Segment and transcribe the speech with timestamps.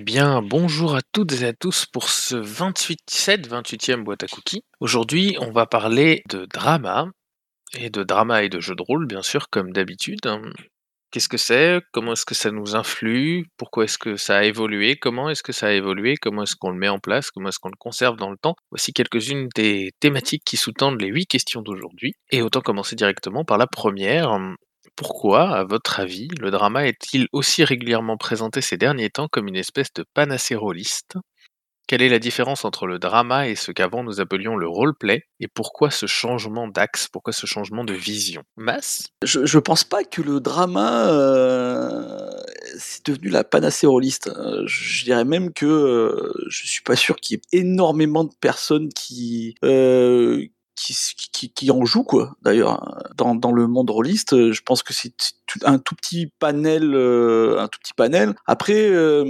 [0.00, 3.00] bien, bonjour à toutes et à tous pour ce 28,
[3.48, 4.62] 28e boîte à cookies.
[4.78, 7.08] Aujourd'hui, on va parler de drama,
[7.76, 10.20] et de drama et de jeux de rôle, bien sûr, comme d'habitude.
[11.10, 11.80] Qu'est-ce que c'est?
[11.90, 13.46] Comment est-ce que ça nous influe?
[13.56, 14.94] Pourquoi est-ce que ça a évolué?
[14.94, 16.14] Comment est-ce que ça a évolué?
[16.14, 17.32] Comment est-ce qu'on le met en place?
[17.32, 18.54] Comment est-ce qu'on le conserve dans le temps?
[18.70, 22.12] Voici quelques-unes des thématiques qui sous-tendent les huit questions d'aujourd'hui.
[22.30, 24.38] Et autant commencer directement par la première.
[24.98, 29.54] Pourquoi, à votre avis, le drama est-il aussi régulièrement présenté ces derniers temps comme une
[29.54, 31.14] espèce de panacée rôliste
[31.86, 35.22] Quelle est la différence entre le drama et ce qu'avant nous appelions le roleplay?
[35.38, 37.06] Et pourquoi ce changement d'axe?
[37.06, 38.42] Pourquoi ce changement de vision?
[38.56, 42.28] Mass je, je pense pas que le drama euh,
[42.76, 44.32] c'est devenu la panacée rôliste.
[44.36, 48.34] Euh, je dirais même que euh, je suis pas sûr qu'il y ait énormément de
[48.40, 50.44] personnes qui euh,
[50.78, 53.34] qui, en joue quoi d'ailleurs hein.
[53.34, 55.12] dans, le monde rôliste euh, je pense que c'est
[55.64, 59.24] un tout petit panel euh, un tout petit panel après euh,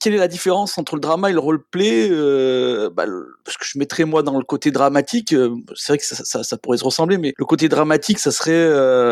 [0.00, 3.06] quelle est la différence entre le drama et le roleplay euh, bah,
[3.44, 5.34] parce que je mettrais moi dans le côté dramatique
[5.74, 8.68] c'est vrai que ça, pourrait se ressembler mais le côté dramatique ça serait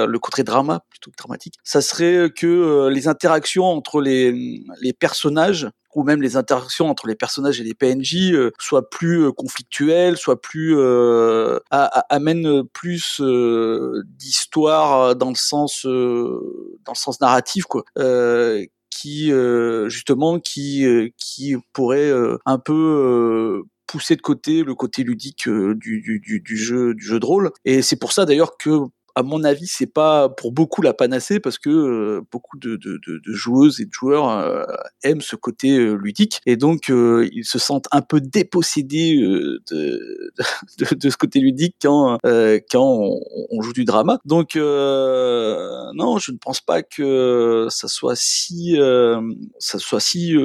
[0.07, 6.05] le côté drama plutôt que dramatique ça serait que les interactions entre les personnages ou
[6.05, 10.41] même les interactions entre les personnages et les PNJ euh, soient plus euh, conflictuelles, soient
[10.41, 17.83] plus euh, amènent plus euh, d'histoire dans le sens dans le sens narratif quoi.
[18.91, 19.33] qui
[19.89, 22.13] justement qui qui pourrait
[22.47, 27.27] un peu pousser de côté le côté ludique du, du, du, jeu du jeu de
[27.27, 28.87] rôle et c'est pour ça d'ailleurs que
[29.19, 33.01] à mon avis, c'est pas pour beaucoup la panacée parce que euh, beaucoup de, de,
[33.05, 34.63] de, de, joueuses et de joueurs euh,
[35.03, 39.59] aiment ce côté euh, ludique et donc euh, ils se sentent un peu dépossédés euh,
[39.73, 44.21] de, de, ce côté ludique quand quand on, on, joue du drama.
[44.25, 48.77] Donc non, je ne pense pas que ça soit si
[49.59, 50.37] ça soit si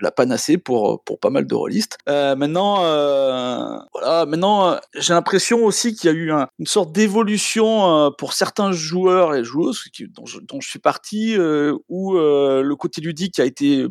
[0.00, 1.98] la panacée pour pour pas mal de rôlistes.
[2.08, 6.66] Euh, maintenant, euh, voilà, maintenant, euh, j'ai l'impression aussi qu'il y a eu un, une
[6.66, 11.36] sorte d'évolution euh, pour certains joueurs et joueuses qui, dont, je, dont je suis parti,
[11.36, 13.86] euh, où le côté ludique a été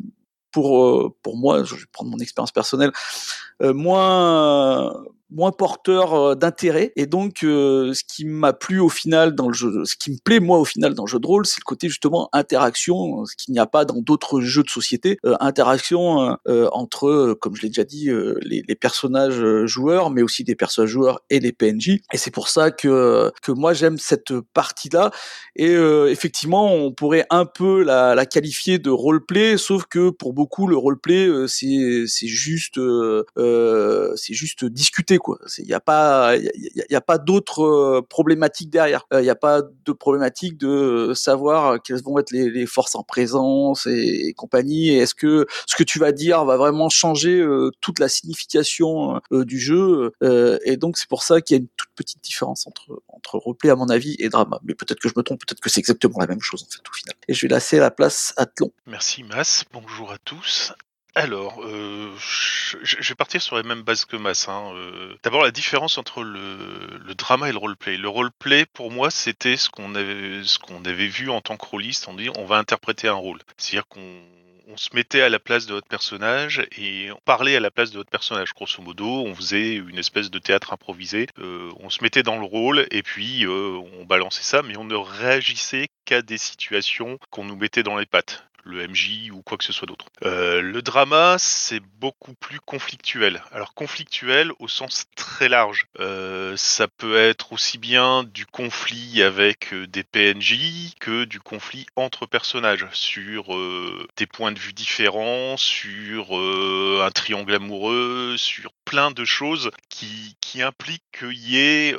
[0.51, 2.91] pour pour moi, je vais prendre mon expérience personnelle,
[3.61, 4.93] moins
[5.29, 6.93] moins porteur euh, d'intérêt.
[6.95, 10.17] Et donc euh, ce qui m'a plu au final dans le jeu ce qui me
[10.23, 13.35] plaît moi au final dans le jeu de rôle c'est le côté justement interaction ce
[13.35, 15.17] qu'il n'y a pas dans d'autres jeux de société.
[15.25, 18.09] Euh, interaction euh, entre comme je l'ai déjà dit
[18.41, 22.47] les, les, personnages joueurs mais aussi des personnages joueurs et les PNJ et c'est pour
[22.47, 25.11] ça que que moi j'aime cette partie là
[25.55, 30.67] et effectivement on pourrait un peu la, la qualifier de roleplay sauf que pour beaucoup
[30.67, 32.79] le roleplay c'est c'est juste
[34.15, 35.16] c'est juste discuter
[35.57, 39.05] Il n'y a pas, il y, a, pas d'autres euh, problématiques derrière.
[39.11, 43.03] Il euh, n'y a pas de problématique de savoir quelles vont être les, forces en
[43.03, 44.89] présence et, compagnie.
[44.89, 49.45] Est-ce que ce que tu vas dire va vraiment changer euh, toute la signification euh,
[49.45, 52.67] du jeu euh, Et donc c'est pour ça qu'il y a une toute petite différence
[52.67, 54.59] entre entre roleplay à mon avis et drama.
[54.63, 56.87] Mais peut-être que je me trompe, peut-être que c'est exactement la même chose en fait
[56.87, 57.15] au final.
[57.27, 58.71] Et je vais laisser la place à Tlon.
[58.85, 59.65] Merci Mas.
[59.71, 60.73] Bonjour à tous.
[61.17, 64.47] Alors, euh, je, vais partir sur les mêmes bases que Mass.
[64.47, 64.71] Hein.
[64.75, 67.97] Euh, D'abord, la différence entre le, drama et le roleplay.
[67.97, 72.07] Le roleplay, pour moi, c'était ce qu'on avait, vu en tant que rôliste.
[72.07, 73.39] On dit, on va interpréter un rôle.
[73.57, 74.21] C'est-à-dire qu'on
[74.67, 77.89] on se mettait à la place de votre personnage et on parlait à la place
[77.89, 78.53] de votre personnage.
[78.53, 81.25] Grosso modo, on faisait une espèce de théâtre improvisé.
[81.39, 84.93] Euh, on se mettait dans le rôle et puis on balançait ça, mais on ne
[84.93, 85.87] réagissait
[86.25, 89.87] des situations qu'on nous mettait dans les pattes le MJ ou quoi que ce soit
[89.87, 90.05] d'autre.
[90.23, 93.41] Euh, le drama, c'est beaucoup plus conflictuel.
[93.51, 95.85] Alors conflictuel au sens très large.
[95.99, 101.85] Euh, ça peut être aussi bien du conflit avec euh, des PNJ que du conflit
[101.95, 103.45] entre personnages sur
[104.17, 110.61] des points de vue différents, sur un triangle amoureux, sur plein de choses qui, qui
[110.61, 111.95] impliquent qu'il y ait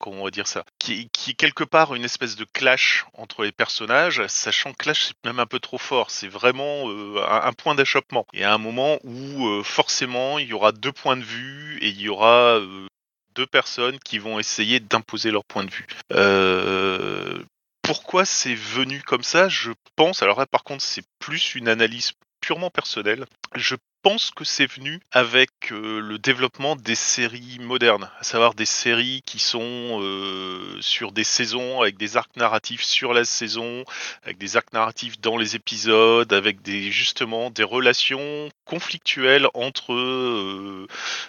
[0.00, 3.52] comment on va dire ça, qui, est quelque part une espèce de clash entre les
[3.52, 7.74] personnages, sachant que clash c'est même un peu trop fort, c'est vraiment euh, un, point
[7.74, 8.26] d'achoppement.
[8.32, 11.88] Et à un moment où euh, forcément il y aura deux points de vue et
[11.88, 12.86] il y aura euh,
[13.34, 15.86] deux personnes qui vont essayer d'imposer leur point de vue.
[17.82, 19.48] Pourquoi c'est venu comme ça?
[19.48, 23.26] Je pense, alors là par contre c'est plus une analyse purement personnelle.
[23.54, 28.66] Je pense que c'est venu avec euh, le développement des séries modernes, à savoir des
[28.66, 33.84] séries qui sont euh, sur des saisons avec des arcs narratifs sur la saison,
[34.24, 40.86] avec des arcs narratifs dans les épisodes, avec justement des relations conflictuelles entre euh,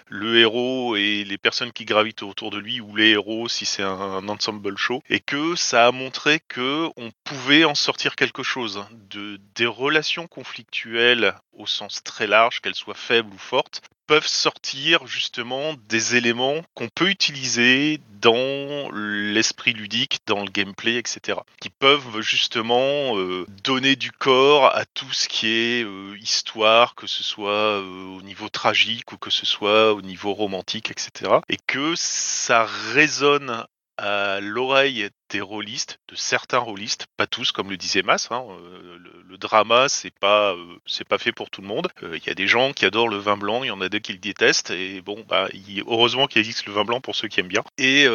[0.08, 3.82] le héros et les personnes qui gravitent autour de lui ou les héros si c'est
[3.82, 8.84] un, ensemble show et que ça a montré que on pouvait en sortir quelque chose
[9.10, 15.06] de des relations conflictuelles au sens très large qu'elles soient faibles ou fortes, peuvent sortir
[15.06, 21.38] justement des éléments qu'on peut utiliser dans l'esprit ludique, dans le gameplay, etc.
[21.60, 27.06] Qui peuvent justement euh, donner du corps à tout ce qui est euh, histoire, que
[27.06, 31.32] ce soit euh, au niveau tragique ou que ce soit au niveau romantique, etc.
[31.48, 33.64] Et que ça résonne
[34.02, 38.28] à l'oreille des rôlistes, de certains rôlistes, pas tous, comme le disait Mas.
[38.32, 41.88] Hein, euh, le, drama, c'est pas, euh, c'est pas fait pour tout le monde.
[42.02, 43.88] Euh, il y a des gens qui adorent le vin blanc, il y en a
[43.88, 44.70] d'autres qui le détestent.
[44.70, 45.48] Et bon, bah,
[45.86, 47.62] heureusement qu'il existe le vin blanc pour ceux qui aiment bien.
[47.78, 48.06] Et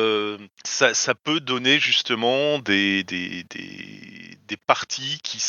[0.64, 5.40] ça, ça, peut donner justement des, des, des, parties qui,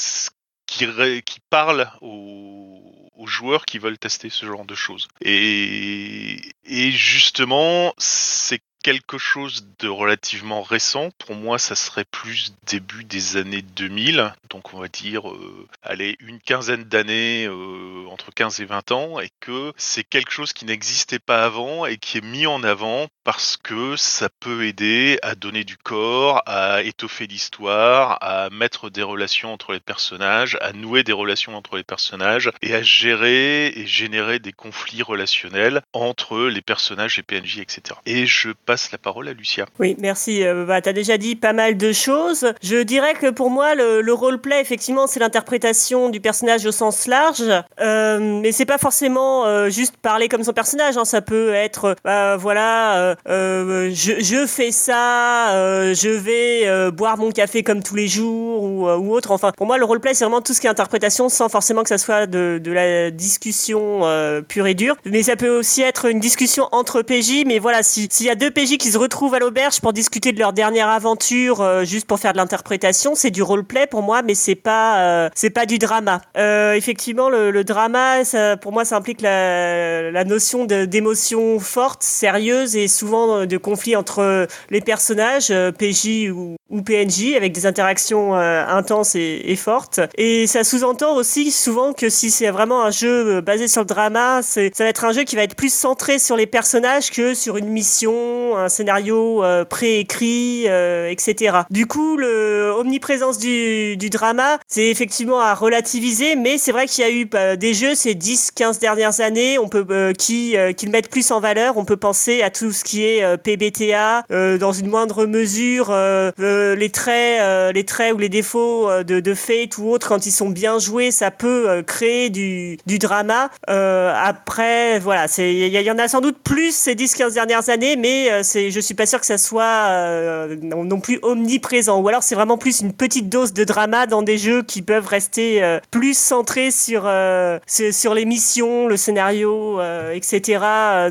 [0.66, 0.86] qui,
[1.22, 5.08] qui parlent aux, aux, joueurs qui veulent tester ce genre de choses.
[5.20, 11.10] Et, et justement, c'est quelque chose de relativement récent.
[11.18, 16.16] Pour moi, ça serait plus début des années 2000, donc on va dire, euh, allez,
[16.20, 20.64] une quinzaine d'années, euh, entre 15 et 20 ans, et que c'est quelque chose qui
[20.64, 25.34] n'existait pas avant et qui est mis en avant parce que ça peut aider à
[25.34, 31.02] donner du corps, à étoffer l'histoire, à mettre des relations entre les personnages, à nouer
[31.02, 36.62] des relations entre les personnages et à gérer et générer des conflits relationnels entre les
[36.62, 37.98] personnages et PNJ, etc.
[38.06, 39.64] Et je passe la parole à Lucia.
[39.78, 40.44] Oui, merci.
[40.44, 42.52] Euh, bah, tu as déjà dit pas mal de choses.
[42.62, 47.06] Je dirais que pour moi, le, le roleplay, effectivement, c'est l'interprétation du personnage au sens
[47.06, 47.44] large.
[47.80, 50.98] Euh, mais c'est pas forcément euh, juste parler comme son personnage.
[50.98, 51.06] Hein.
[51.06, 57.82] Ça peut être, bah, voilà, euh, je, fais ça, je vais boire mon café comme
[57.82, 59.30] tous les jours ou, autre.
[59.30, 61.88] Enfin, pour moi, le roleplay, c'est vraiment tout ce qui est interprétation sans forcément que
[61.88, 64.02] ça soit de la discussion
[64.46, 64.96] pure et dure.
[65.06, 67.44] Mais ça peut aussi être une discussion entre PJ.
[67.46, 70.40] Mais voilà, s'il y a deux PJ qui se retrouvent à l'auberge pour discuter de
[70.40, 74.34] leur dernière aventure, euh, juste pour faire de l'interprétation, c'est du roleplay pour moi, mais
[74.34, 76.22] c'est pas euh, c'est pas du drama.
[76.36, 78.16] Euh, effectivement, le, drama,
[78.60, 84.80] pour moi, ça implique la, notion d'émotion forte, sérieuse et souvent de conflit entre les
[84.80, 90.00] personnages, PJ ou, ou PNJ, avec des interactions intenses et, fortes.
[90.16, 94.40] Et ça sous-entend aussi souvent que si c'est vraiment un jeu basé sur le drama,
[94.42, 97.56] ça va être un jeu qui va être plus centré sur les personnages que sur
[97.56, 101.58] une mission, un scénario euh, préécrit, euh, etc.
[101.70, 107.04] Du coup, le omniprésence du, du drama, c'est effectivement à relativiser, mais c'est vrai qu'il
[107.04, 110.86] y a eu bah, des jeux ces 10-15 dernières années, on peut euh, qui qui
[110.86, 111.76] le mettent plus en valeur.
[111.76, 114.24] On peut penser à tout ce qui est PBTA,
[114.58, 115.94] dans une moindre mesure,
[116.38, 120.48] les traits, les traits ou les défauts de, de Fate ou autres quand ils sont
[120.48, 123.50] bien joués, ça peut créer du, du drama.
[123.66, 128.70] après, voilà, il y, en a sans doute plus ces 10-15 dernières années, mais c'est,
[128.70, 132.00] je suis pas sûr que ça soit euh, non plus omniprésent.
[132.00, 135.06] Ou alors c'est vraiment plus une petite dose de drama dans des jeux qui peuvent
[135.06, 139.80] rester euh, plus centrés sur euh, sur les missions, le scénario,
[140.12, 140.60] etc.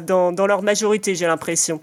[0.06, 1.82] Dans, leur majorité, j'ai l'impression.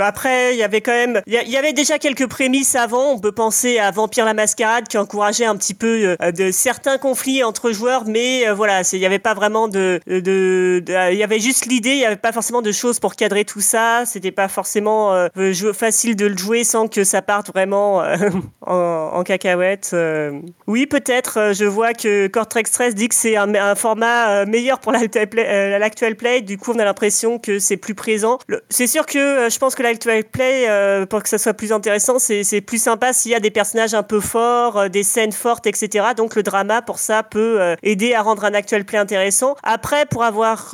[0.00, 3.12] Après, il y avait quand même, il y, avait déjà quelques prémices avant.
[3.12, 7.42] On peut penser à Vampire la Mascarade qui encourageait un petit peu de certains conflits
[7.42, 11.66] entre joueurs, mais voilà, il n'y avait pas vraiment de, de, il y avait juste
[11.66, 15.14] l'idée, il n'y avait pas forcément de choses pour cadrer tout ça c'était pas forcément
[15.14, 18.16] euh, facile de le jouer sans que ça parte vraiment euh,
[18.62, 19.90] en, cacahuète.
[19.92, 20.40] Euh.
[20.66, 21.52] Oui, peut-être.
[21.52, 26.58] Je vois que Cortex Stress dit que c'est un, format meilleur pour l'actuel play, Du
[26.58, 28.38] coup, on a l'impression que c'est plus présent.
[28.68, 30.66] C'est sûr que je pense que l'actuel play,
[31.08, 34.02] pour que ça soit plus intéressant, c'est plus sympa s'il y a des personnages un
[34.02, 36.08] peu forts, des scènes fortes, etc.
[36.16, 39.56] Donc le drama, pour ça, peut aider à rendre un actuel play intéressant.
[39.62, 40.70] Après, pour avoir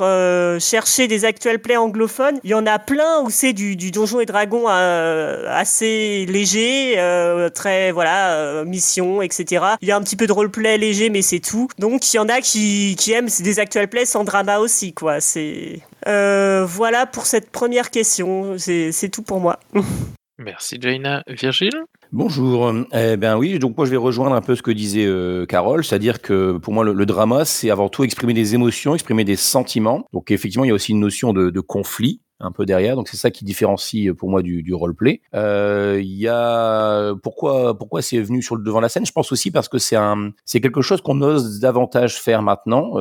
[0.59, 4.19] cherché des actuels plays anglophones, il y en a plein où c'est du, du donjon
[4.19, 9.65] et dragon euh, assez léger, euh, très voilà euh, mission, etc.
[9.81, 11.67] Il y a un petit peu de roleplay léger, mais c'est tout.
[11.79, 15.19] Donc il y en a qui, qui aiment des actual plays sans drama aussi, quoi.
[15.19, 18.55] C'est voilà pour cette première question.
[18.57, 19.59] C'est tout pour moi.
[20.39, 21.23] Merci Jaina.
[21.27, 21.83] Virgile?
[22.11, 22.71] Bonjour.
[22.93, 25.83] Eh bien oui, donc moi je vais rejoindre un peu ce que disait euh, Carole,
[25.83, 29.35] c'est-à-dire que pour moi le, le drama c'est avant tout exprimer des émotions, exprimer des
[29.35, 30.07] sentiments.
[30.11, 32.95] Donc effectivement il y a aussi une notion de, de conflit un peu derrière.
[32.95, 35.21] Donc c'est ça qui différencie pour moi du, du roleplay.
[35.33, 39.05] Il y a pourquoi pourquoi c'est venu sur le devant de la scène?
[39.05, 42.93] Je pense aussi parce que c'est un c'est quelque chose qu'on ose davantage faire maintenant.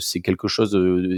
[0.00, 0.70] c'est quelque chose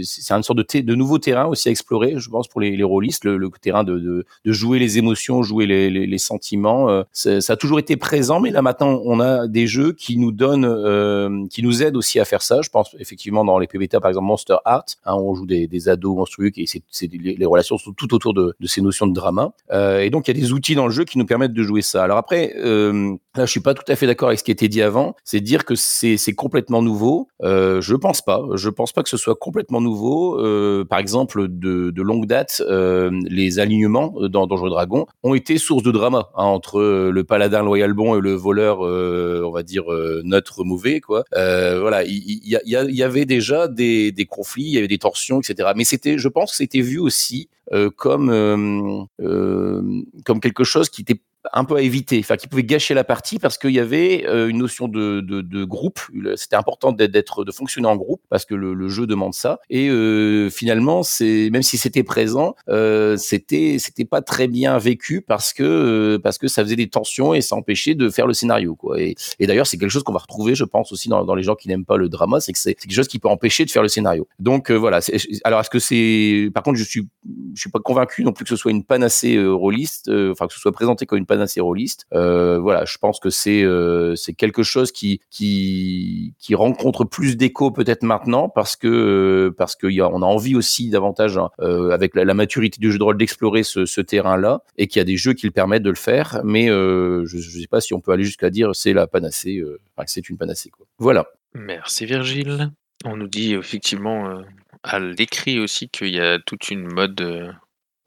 [0.03, 2.83] c'est une sorte de, de nouveau terrain aussi à explorer, je pense pour les, les
[2.83, 7.03] rôlistes, le, le terrain de, de, de, jouer les émotions, jouer les, les, les sentiments.
[7.13, 10.65] ça a toujours été présent, mais là maintenant on a des jeux qui nous donnent
[10.65, 12.61] euh, qui nous aident aussi à faire ça.
[12.61, 15.89] Je pense effectivement dans les PBTA par exemple Monster Art, hein, on joue des, des
[15.89, 19.51] ados monstrueux et c'est les, relations sont tout autour de, de ces notions de drama.
[19.71, 21.63] Euh, et donc il y a des outils dans le jeu qui nous permettent de
[21.63, 22.03] jouer ça.
[22.03, 24.53] Alors après, euh, là je suis pas tout à fait d'accord avec ce qui a
[24.53, 25.15] été dit avant.
[25.23, 27.27] C'est dire que c'est, complètement nouveau.
[27.43, 28.41] Euh, je pense pas.
[28.55, 30.39] Je pense pas que ce soit complètement nouveau.
[30.39, 35.83] Euh, par exemple de, longue date, euh, les alignements dans Donjons Dragon ont été source
[35.83, 39.85] de drama hein, entre le paladin loyal bon et le voleur, on va dire
[40.23, 41.23] neutre mauvais quoi.
[41.31, 45.69] voilà, il y, avait déjà des, conflits, il y avait des tensions, etc.
[45.75, 47.49] Mais c'était, je pense, que c'était vu aussi
[47.95, 51.19] comme comme quelque chose qui était
[51.53, 54.47] un peu à éviter, enfin qui pouvait gâcher la partie parce qu'il y avait euh,
[54.47, 55.99] une notion de, de, groupe.
[56.35, 59.59] C'était important d'être, de fonctionner en groupe parce que le, jeu demande ça.
[59.69, 65.21] Et euh, finalement, c'est même si c'était présent, euh, c'était c'était pas très bien vécu
[65.21, 68.33] parce que euh, parce que ça faisait des tensions et ça empêchait de faire le
[68.33, 68.99] scénario quoi.
[68.99, 71.55] Et, d'ailleurs, c'est quelque chose qu'on va retrouver, je pense aussi dans, dans les gens
[71.55, 73.81] qui n'aiment pas le drama, c'est que c'est quelque chose qui peut empêcher de faire
[73.81, 74.27] le scénario.
[74.39, 74.99] Donc voilà.
[75.43, 77.07] Alors est-ce que c'est par contre, je suis
[77.53, 80.59] je suis pas convaincu non plus que ce soit une panacée rôliste, enfin que ce
[80.59, 82.05] soit présenté comme une panacée rôliste.
[82.13, 87.37] Euh, voilà, je pense que c'est euh, c'est quelque chose qui qui qui rencontre plus
[87.37, 91.37] d'écho peut-être maintenant parce que euh, parce que y a, on a envie aussi davantage
[91.37, 95.01] hein, euh, avec la, maturité du jeu de rôle d'explorer ce, terrain-là et qu'il y
[95.01, 96.41] a des jeux qui le permettent de le faire.
[96.43, 99.63] Mais je, je sais pas si on peut aller jusqu'à dire c'est la panacée,
[99.95, 100.85] enfin, c'est une panacée quoi.
[100.97, 101.25] Voilà.
[101.53, 102.71] Merci Virgile.
[103.05, 104.41] On nous dit effectivement
[104.83, 107.55] à l'écrit aussi qu'il y a toute une mode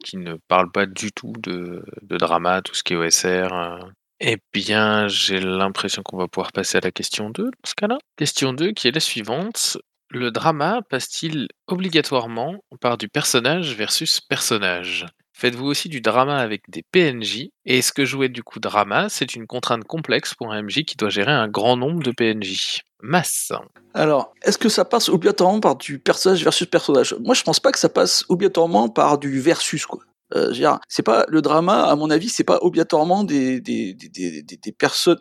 [0.03, 3.79] qui ne parle pas du tout de, drama, tout ce qui est OSR.
[4.21, 7.97] Eh bien, j'ai l'impression qu'on va pouvoir passer à la question 2 dans ce cas-là.
[8.17, 9.77] Question 2 qui est la suivante.
[10.09, 15.05] Le drama passe-t-il obligatoirement par du personnage versus personnage?
[15.39, 19.35] Faites-vous aussi du drama avec des PNJ Et est-ce que jouer du coup drama, c'est
[19.35, 23.53] une contrainte complexe pour un MJ qui doit gérer un grand nombre de PNJ Masse.
[23.93, 27.15] Alors, est-ce que ça passe obligatoirement par du personnage versus personnage?
[27.21, 30.01] Moi, je pense pas que ça passe obligatoirement par du versus, quoi.
[30.35, 30.53] Euh,
[30.89, 34.73] c'est pas le drama, à mon avis, c'est pas obligatoirement des des des des, des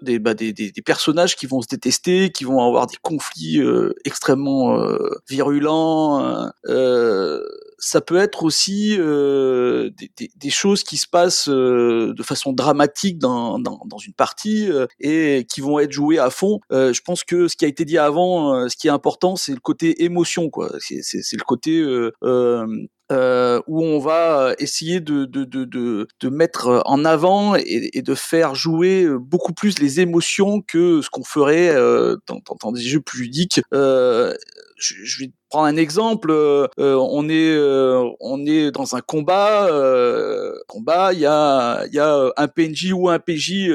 [0.02, 3.94] des, bah, des, des personnages qui vont se détester, qui vont avoir des conflits euh,
[4.04, 4.98] extrêmement euh,
[5.28, 6.50] virulents.
[6.66, 7.40] Euh,
[7.78, 12.52] ça peut être aussi euh, des, des, des, choses qui se passent euh, de façon
[12.52, 16.58] dramatique dans, dans, dans une partie euh, et qui vont être jouées à fond.
[16.72, 19.36] Euh, je pense que ce qui a été dit avant, euh, ce qui est important,
[19.36, 20.72] c'est le côté émotion, quoi.
[20.80, 27.04] C'est le côté euh, où on va essayer de, de, de, de, de mettre en
[27.04, 31.74] avant et, et, de faire jouer beaucoup plus les émotions que ce qu'on ferait
[32.26, 33.60] dans, dans, dans, des jeux plus ludiques.
[33.72, 34.34] je,
[34.76, 40.54] je vais prendre un exemple, euh, on est euh, on est dans un combat, euh,
[40.68, 43.70] combat, il y a il y a un PNJ ou un PJ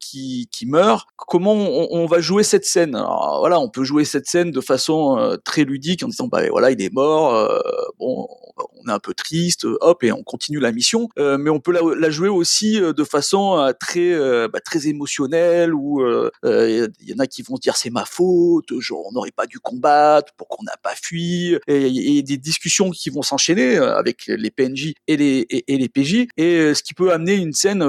[0.00, 1.06] qui qui meurt.
[1.16, 2.94] Comment on, va jouer cette scène?
[2.94, 6.70] Alors, Voilà, on peut jouer cette scène de façon très ludique en disant bah voilà
[6.70, 7.50] il est mort,
[7.98, 11.08] bon on est un peu triste, hop et on continue la mission.
[11.16, 14.16] mais on peut la, la, jouer aussi de façon très
[14.48, 16.00] bah, très émotionnelle où
[16.44, 19.46] il y, en a qui vont se dire c'est ma faute, genre, on n'aurait pas
[19.46, 24.50] dû combattre, pourquoi on n'a pas fui, et, des discussions qui vont s'enchaîner avec les
[24.50, 27.82] PNJ et les, et, les PJ, et ce qui peut amener une scène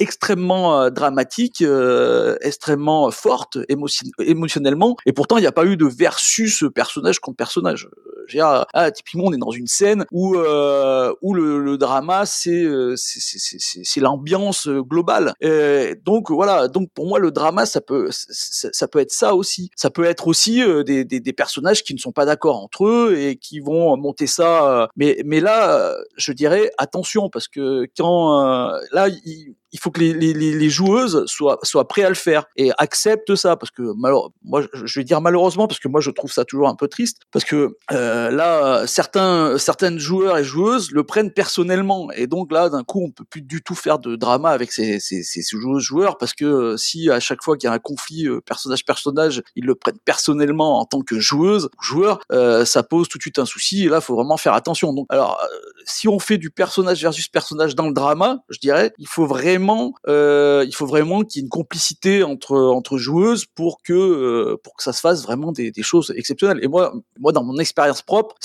[0.00, 5.76] extrêmement euh, dramatique, euh, extrêmement forte émotion émotionnellement, et pourtant il n'y a pas eu
[5.76, 7.86] de versus personnage contre personnage.
[8.30, 12.62] Dire, ah, typiquement on est dans une scène où euh, où le, le drama c'est
[12.62, 15.34] euh, c'est l'ambiance globale.
[15.40, 19.70] Et donc voilà, donc pour moi le drama ça peut ça, peut être ça aussi.
[19.76, 22.86] Ça peut être aussi euh, des, des, des, personnages qui ne sont pas d'accord entre
[22.86, 24.88] eux et qui vont monter ça.
[24.96, 30.12] mais mais là je dirais attention parce que quand là il, il faut que les,
[30.12, 34.62] les, les, joueuses soient, soient prêts à le faire et acceptent ça parce que moi
[34.72, 37.44] je vais dire malheureusement parce que moi je trouve ça toujours un peu triste parce
[37.44, 42.84] que euh, là certains certaines joueurs et joueuses le prennent personnellement et donc là d'un
[42.84, 46.18] coup on peut plus du tout faire de drama avec ces, ces, ces joueuses joueurs
[46.18, 49.42] parce que euh, si à chaque fois qu'il y a un conflit euh, personnage personnage
[49.56, 53.38] ils le prennent personnellement en tant que joueuse joueur euh, ça pose tout de suite
[53.38, 54.92] un souci et là faut vraiment faire attention.
[54.92, 58.92] Donc alors euh, si on fait du personnage versus personnage dans le drama je dirais
[58.98, 59.59] il faut vraiment
[60.08, 64.76] euh, il faut vraiment qu'il y ait une complicité entre joueuses pour que euh, pour
[64.76, 66.60] que ça se fasse vraiment des, choses exceptionnelles.
[66.62, 66.92] Et moi,
[67.32, 68.36] dans mon expérience propre,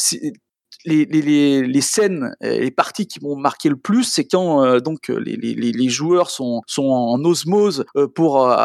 [0.85, 6.61] les, scènes, les parties qui m'ont marqué le plus, c'est quand donc les, joueurs sont,
[6.77, 8.55] en osmose pour,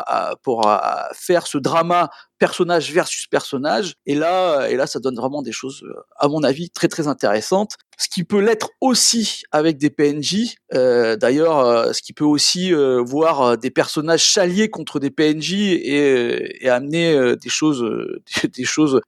[0.43, 0.79] pour
[1.13, 3.95] faire ce drama personnage versus personnage.
[4.07, 5.85] Et là, et là, ça donne vraiment des choses,
[6.17, 7.77] à mon avis, très très intéressantes.
[8.01, 10.55] Ce qui peut l'être aussi avec des PNJ.
[10.73, 15.11] Euh, D'ailleurs, euh, ce qui peut aussi euh, voir euh, des personnages s'allier contre des
[15.11, 17.85] PNJ et, et amener des choses,
[18.57, 19.03] des choses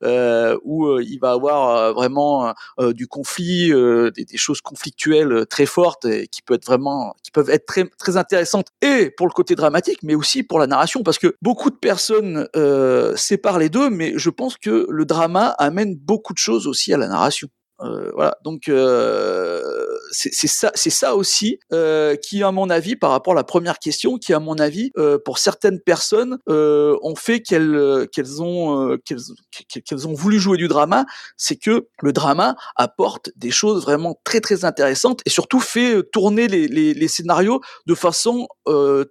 [0.62, 6.42] où il va avoir vraiment du conflit, des, des, choses conflictuelles très fortes et qui
[6.42, 10.14] peut être vraiment, qui peuvent être très très intéressantes et pour le côté dramatique, mais
[10.14, 12.46] aussi pour la narration, parce que beaucoup de personnes
[13.16, 16.99] sépare les deux, mais je pense que le drama amène beaucoup de choses aussi à
[16.99, 17.49] la narration.
[17.83, 19.62] Euh, voilà, donc euh,
[20.12, 24.19] c'est ça, ça aussi euh, qui, à mon avis, par rapport à la première question,
[24.19, 30.09] qui, à mon avis, euh, pour certaines personnes, euh, ont fait qu'elles qu'elles ont qu'elles
[30.09, 31.05] ont voulu jouer du drama,
[31.37, 36.47] c'est que le drama apporte des choses vraiment très très intéressantes et surtout fait tourner
[36.49, 38.47] les, les, les scénarios de façon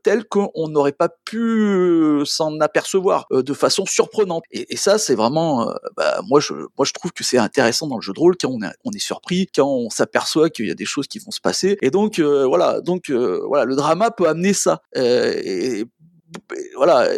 [0.04, 4.44] telle qu'on n'aurait pas pu s'en apercevoir, de façon surprenante.
[4.51, 7.98] Et, et ça, c'est vraiment, bah, moi je moi je trouve que c'est intéressant dans
[7.98, 10.75] le jeu de rôle on est on est surpris, quand on s'aperçoit qu'il y a
[10.75, 11.77] des choses qui vont se passer.
[11.82, 14.82] Et donc euh, voilà, donc euh, voilà, le drama peut amener ça.
[14.98, 15.86] Euh, et,
[16.77, 17.10] voilà.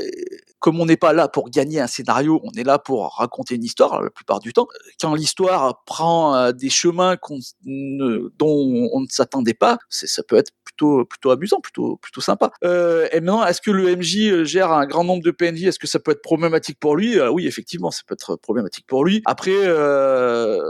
[0.58, 3.64] comme on n'est pas là pour gagner un scénario, on est là pour raconter une
[3.64, 4.68] histoire la plupart du temps.
[5.00, 7.16] Quand l'histoire prend des chemins
[7.64, 12.52] dont on ne s'attendait pas, ça peut être plutôt plutôt amusant, plutôt plutôt sympa.
[12.64, 15.88] Euh, et maintenant, est-ce que le MJ gère un grand nombre de PNJ Est-ce que
[15.88, 17.20] ça peut être problématique pour lui?
[17.22, 19.22] Oui, effectivement, ça peut être problématique pour lui.
[19.26, 20.62] Après, euh,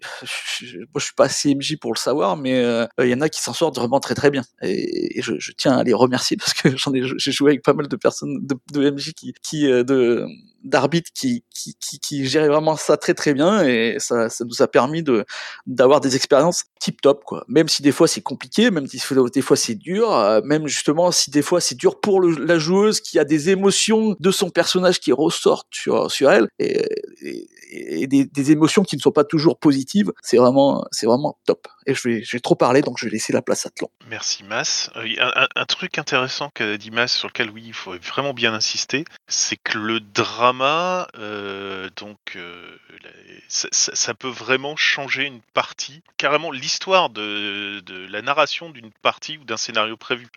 [0.22, 3.20] je, moi, je suis pas assez MJ pour le savoir, mais euh, il y en
[3.20, 4.42] a qui s'en sortent vraiment très très bien.
[4.62, 7.74] Et, je, je, tiens à les remercier parce que j'en ai, j'ai joué avec pas
[7.74, 10.26] mal de personnes de, de MJ qui, qui euh, de
[10.64, 14.62] d'arbitres qui, qui, qui, qui géraient vraiment ça très très bien et ça, ça nous
[14.62, 15.24] a permis de
[15.66, 17.44] d'avoir des expériences tip top quoi.
[17.48, 19.00] Même si des fois c'est compliqué, même si
[19.32, 23.00] des fois c'est dur, euh, même justement si des fois c'est dur pour la joueuse
[23.00, 26.84] qui a des émotions de son personnage qui ressortent sur sur elle et,
[27.22, 31.38] et, et des, des, émotions qui ne sont pas toujours positives, c'est vraiment c'est vraiment
[31.46, 31.68] top.
[31.88, 33.88] Et je vais, trop parler donc je vais laisser la place à Tlon.
[34.08, 34.90] Merci Mas.
[34.96, 39.06] Euh, un, truc intéressant qu'a dit Mas sur lequel oui il faut vraiment bien insister,
[39.26, 42.76] c'est que le drame euh, donc euh,
[43.48, 49.56] ça, peut vraiment changer une partie, carrément l'histoire de, la narration d'une partie ou d'un
[49.56, 50.28] scénario prévu.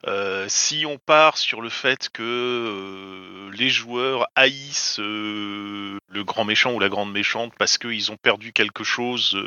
[0.48, 6.88] Si on part sur le fait que les joueurs haïssent le grand méchant ou la
[6.88, 9.38] grande méchante parce qu'ils ont perdu quelque chose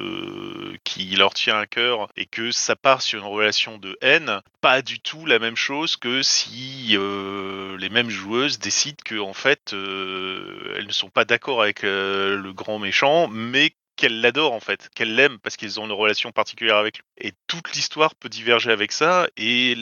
[0.85, 4.83] qui leur tient à cœur et que ça part sur une relation de haine, pas
[4.83, 10.87] du tout la même chose que si les mêmes joueuses décident que en fait elles
[10.87, 15.39] ne sont pas d'accord avec le grand méchant, mais qu'elles l'adorent en fait, qu'elles l'aiment
[15.39, 17.05] parce qu'ils ont une relation particulière avec lui.
[17.19, 19.29] Et toute l'histoire peut diverger avec ça.
[19.37, 19.77] Et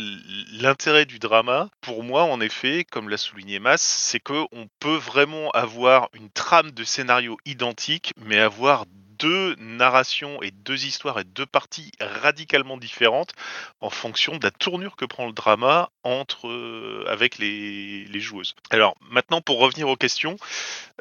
[0.53, 5.51] l'intérêt du drama, pour moi, en effet, comme l'a souligné Mas, c'est qu'on peut vraiment
[5.53, 8.85] avoir une trame de scénario identique, mais avoir
[9.23, 13.33] deux narrations et deux histoires et deux parties radicalement différentes
[13.81, 18.57] en fonction de la tournure que prend le drama entre euh, avec les, les, joueuses.
[18.71, 20.37] Alors maintenant pour revenir aux questions,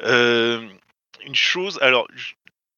[0.04, 0.68] euh,
[1.26, 2.06] une chose, alors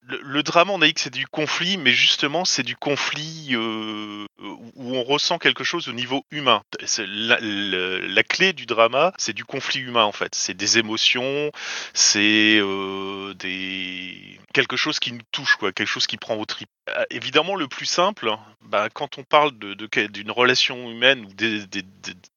[0.06, 3.50] le, le, drama, on a dit que c'est du conflit, mais justement, c'est du conflit
[3.52, 6.62] euh, où on ressent quelque chose au niveau humain.
[6.98, 10.34] La, la, la, clé du drama, c'est du conflit humain en fait.
[10.34, 11.50] C'est des émotions,
[11.92, 16.68] c'est euh, des quelque chose qui nous touche, quoi, quelque chose qui prend au trip.
[16.90, 18.30] Euh, évidemment, le plus simple,
[18.62, 19.74] bah, quand on parle de,
[20.06, 21.82] d'une relation humaine ou des, des,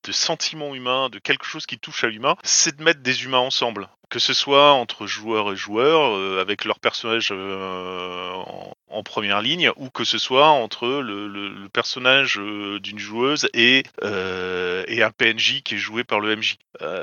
[0.08, 3.39] de sentiments humains, de quelque chose qui touche à l'humain, c'est de mettre des humains
[3.39, 8.32] ensemble que ce soit entre joueurs et joueurs, euh, avec leur personnage euh,
[8.88, 15.04] en, première ligne, ou que ce soit entre le, personnage euh, d'une joueuse et, et,
[15.04, 16.58] un PNJ qui est joué par le MJ.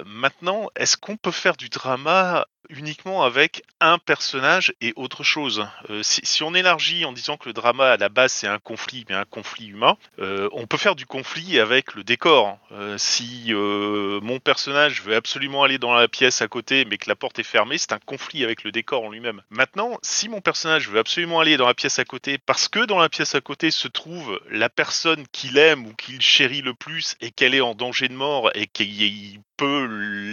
[0.07, 5.67] Maintenant, est-ce qu'on peut faire du drama uniquement avec un personnage et autre chose
[6.03, 9.05] si, si, on élargit en disant que le drama à la base c'est un conflit,
[9.09, 12.59] mais un conflit humain, on peut faire du conflit avec le décor.
[12.97, 17.39] si mon personnage veut absolument aller dans la pièce à côté, mais que la porte
[17.39, 19.43] est fermée, c'est un conflit avec le décor en lui-même.
[19.51, 22.99] Maintenant, si mon personnage veut absolument aller dans la pièce à côté, parce que dans
[22.99, 27.17] la pièce à côté se trouve la personne qu'il aime ou qu'il chérit le plus
[27.21, 29.87] et qu'elle est en danger de mort et qu'il peut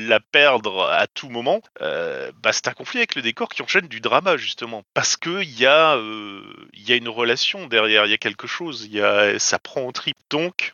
[0.07, 3.87] la perdre à tout moment, euh, bah, c'est un conflit avec le décor qui enchaîne
[3.87, 6.41] du drama justement, parce que il y a euh,
[6.73, 8.89] y a une relation derrière, il y a quelque chose,
[9.37, 10.15] ça prend au trip.
[10.29, 10.73] Donc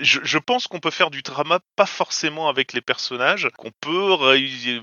[0.00, 4.16] je, pense qu'on peut faire du drama pas forcément avec les personnages, qu'on peut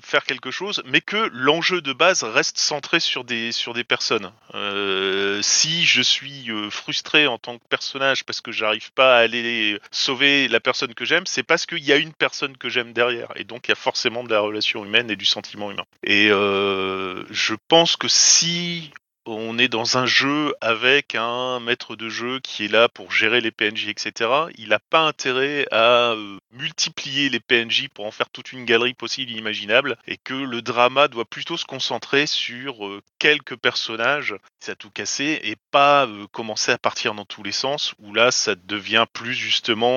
[0.02, 4.32] faire quelque chose, mais que l'enjeu de base reste centré sur des sur des personnes.
[4.54, 9.80] Euh, si je suis frustré en tant que personnage parce que j'arrive pas à aller
[9.92, 13.32] sauver la personne que j'aime, c'est parce qu'il y a une personne que j'aime derrière,
[13.36, 15.86] et donc il y a forcément de la relation humaine et du sentiment humain.
[16.04, 18.92] Et euh, je pense que si
[19.26, 23.42] on est dans un jeu avec un maître de jeu qui est là pour gérer
[23.42, 24.30] les PNJ, etc.
[24.58, 28.94] Il n'a pas intérêt à euh, multiplier les PNJ pour en faire toute une galerie
[28.94, 34.76] possible imaginable, et que le drama doit plutôt se concentrer sur euh, quelques personnages, ça
[34.76, 38.56] tout cassé, et pas euh, commencer à partir dans tous les sens, où là ça
[38.56, 39.96] devient plus justement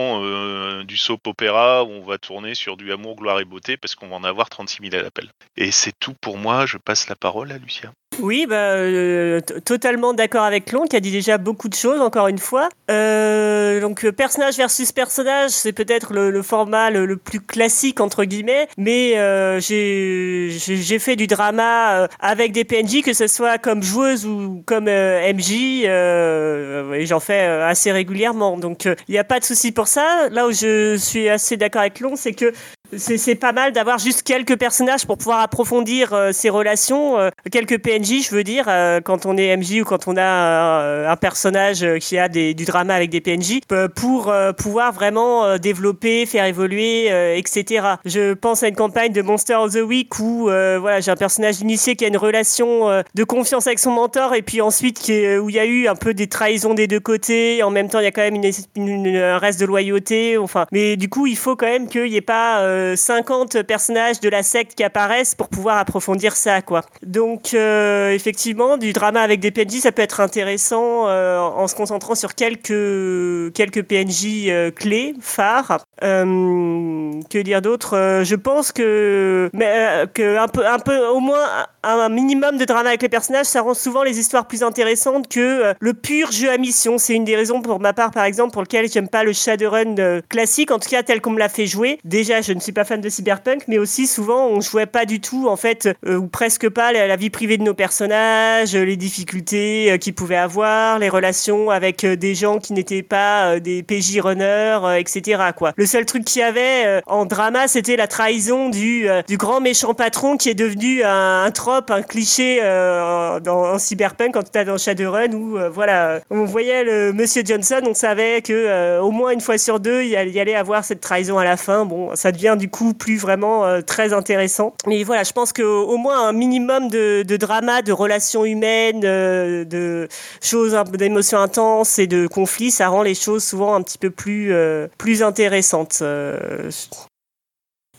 [0.82, 4.08] du soap opéra, où on va tourner sur du amour, gloire et beauté, parce qu'on
[4.08, 5.28] va en avoir 36 000 à l'appel.
[5.56, 7.92] Et c'est tout pour moi, je passe la parole à Lucien.
[8.20, 12.28] Oui, bah, euh, totalement d'accord avec Long qui a dit déjà beaucoup de choses, encore
[12.28, 12.68] une fois.
[12.90, 18.68] Euh, donc, euh, personnage versus personnage, c'est peut-être le, format le, plus classique, entre guillemets,
[18.76, 24.26] mais euh, j'ai fait du drama euh, avec des PNJ, que ce soit comme joueuse
[24.26, 28.58] ou comme MJ, et j'en fais assez régulièrement.
[28.58, 30.28] Donc, il n'y a pas de souci pour ça.
[30.30, 32.52] Là où je suis assez d'accord avec Long, c'est que
[32.96, 37.78] c'est pas mal d'avoir juste quelques personnages pour pouvoir approfondir euh, ces relations, euh, quelques
[37.78, 41.86] PNJ, je veux dire, euh, quand on est MJ ou quand on a un personnage
[42.00, 43.60] qui a des, du drama avec des PNJ,
[43.94, 47.86] pour pouvoir vraiment développer, faire évoluer, etc.
[48.04, 51.60] Je pense à une campagne de Monster of the Week où voilà, j'ai un personnage
[51.60, 55.48] initié qui a une relation de confiance avec son mentor et puis ensuite qui où
[55.48, 57.62] il y a eu un peu des trahisons des deux côtés.
[57.62, 58.40] En même temps, il y a quand même
[58.76, 60.38] une, un reste de loyauté.
[60.38, 62.60] Enfin, mais du coup, il faut quand même qu'il n'y ait pas
[62.96, 66.82] 50 personnages de la secte qui apparaissent pour pouvoir approfondir ça, quoi.
[67.02, 71.74] Donc, euh, effectivement, du drama avec des PNJ, ça peut être intéressant euh, en se
[71.74, 75.84] concentrant sur quelques, quelques PNJ euh, clés, phares.
[76.00, 78.22] que dire d'autre?
[78.24, 81.44] Je pense que, mais, que un peu, un peu, au moins
[81.82, 85.74] un minimum de drama avec les personnages, ça rend souvent les histoires plus intéressantes que
[85.78, 86.98] le pur jeu à mission.
[86.98, 90.20] C'est une des raisons pour ma part, par exemple, pour lequel j'aime pas le Shadowrun
[90.28, 91.98] classique, en tout cas tel qu'on me l'a fait jouer.
[92.04, 95.48] Déjà, je ne pas fan de cyberpunk, mais aussi souvent on jouait pas du tout
[95.48, 99.96] en fait euh, ou presque pas la, vie privée de nos personnages, les difficultés euh,
[99.96, 104.80] qu'ils pouvaient avoir, les relations avec euh, des gens qui n'étaient pas des PJ runners,
[104.98, 105.42] etc.
[105.56, 105.72] Quoi.
[105.76, 109.94] Le seul truc qu'il y avait en drama, c'était la trahison du du grand méchant
[109.94, 114.78] patron qui est devenu un, un trope, un cliché dans en cyberpunk quand tu dans
[114.78, 119.58] Shadowrun où voilà, on voyait le Monsieur Johnson, on savait que au moins une fois
[119.58, 121.84] sur deux, il y allait avoir cette trahison à la fin.
[121.84, 124.74] Bon, ça devient du coup plus vraiment euh, très intéressant.
[124.86, 130.08] Mais voilà, je pense qu'au moins un minimum de, drama, de relations humaines, euh, de
[130.42, 134.52] choses, d'émotions intenses et de conflits, ça rend les choses souvent un petit peu plus,
[134.52, 136.02] euh, plus intéressantes.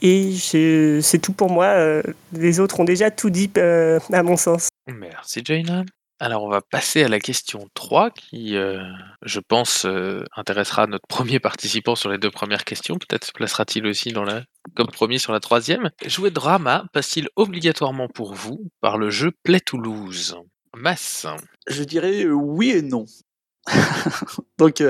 [0.02, 1.76] Et c'est tout pour moi.
[2.34, 4.70] Les autres ont déjà tout dit, à mon sens.
[4.88, 5.84] Merci, Jaina.
[6.22, 8.84] Alors, on va passer à la question 3 qui, euh,
[9.22, 12.96] je pense, euh, intéressera notre premier participant sur les deux premières questions.
[12.96, 14.26] Peut-être se placera-t-il aussi dans
[14.76, 15.92] comme premier sur la troisième.
[16.06, 20.36] Jouer drama passe-t-il obligatoirement pour vous par le jeu Play Toulouse
[20.76, 21.26] Masse
[21.68, 23.06] Je dirais euh, oui et non.
[24.58, 24.84] Donc,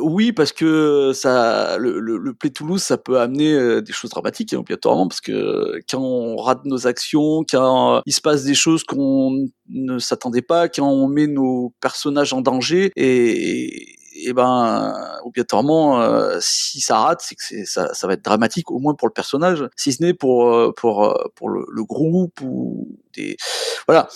[0.00, 4.52] oui, parce que ça, le, le, Play Toulouse, ça peut amener euh, des choses dramatiques,
[4.52, 8.82] hein, obligatoirement, parce que quand on rate nos actions, quand il se passe des choses
[8.82, 14.94] qu'on ne s'attendait pas, quand on met nos personnages en danger, et, et ben
[15.24, 19.08] obligatoirement euh, si ça rate c'est que ça, ça va être dramatique au moins pour
[19.08, 23.38] le personnage si ce n'est pour euh, pour pour le, le, groupe ou des
[23.86, 24.08] voilà.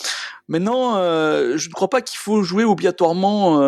[0.49, 3.59] Maintenant je ne crois pas qu'il faut jouer obligatoirement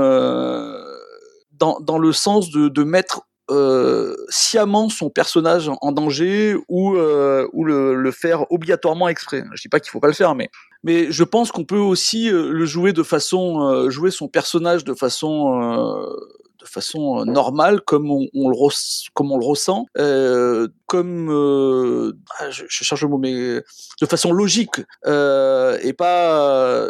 [1.58, 7.48] dans, dans le sens de, de mettre euh, sciemment son personnage en, danger ou, euh,
[7.52, 9.42] ou le, le, faire obligatoirement exprès.
[9.54, 10.50] Je dis pas qu'il faut pas le faire, mais
[10.84, 14.84] mais je pense qu'on peut aussi euh, le jouer de façon euh, jouer son personnage
[14.84, 16.06] de façon euh,
[16.60, 19.86] de façon normale comme on, on le ressent
[20.86, 21.30] comme
[22.38, 26.88] ah, je, je, cherche le mot mais de façon logique et pas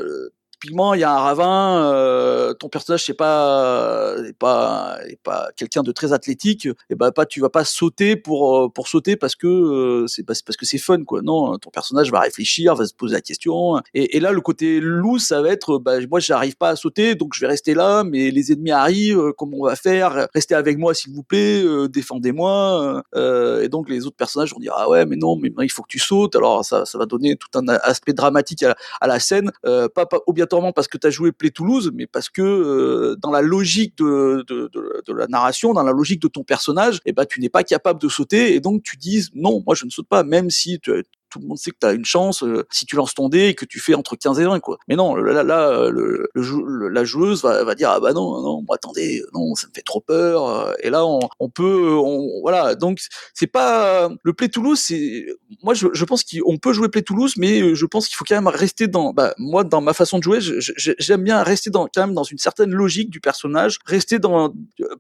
[0.60, 5.50] typiquement, il y a un ravin, euh, ton personnage c'est pas est pas est pas
[5.56, 9.16] quelqu'un de très athlétique, et ben pas tu vas pas sauter pour euh, pour sauter
[9.16, 11.22] parce que euh, c'est parce que c'est fun quoi.
[11.22, 13.80] Non, ton personnage va réfléchir, va se poser la question.
[13.94, 17.34] Et, là, le côté loup, ça va être, bah, moi j'arrive pas à sauter, donc
[17.34, 20.28] je vais rester là, mais les ennemis arrivent, comment on va faire?
[20.34, 23.02] Restez avec moi s'il vous plaît, défendez-moi.
[23.14, 25.88] et donc les autres personnages vont dire ah ouais mais non mais il faut que
[25.88, 26.34] tu sautes.
[26.36, 30.18] Alors ça ça va donner tout un aspect dramatique à, à la scène, pas, pas
[30.48, 34.44] parce que tu as joué Play Toulouse, mais parce que euh, dans la logique de,
[34.48, 38.00] de, la narration, dans la logique de ton personnage, eh ben, tu n'es pas capable
[38.00, 40.92] de sauter, et donc tu dis non, moi je ne saute pas, même si tu,
[41.30, 43.48] tout le monde sait que tu as une chance euh, si tu lances ton dé
[43.48, 44.78] et que tu fais entre 15 et 20 quoi.
[44.88, 48.40] Mais non, là, là euh, le, le, la joueuse va, va, dire ah bah non
[48.42, 52.40] non, attendez, non, ça me fait trop peur euh, et là on, on peut on,
[52.42, 53.00] voilà, donc
[53.34, 55.26] c'est pas le Play Toulouse, c'est
[55.62, 58.36] moi je, je pense qu'on peut jouer Play Toulouse mais je pense qu'il faut quand
[58.36, 62.06] même rester dans bah moi dans ma façon de jouer, j'aime bien rester dans quand
[62.06, 64.52] même dans une certaine logique du personnage, rester dans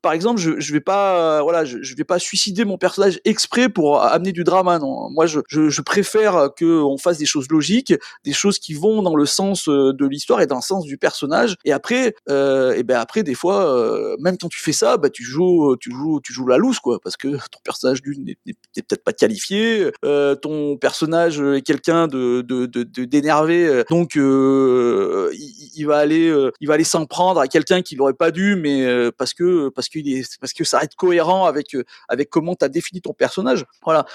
[0.02, 3.68] par exemple, je, je vais pas voilà, je, je vais pas suicider mon personnage exprès
[3.68, 5.10] pour amener du drama non.
[5.10, 6.17] Moi je, je préfère
[6.56, 10.06] que on fasse des choses logiques, des choses qui vont dans le sens euh, de
[10.06, 11.56] l'histoire et dans le sens du personnage.
[11.64, 15.10] Et après, euh, et ben après des fois, euh, même quand tu fais ça, bah
[15.10, 19.04] tu joues, tu joues, tu joues la loose quoi, parce que ton personnage n'est peut-être
[19.04, 22.42] pas qualifié, euh, ton personnage est quelqu'un de
[23.04, 27.82] d'énervé, de, donc euh, il, il, va aller, il va aller s'en prendre à quelqu'un
[27.82, 31.76] qui l'aurait pas dû, mais parce que parce qu'il parce que ça reste cohérent avec
[32.08, 33.64] avec comment tu as défini ton personnage.
[33.84, 34.06] Voilà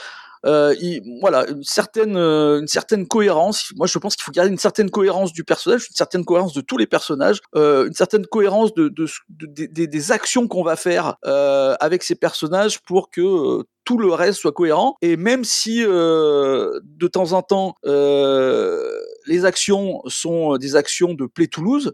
[0.45, 0.73] euh,
[1.21, 3.71] voilà, une certaine, euh, une certaine cohérence.
[3.75, 6.61] Moi, je pense qu'il faut garder une certaine cohérence du personnage, une certaine cohérence de
[6.61, 11.15] tous les personnages, euh, une certaine cohérence de, de, de, des actions qu'on va faire
[11.25, 14.95] euh, avec ces personnages pour que euh, tout le reste soit cohérent.
[15.01, 21.91] Et même si de temps en temps les actions sont des actions de Play Toulouse,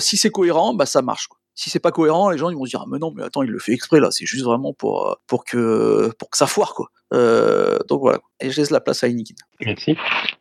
[0.00, 1.28] si c'est cohérent, bah ça marche.
[1.28, 3.22] Quoi si c'est pas cohérent, les gens ils vont se dire ah, mais non mais
[3.22, 6.36] attends il le fait exprès là, c'est juste vraiment pour euh, pour que pour que
[6.36, 6.88] ça foire quoi.
[7.14, 8.18] Euh, donc voilà.
[8.40, 9.34] Et je laisse la place à Inikin.
[9.64, 9.96] Merci.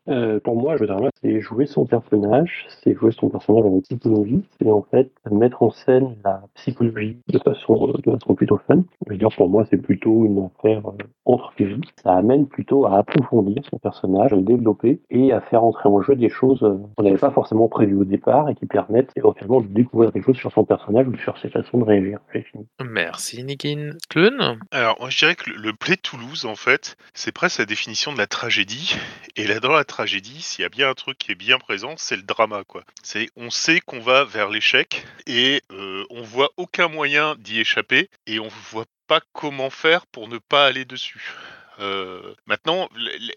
[0.09, 0.75] Euh, pour moi,
[1.21, 5.71] c'est jouer son personnage, c'est jouer son personnage avec psychologie, c'est en fait mettre en
[5.71, 8.83] scène la psychologie de façon, de façon plutôt fun.
[9.05, 10.81] Je veux dire, pour moi, c'est plutôt une affaire
[11.25, 11.53] entre.
[12.03, 16.01] Ça amène plutôt à approfondir son personnage, à le développer et à faire entrer en
[16.01, 16.59] jeu des choses
[16.97, 20.35] qu'on n'avait pas forcément prévues au départ et qui permettent éventuellement de découvrir des choses
[20.35, 22.19] sur son personnage ou sur ses façons de réagir.
[22.83, 23.91] Merci, Nikin.
[24.09, 26.62] Clun Alors, moi, je dirais que le Play Toulouse, en fait,
[27.13, 28.95] c'est presque la définition de la tragédie.
[29.35, 31.95] Et là, dans la tragédie, s'il y a bien un truc qui est bien présent,
[31.97, 32.83] c'est le drama, quoi.
[33.01, 38.09] C'est, on sait qu'on va vers l'échec et euh, on voit aucun moyen d'y échapper
[38.27, 41.33] et on voit pas comment faire pour ne pas aller dessus.
[41.79, 42.89] Euh, maintenant,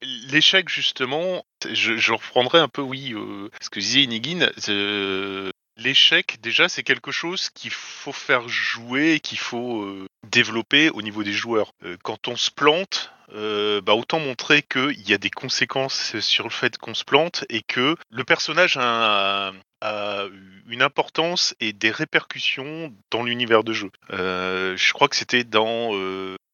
[0.02, 4.50] l'échec justement, je, reprendrai un peu, oui, euh, ce que disait Inigine.
[4.68, 9.86] Euh, L'échec, déjà, c'est quelque chose qu'il faut faire jouer, qu'il faut
[10.26, 11.72] développer au niveau des joueurs.
[12.02, 16.50] Quand on se plante, euh, bah autant montrer qu'il y a des conséquences sur le
[16.50, 20.24] fait qu'on se plante et que le personnage a, a
[20.68, 23.90] une importance et des répercussions dans l'univers de jeu.
[24.10, 25.92] je crois que c'était dans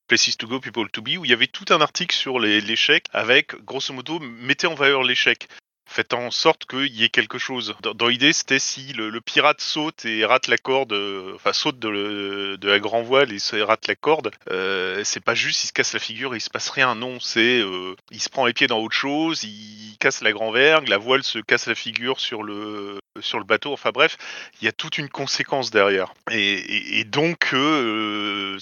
[0.08, 3.06] Places to Go, People to Be, où il y avait tout un article sur l'échec
[3.12, 5.48] avec, grosso modo, mettez en valeur l'échec
[5.92, 7.74] faites en sorte qu'il y ait quelque chose.
[7.82, 12.58] Dans, l'idée, c'était si le, pirate saute et rate la corde, euh, enfin saute de,
[12.62, 16.00] la grand voile et rate la corde, euh, c'est pas juste il se casse la
[16.00, 16.94] figure et il se passe rien.
[16.94, 20.50] Non, c'est euh, il se prend les pieds dans autre chose, il casse la grand
[20.50, 23.72] vergue, la voile se casse la figure sur le sur le bateau.
[23.72, 24.16] Enfin bref,
[24.60, 26.14] il y a toute une conséquence derrière.
[26.30, 28.58] Et, et, donc euh,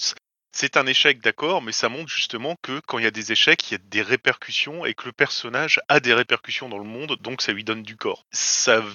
[0.52, 3.70] c'est un échec, d'accord, mais ça montre justement que quand il y a des échecs,
[3.70, 7.16] il y a des répercussions et que le personnage a des répercussions dans le monde,
[7.20, 8.26] donc ça lui donne du corps.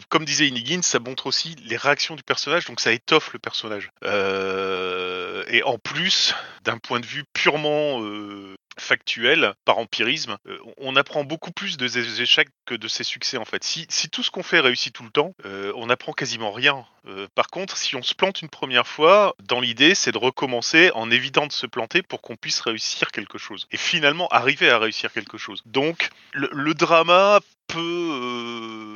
[0.10, 3.89] Comme disait Inigin, ça montre aussi les réactions du personnage, donc ça étoffe le personnage.
[4.04, 10.96] Euh, et en plus, d'un point de vue purement euh, factuel, par empirisme, euh, on
[10.96, 13.64] apprend beaucoup plus de ses échecs que de ses succès en fait.
[13.64, 16.86] Si, si tout ce qu'on fait réussit tout le temps, euh, on apprend quasiment rien.
[17.08, 20.92] Euh, par contre, si on se plante une première fois, dans l'idée, c'est de recommencer
[20.96, 23.68] en évitant de se planter pour qu'on puisse réussir quelque chose.
[23.72, 25.62] Et finalement, arriver à réussir quelque chose.
[25.66, 28.96] Donc, le, le drama peut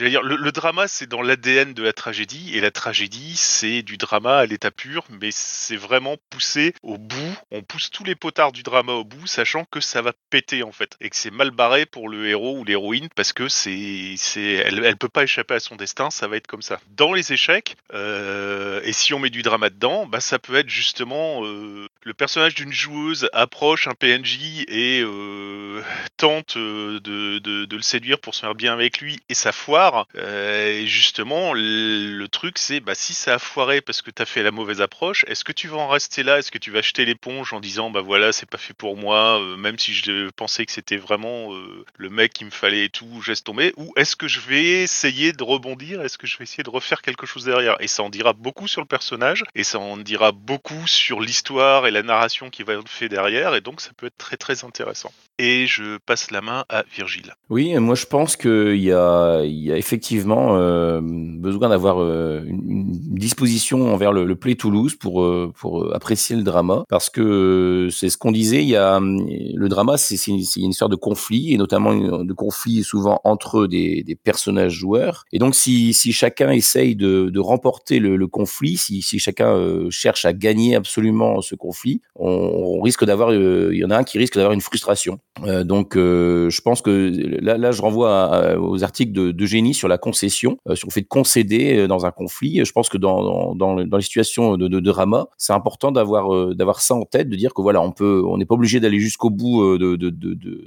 [0.00, 4.46] le, drama, c'est dans l'ADN de la tragédie, et la tragédie, c'est du drama à
[4.46, 7.36] l'état pur, mais c'est vraiment poussé au bout.
[7.50, 10.72] On pousse tous les potards du drama au bout, sachant que ça va péter en
[10.72, 14.40] fait, et que c'est mal barré pour le héros ou l'héroïne parce que c'est, c'est,
[14.40, 16.80] elle, peut pas échapper à son destin, ça va être comme ça.
[16.90, 20.68] Dans les échecs, euh, et si on met du drama dedans, bah ça peut être
[20.68, 25.82] justement euh, le personnage d'une joueuse approche un PNJ et euh,
[26.16, 29.80] tente de, de, de le séduire pour se faire bien avec lui, et ça foire
[29.80, 30.06] l'histoire.
[30.16, 34.26] Euh, et justement, le, truc, c'est bah, si ça a foiré parce que tu as
[34.26, 36.38] fait la mauvaise approche, est-ce que tu vas en rester là?
[36.38, 39.40] Est-ce que tu vas jeter l'éponge en disant bah voilà, c'est pas fait pour moi,
[39.40, 42.88] euh, même si je pensais que c'était vraiment euh, le mec qu'il me fallait et
[42.88, 43.42] tout, je laisse
[43.76, 46.02] Ou est-ce que je vais essayer de rebondir?
[46.02, 47.76] Est-ce que je vais essayer de refaire quelque chose derrière?
[47.80, 51.86] Et ça en dira beaucoup sur le personnage et ça en dira beaucoup sur l'histoire
[51.88, 53.56] et la narration qui va être fait derrière.
[53.56, 55.12] Et donc, ça peut être très très intéressant.
[55.38, 57.34] Et je passe la main à Virgile.
[57.48, 62.42] Oui, moi je pense qu'il y a, il y a effectivement euh, besoin d'avoir euh,
[62.46, 62.86] une,
[63.20, 68.16] disposition envers le, Play Toulouse pour, euh, pour apprécier le drama, parce que c'est ce
[68.16, 71.94] qu'on disait, il y a le drama, c'est une, une histoire de conflit, et notamment
[71.94, 75.24] de conflit souvent entre des, personnages joueurs.
[75.32, 79.56] Et donc si, si chacun essaye de, remporter le, conflit, si, si chacun
[79.90, 84.18] cherche à gagner absolument ce conflit, on, risque d'avoir, il y en a un qui
[84.18, 85.18] risque d'avoir une frustration.
[85.64, 90.58] Donc, je pense que là, je renvoie aux articles de, de génie sur la concession,
[90.68, 92.64] euh, sur le fait de concéder euh, dans un conflit.
[92.64, 95.52] Je pense que dans, dans, dans, le- dans les situations de, de, de drama, c'est
[95.52, 98.46] important d'avoir euh, d'avoir ça en tête, de dire que voilà, on peut, on n'est
[98.46, 100.10] pas obligé d'aller jusqu'au bout, euh, de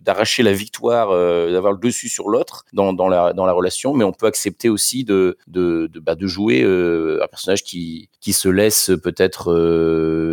[0.04, 1.10] d'arracher la victoire,
[1.52, 4.70] d'avoir le dessus sur l'autre dans, dans la dans la relation, mais on peut accepter
[4.70, 9.52] aussi de de bah, jouer un personnage qui qui se laisse peut-être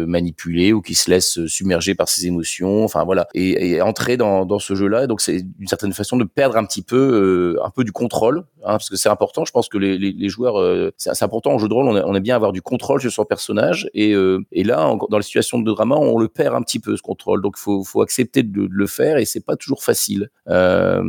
[0.06, 4.44] manipuler ou qui se laisse submerger par ses émotions, enfin voilà, et, et entrer dans,
[4.46, 5.06] dans ce jeu-là.
[5.06, 8.72] Donc c'est d'une certaine façon de perdre un petit peu un peu du contrôle, hein,
[8.72, 9.44] parce que c'est important.
[9.44, 12.22] Je pense que les, joueurs, euh, c'est important en jeu de rôle, on, a- aime
[12.22, 15.96] bien avoir du contrôle sur son personnage, et, euh, là dans les situations de drama,
[15.96, 17.42] on le perd un petit peu ce contrôle.
[17.42, 20.30] Donc faut faut accepter de, le faire, et c'est pas toujours facile.
[20.48, 21.02] Euh,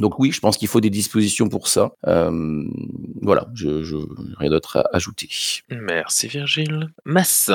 [0.00, 1.92] donc oui, je pense qu'il faut des dispositions pour ça.
[3.22, 3.96] Voilà, je, je
[4.38, 5.28] rien d'autre à ajouter.
[5.70, 6.88] Merci Virgile.
[7.04, 7.50] Mass.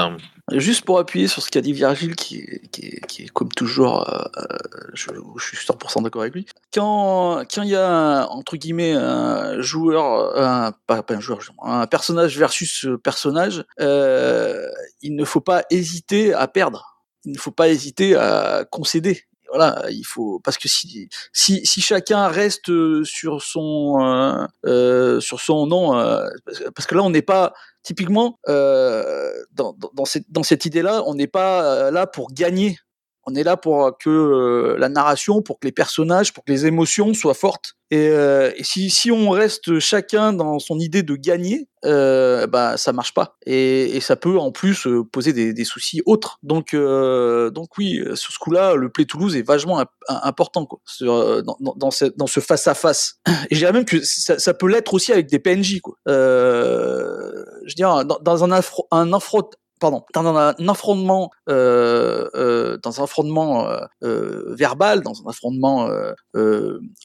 [0.54, 4.10] Juste pour appuyer sur ce qu'a dit Virgile, qui, est- qui, qui est comme toujours,
[4.10, 4.58] euh, euh,
[4.94, 6.46] je, suis 100% d'accord avec lui.
[6.74, 12.38] Quand il y a entre guillemets un joueur, un, pas, pas un joueur, un personnage
[12.38, 14.68] versus personnage, euh,
[15.02, 17.04] il ne faut pas hésiter à perdre.
[17.26, 19.26] Il ne faut pas hésiter à concéder.
[19.52, 25.20] Voilà, il faut parce que si si, si chacun reste euh, sur son euh, euh,
[25.20, 26.28] sur son nom, euh,
[26.76, 31.16] parce que- là on n'est pas typiquement, dans, dans, dans cette, dans cette idée-là, on
[31.16, 32.78] n'est pas là pour gagner.
[33.26, 36.66] On est là pour que euh, la narration, pour que les personnages, pour que les
[36.66, 37.76] émotions soient fortes.
[37.92, 42.94] Et, euh, si, si on reste chacun dans son idée de gagner, euh, bah ça
[42.94, 43.38] marche pas.
[43.46, 46.38] Et, ça peut en plus euh, poser des, des soucis autres.
[46.44, 50.66] Donc, euh, donc oui, euh, sur ce coup-là, le Play Toulouse est vachement imp- important
[50.66, 51.42] quoi, euh,
[51.76, 53.20] dans, ce dans ce face à face.
[53.50, 55.96] Et je dirais même que ça, peut l'être aussi avec des PNJ quoi.
[56.08, 59.50] Euh, je dire dans, dans un affro, un affro,
[59.80, 63.70] pardon, dans un, affrontement, euh, euh, dans un affrontement
[64.04, 65.90] euh, verbal, dans un affrontement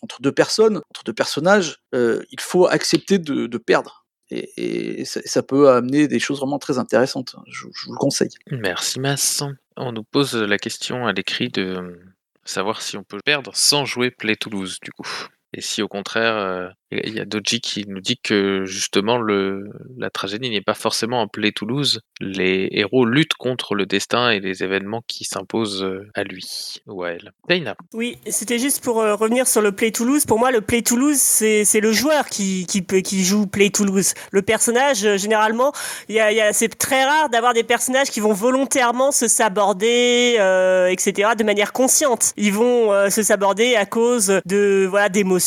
[0.03, 4.05] entre deux personnes, entre deux personnages, il faut accepter de, perdre.
[4.31, 7.37] Et, ça, peut amener des choses vraiment très intéressantes.
[7.49, 8.35] Je, je vous le conseille.
[8.51, 9.43] Merci Mass.
[9.77, 11.99] On nous pose la question à l'écrit de
[12.45, 15.09] savoir si on peut perdre sans jouer Play Toulouse du coup.
[15.57, 19.71] Et si au contraire, euh, il y a Doji qui nous dit que justement le,
[19.97, 24.40] la tragédie n'est pas forcément en Play Toulouse, les héros luttent contre le destin et
[24.40, 27.33] les événements qui s'imposent euh, à lui ou à elle.
[27.49, 27.77] Dana.
[27.93, 30.27] Oui, c'était juste pour euh, revenir sur le Play Toulouse.
[30.27, 34.14] Pour moi, le Play Toulouse, c'est c'est le joueur qui, qui, qui joue Play Toulouse.
[34.33, 35.73] Le personnage, généralement,
[36.09, 40.37] y a, y a, c'est très rare d'avoir des personnages qui vont volontairement se saborder,
[40.38, 42.33] euh, etc., de manière consciente.
[42.37, 45.43] Ils vont se saborder à cause de voilà d'émotions,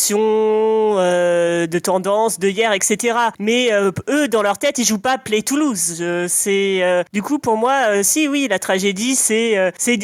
[0.98, 3.18] euh, de tendances, de hier, etc.
[3.40, 5.98] Mais euh, eux, dans leur tête, ils jouent pas Play Toulouse.
[6.02, 9.98] Euh, c'est euh, du coup pour moi, euh, si oui, la tragédie, c'est c'est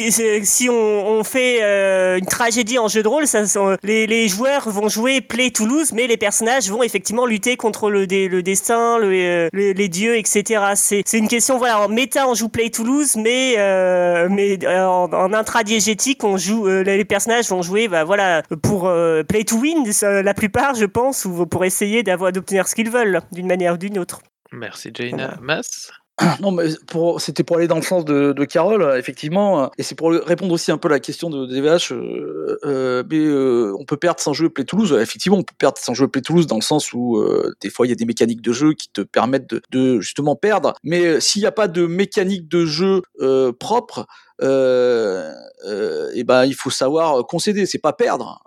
[0.44, 0.74] si on,
[1.18, 1.60] on fait
[2.18, 3.42] une tragédie en jeu de rôle, ça,
[3.82, 8.04] les, les joueurs vont jouer Play Toulouse, mais les personnages vont effectivement lutter contre le,
[8.06, 10.62] le destin, le, le- les dieux, etc.
[10.74, 13.56] C'est une question voilà en méta on joue Play Toulouse, mais
[14.30, 18.90] mais en, en intradiégétique on joue les personnages vont jouer bah voilà pour
[19.28, 23.20] Play to Win la plupart je pense ou pour essayer d'avoir d'obtenir ce qu'ils veulent
[23.32, 24.20] d'une manière ou d'une autre.
[24.52, 25.38] Merci Jaina.
[25.40, 25.90] Mass.
[26.40, 29.82] Non, mais pour, c'était pour aller dans le sens de, de Carole, effectivement, euh, et
[29.82, 31.92] c'est pour répondre aussi un peu à la question de DVH.
[31.92, 34.96] Euh, euh, mais euh, on peut perdre sans jouer Play Toulouse.
[35.00, 37.86] Effectivement, on peut perdre sans jouer Play Toulouse dans le sens où euh, des fois
[37.86, 40.74] il y a des mécaniques de jeu qui te permettent de, de justement perdre.
[40.82, 44.06] Mais euh, s'il n'y a pas de mécanique de jeu euh, propre,
[44.42, 45.32] euh,
[45.66, 47.66] euh, et ben il faut savoir concéder.
[47.66, 48.42] C'est pas perdre.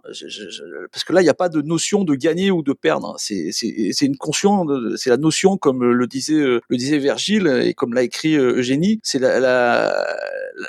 [0.92, 3.16] Parce que là, il n'y a pas de notion de gagner ou de perdre.
[3.18, 7.94] C'est une conscience, c'est la notion, comme le disait euh, le disait Virgile et comme
[7.94, 9.40] l'a écrit euh, Eugénie, c'est la,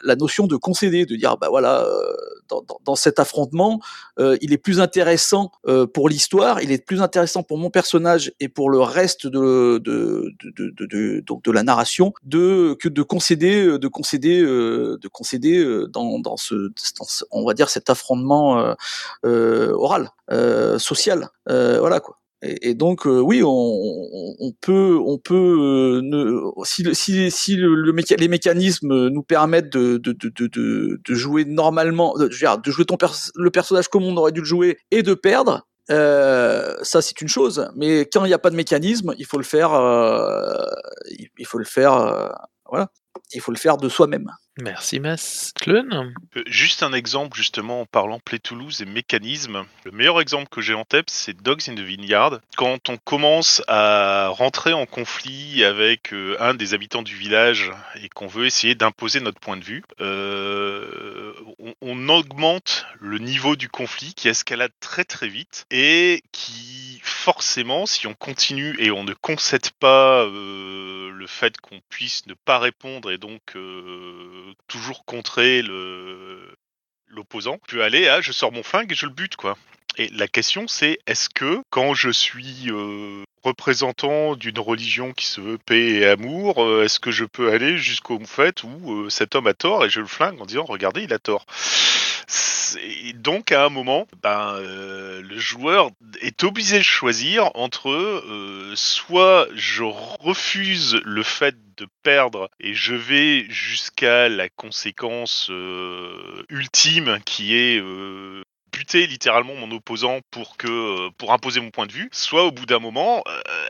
[0.03, 2.13] la, notion de concéder, de dire bah voilà, euh,
[2.49, 3.81] dans, dans, cet affrontement,
[4.19, 8.33] euh, il est plus intéressant euh, pour l'histoire, il est plus intéressant pour mon personnage
[8.41, 13.65] et pour le reste de de de, donc de la narration de que de concéder
[13.65, 16.71] euh, de concéder euh, de concéder euh, dans ce,
[17.31, 18.75] on va dire cet affrontement euh,
[19.25, 20.11] euh, oral
[20.79, 26.01] social voilà quoi et, donc oui, on, peut, on peut,
[26.63, 32.71] si, si, si le, les mécanismes nous permettent de, de, de, jouer normalement, de, de
[32.71, 32.85] jouer
[33.35, 37.69] le personnage comme on aurait dû le jouer et de perdre, ça c'est une chose.
[37.75, 39.73] Mais quand il n'y a pas de mécanisme, il faut le faire,
[41.39, 42.31] il, faut le faire,
[42.71, 42.93] voilà,
[43.33, 44.31] il faut le faire de soi-même.
[44.61, 46.13] Merci, Mastlun.
[46.37, 49.65] Euh, Juste un exemple, justement, en parlant Play Toulouse et mécanisme.
[49.85, 52.41] Le meilleur exemple que j'ai en tête, c'est Dogs in the Vineyard.
[52.57, 57.71] Quand on commence à rentrer en conflit avec euh, un des habitants du village
[58.03, 61.33] et qu'on veut essayer d'imposer notre point de vue, euh,
[61.81, 68.07] on, augmente le niveau du conflit qui escalade très très vite et qui, forcément, si
[68.07, 73.11] on continue et on ne concède pas euh, le fait qu'on puisse ne pas répondre
[73.11, 73.57] et donc
[74.67, 76.57] toujours contrer le
[77.07, 79.57] l'opposant, peut aller à je sors mon flingue et je le bute quoi.
[79.99, 85.41] Et la question c'est est-ce que quand je suis euh, représentant d'une religion qui se
[85.41, 89.35] veut paix et amour, euh, est-ce que je peux aller jusqu'au fait où euh, cet
[89.35, 91.45] homme a tort et je le flingue en disant regardez il a tort.
[92.29, 95.91] C'est- Donc à un moment, ben, euh, le joueur
[96.21, 102.95] est obligé de choisir entre euh, soit je refuse le fait de perdre et je
[102.95, 108.43] vais jusqu'à la conséquence euh, ultime qui est euh,
[109.07, 112.67] littéralement mon opposant pour que euh, pour imposer mon point de vue, soit au bout
[112.67, 113.69] d'un moment, euh,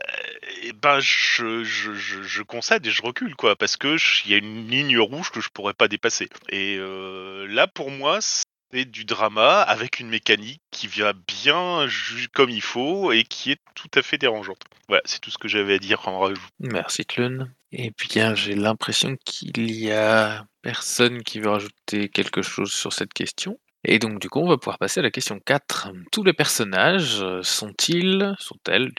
[0.63, 4.37] eh ben je, je, je, concède et je recule quoi parce que il y a
[4.37, 6.29] une ligne rouge que je pourrais pas dépasser.
[6.49, 11.87] Et euh, là pour moi c'est du drama avec une mécanique qui vient bien
[12.33, 14.61] comme il faut et qui est tout à fait dérangeante.
[14.87, 16.47] Voilà, c'est tout ce que j'avais à dire en rajout.
[16.59, 17.49] Merci, Tlun.
[17.71, 23.13] Eh bien, j'ai l'impression qu'il y a personne qui veut rajouter quelque chose sur cette
[23.13, 23.59] question.
[23.85, 25.89] Et donc, du coup, on va pouvoir passer à la question 4.
[26.11, 28.91] Tous les personnages euh, sont-ils, sont-elles,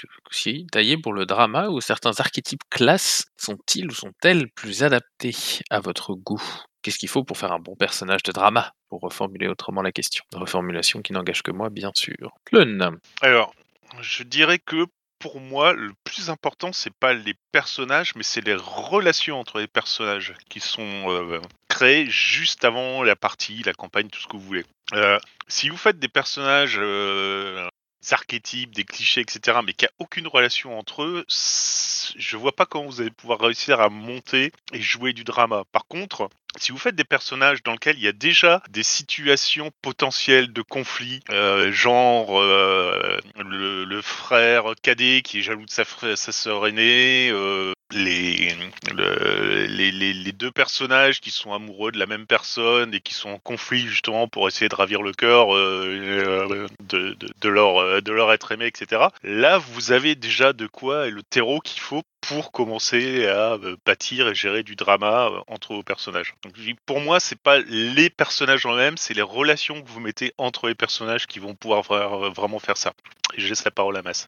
[0.73, 5.37] taillés pour le drama ou certains archétypes classes sont-ils ou sont-elles plus adaptés
[5.69, 6.43] à votre goût?
[6.83, 8.73] Qu'est-ce qu'il faut pour faire un bon personnage de drama?
[8.89, 10.25] Pour reformuler autrement la question.
[10.33, 12.33] Reformulation qui n'engage que moi, bien sûr.
[12.47, 12.97] Tlun.
[13.21, 13.55] Alors,
[14.01, 14.87] je dirais que
[15.21, 19.69] pour moi, le plus important, c'est pas les personnages, mais c'est les relations entre les
[19.69, 24.43] personnages qui sont euh, créées juste avant la partie, la campagne, tout ce que vous
[24.43, 24.65] voulez.
[24.95, 27.69] Euh, si vous faites des personnages, euh,
[28.11, 32.67] archétypes, des clichés, etc., mais qu'il n'y a aucune relation entre eux, je vois pas
[32.67, 35.65] comment vous allez pouvoir réussir à monter et jouer du drama.
[35.73, 39.71] Par contre, si vous faites des personnages dans lesquels il y a déjà des situations
[39.83, 45.85] potentielles de conflit, euh, genre euh, le, le frère cadet qui est jaloux de sa,
[45.85, 48.55] frère- sa sœur aînée, euh, les,
[48.95, 53.15] le- les, les, les deux personnages qui sont amoureux de la même personne et qui
[53.15, 57.49] sont en conflit justement pour essayer de ravir le cœur euh, euh, de, de, de
[57.49, 59.03] leur, euh, de leur être aimé, etc.
[59.23, 63.77] Là, vous avez déjà de quoi et le terreau qu'il faut pour commencer à euh,
[63.87, 66.35] bâtir et gérer du drama entre vos personnages.
[66.45, 66.53] Donc,
[66.87, 70.69] pour moi, c'est pas les personnages en eux-mêmes, c'est les relations que vous mettez entre
[70.69, 72.93] les personnages qui vont pouvoir vra- vraiment faire ça.
[73.35, 74.27] Et je laisse la parole à Mass.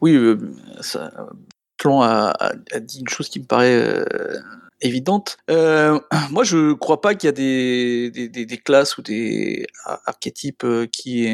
[0.00, 0.38] Oui, euh,
[0.80, 1.10] ça,
[1.90, 4.04] A, a- a dit une chose qui me paraît euh,
[4.82, 5.38] évidente.
[5.50, 5.98] Euh,
[6.30, 10.00] moi, je crois pas qu'il y a des, des, des- des classes ou des ar-
[10.06, 11.26] archétypes euh, qui.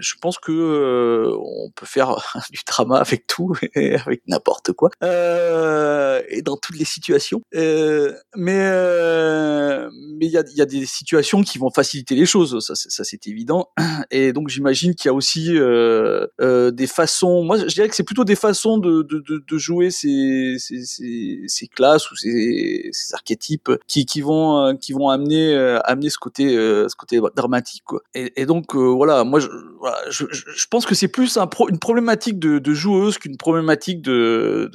[0.00, 2.16] Je pense que euh, on peut faire
[2.50, 7.40] du drama avec tout et avec n'importe quoi euh, et dans toutes les situations.
[7.54, 9.88] Euh, mais euh,
[10.18, 12.58] mais il y a, y a des situations qui vont faciliter les choses.
[12.66, 13.68] Ça, ça c'est évident.
[14.10, 17.42] Et donc j'imagine qu'il y a aussi des façons.
[17.44, 21.42] Moi, je dirais que c'est plutôt des façons de, de, de, de jouer ces, ces,
[21.46, 26.86] ces classes ou ces, ces archétypes qui, vont euh, euh, amener ce côté euh,
[27.34, 27.82] dramatique.
[28.14, 34.02] Et, donc voilà, moi je, pense que c'est plus une problématique de, joueuse qu'une problématique
[34.02, 34.68] de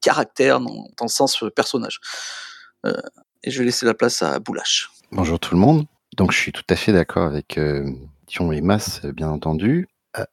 [0.00, 2.00] caractère dans, le sens personnage.
[3.42, 4.90] Et je vais laisser la place à Boulash.
[5.12, 5.86] Bonjour tout le monde.
[6.16, 7.58] Donc je suis tout à fait d'accord avec
[8.26, 9.88] Dion et Mass, bien entendu.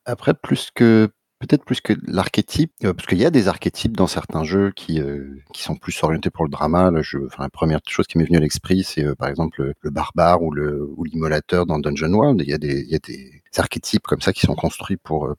[0.05, 1.09] Après, plus que
[1.43, 5.01] peut-être plus que l'archétype, euh, parce qu'il y a des archétypes dans certains jeux qui
[5.01, 6.89] euh, sont plus orientés pour le drama.
[6.91, 10.51] La première chose qui m'est venue à l'esprit, c'est euh, par exemple le, barbare ou
[10.51, 12.41] le ou l'immolateur dans Dungeon World.
[12.41, 15.35] Il y a des archétypes comme ça qui sont construits pour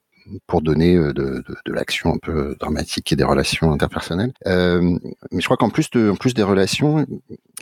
[0.47, 4.33] pour donner euh, de, de, de l'action un peu dramatique et des relations interpersonnelles.
[4.47, 4.99] Euh,
[5.31, 7.07] mais je crois qu'en plus de, en plus des relations,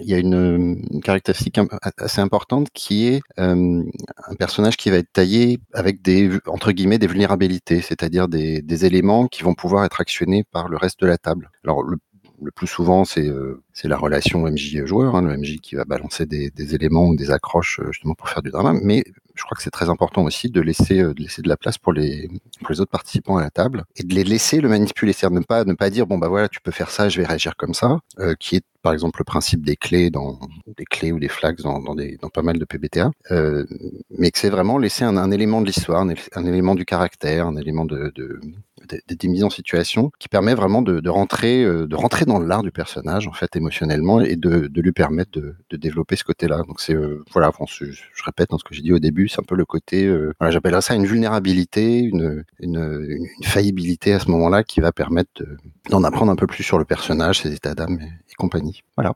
[0.01, 1.59] il y a une, une caractéristique
[1.99, 3.83] assez importante qui est euh,
[4.29, 8.85] un personnage qui va être taillé avec des entre guillemets des vulnérabilités, c'est-à-dire des, des
[8.85, 11.51] éléments qui vont pouvoir être actionnés par le reste de la table.
[11.65, 11.99] Alors le
[12.43, 16.75] le plus souvent, c'est euh, la relation MJ-joueur, hein, le MJ qui va balancer des,
[16.75, 18.79] éléments ou des accroches euh, justement pour faire du drama.
[18.83, 21.93] Mais je crois que c'est très important aussi de laisser, euh, de la place pour
[21.93, 22.29] les,
[22.71, 25.13] autres participants à la table et de les laisser le manipuler.
[25.13, 27.75] C'est-à-dire ne pas, dire, bon, bah voilà, tu peux faire ça, je vais réagir comme
[27.75, 27.99] ça,
[28.39, 30.11] qui est par exemple le principe des clés
[31.13, 31.83] ou des flags dans,
[32.33, 33.11] pas mal de PBTA,
[34.19, 37.47] mais que c'est vraiment laisser un, élément de l'histoire, un, él- un élément du caractère,
[37.47, 38.13] un élément de-
[38.89, 42.63] des mises en situation qui permet vraiment de, de rentrer, euh, de rentrer dans l'art
[42.63, 46.63] du personnage en fait émotionnellement et de, de lui permettre de, de développer ce côté-là.
[46.67, 47.85] Donc c'est euh, voilà, je,
[48.25, 50.51] répète dans ce que j'ai dit au début, c'est un peu le côté, euh, voilà,
[50.51, 55.57] j'appellerais ça une vulnérabilité, une, une, une, faillibilité à ce moment-là qui va permettre de-
[55.91, 58.83] d'en apprendre un peu plus sur le personnage, ses états d'âme et, et compagnie.
[58.97, 59.15] Voilà,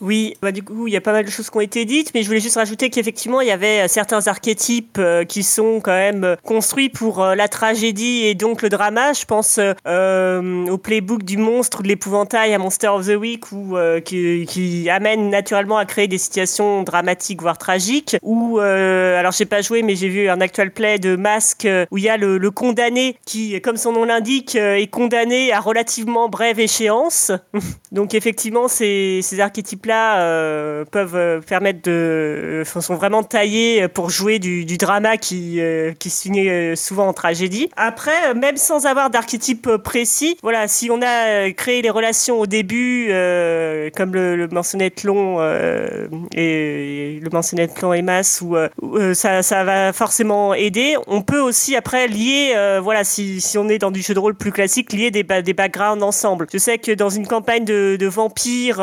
[0.00, 2.12] Oui, bah du coup, il y a pas mal de choses qui ont été dites,
[2.14, 5.80] mais je voulais juste rajouter qu'effectivement, il y avait euh, certains archétypes euh, qui sont
[5.80, 9.12] quand même euh, construits pour la tragédie et donc le drama.
[9.12, 14.88] Je pense au playbook du monstre de l'épouvantail à Monster of the Week, où, qui,
[14.90, 18.16] amène naturellement à créer des situations dramatiques, voire tragiques.
[18.22, 21.98] Ou, euh, alors j'ai pas joué, mais j'ai vu un actual play de Masque où
[21.98, 26.60] il y a le, condamné qui, comme son nom l'indique, est condamné à relativement brève
[26.60, 27.32] échéance.
[27.92, 34.10] Donc effectivement, ces, ces archétypes-là euh, peuvent euh, permettre de, enfin, sont vraiment taillés pour
[34.10, 37.68] jouer du, du drama qui euh, qui se finit euh, souvent en tragédie.
[37.76, 41.90] Après, euh, même sans avoir d'archétype euh, précis, voilà, si on a euh, créé les
[41.90, 48.02] relations au début, euh, comme le, le mentionnait Tlon euh, et, le mentionnait Tlon et
[48.02, 50.96] Mas, où, euh, euh, ça ça va forcément aider.
[51.06, 54.18] On peut aussi après lier, euh, voilà, si si on est dans du jeu de
[54.18, 56.46] rôle plus classique, lier des des backgrounds ensemble.
[56.52, 58.78] Je sais que dans une campagne de, de vampires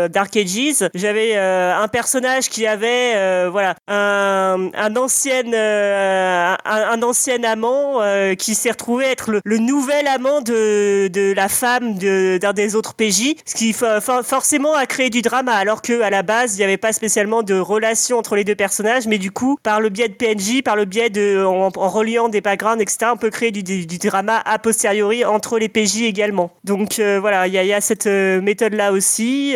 [0.00, 6.54] euh, Dark Ages, j'avais euh, un personnage qui avait euh, voilà un, un ancien euh,
[6.64, 8.00] un, ancien amant
[8.38, 13.34] qui s'est retrouvé être le, nouvel amant de, de la femme d'un des autres PJ,
[13.44, 16.58] ce qui for- for- forcément a créé du drama alors que à la base il
[16.58, 19.88] n'y avait pas spécialement de relation entre les deux personnages, mais du coup par le
[19.88, 23.50] biais de PNJ, par le biais de en, reliant des backgrounds etc, on peut créer
[23.50, 26.50] du, du, drama a posteriori entre les PJ également.
[26.64, 29.54] Donc voilà, il y a, cette méthode là aussi.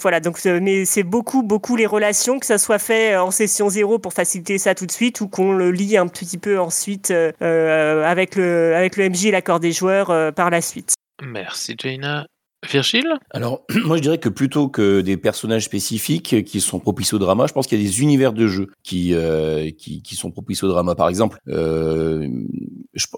[0.00, 3.68] Voilà, donc euh, mais c'est beaucoup beaucoup les relations que ça soit fait en session
[3.68, 7.10] zéro pour faciliter ça tout de suite ou qu'on le lit un petit peu ensuite
[7.10, 10.94] euh, euh, avec le MJ et l'accord des joueurs euh, par la suite.
[11.22, 12.26] Merci Jaina.
[12.70, 13.18] Virgile?
[13.30, 17.46] Alors, moi je dirais que plutôt que des personnages spécifiques qui sont propices au drama,
[17.46, 20.68] je pense qu'il y a des univers de jeu qui, euh, qui, sont propices au
[20.68, 20.94] drama.
[20.94, 22.28] Par exemple, euh,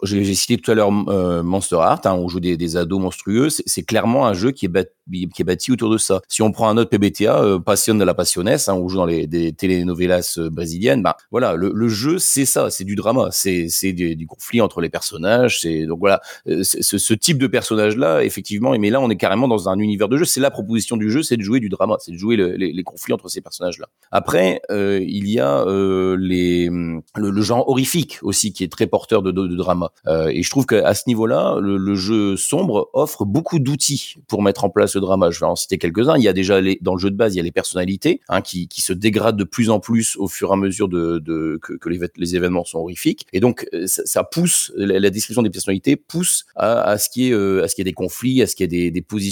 [0.02, 3.48] j'ai cité tout à l'heure euh, Monster Heart, hein, on joue des, des ados monstrueux,
[3.50, 6.20] c'est clairement un jeu qui est, bâti, qui est bâti autour de ça.
[6.28, 9.26] Si on prend un autre PBTA, Passion de la Passiones, hein, on joue dans les
[9.26, 14.60] des telenovelas brésiliennes, bah voilà, le, jeu c'est ça, c'est du drama, c'est du, conflit
[14.60, 19.00] entre les personnages, c'est donc voilà, ce, ce type de personnage là, effectivement, mais là
[19.00, 20.24] on est carrément dans un univers de jeu.
[20.24, 22.82] C'est la proposition du jeu, c'est de jouer du drama, c'est de jouer le- les,
[22.82, 23.88] conflits entre ces personnages-là.
[24.10, 28.86] Après, euh, il y a euh, les, le, le genre horrifique aussi qui est très
[28.86, 29.92] porteur de, drama.
[30.06, 34.64] Euh, et je trouve qu'à ce niveau-là, le, jeu sombre offre beaucoup d'outils pour mettre
[34.64, 35.30] en place le drama.
[35.30, 36.16] Je vais en citer quelques-uns.
[36.16, 38.40] Il y a déjà dans le jeu de base, il y a les personnalités hein,
[38.42, 41.88] qui, qui se dégradent de plus en plus au fur et à mesure de, que,
[41.88, 43.26] les, événements sont horrifiques.
[43.32, 47.68] Et donc ça, pousse la, la description des personnalités pousse à, ce qui est à
[47.68, 49.25] ce qu'il y ait des conflits, à ce qu'il y ait des, des positionnements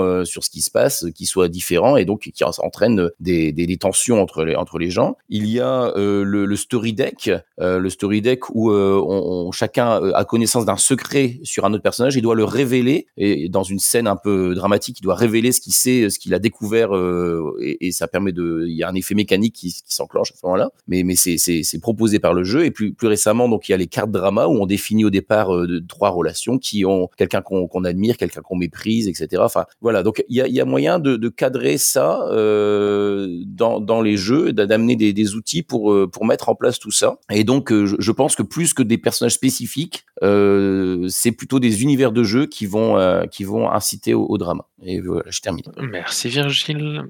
[0.00, 4.20] euh, sur ce qui se passe qui soient différents et donc qui entraînent des, tensions
[4.20, 5.16] entre les entre les gens.
[5.28, 10.64] Il y a euh, le, story deck, euh, le story deck où chacun a connaissance
[10.64, 14.16] d'un secret sur un autre personnage et doit le révéler et dans une scène un
[14.16, 16.90] peu dramatique, il doit révéler ce qu'il sait, ce qu'il a découvert
[17.60, 20.70] et, ça permet de il y a un effet mécanique qui, s'enclenche à ce moment-là.
[20.88, 23.86] Mais mais c'est proposé par le jeu et plus récemment donc il y a les
[23.86, 25.50] cartes drama où on définit au départ
[25.88, 29.19] trois relations qui ont quelqu'un qu'on admire, quelqu'un qu'on méprise, etc.
[29.38, 34.66] Enfin voilà donc il y a moyen de, cadrer ça euh, dans les jeux, d'a-
[34.66, 37.18] d'amener des, outils pour euh, pour mettre en place tout ça.
[37.30, 42.12] Et donc euh, je, pense que plus que des personnages spécifiques, c'est plutôt des univers
[42.12, 42.98] de jeu qui vont
[43.30, 44.66] qui vont inciter au, au drama.
[44.82, 45.64] Et voilà, je termine.
[45.78, 47.04] Merci Virgile.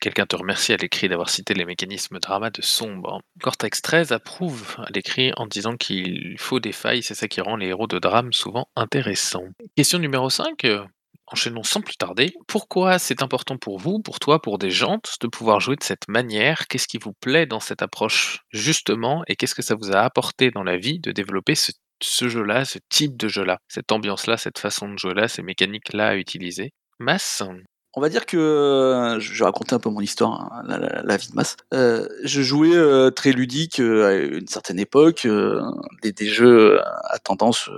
[0.00, 3.20] Quelqu'un te remercie à l'écrit d'avoir cité les mécanismes drama de Sombre.
[3.40, 7.56] Cortex 13 approuve à l'écrit en disant qu'il faut des failles, c'est ça qui rend
[7.56, 9.44] les héros de drame souvent intéressants.
[9.76, 10.66] Question numéro 5.
[11.26, 12.34] Enchaînons sans plus tarder.
[12.46, 16.08] Pourquoi c'est important pour vous, pour toi, pour des gens, de pouvoir jouer de cette
[16.08, 16.66] manière?
[16.68, 20.50] Qu'est-ce qui vous plaît dans cette approche, justement Et qu'est-ce que ça vous a apporté
[20.50, 21.72] dans la vie de développer ce,
[22.28, 26.72] jeu-là, ce type de jeu-là, cette ambiance-là, cette façon de jouer-là, ces mécaniques-là à utiliser?
[26.98, 27.42] Mass
[27.94, 30.62] On va dire que euh, je vais raconter un peu mon histoire, hein,
[31.04, 31.56] la, vie de masse.
[31.74, 35.26] Euh, je jouais euh, très ludique à une certaine époque,
[36.02, 37.68] des, jeux à tendance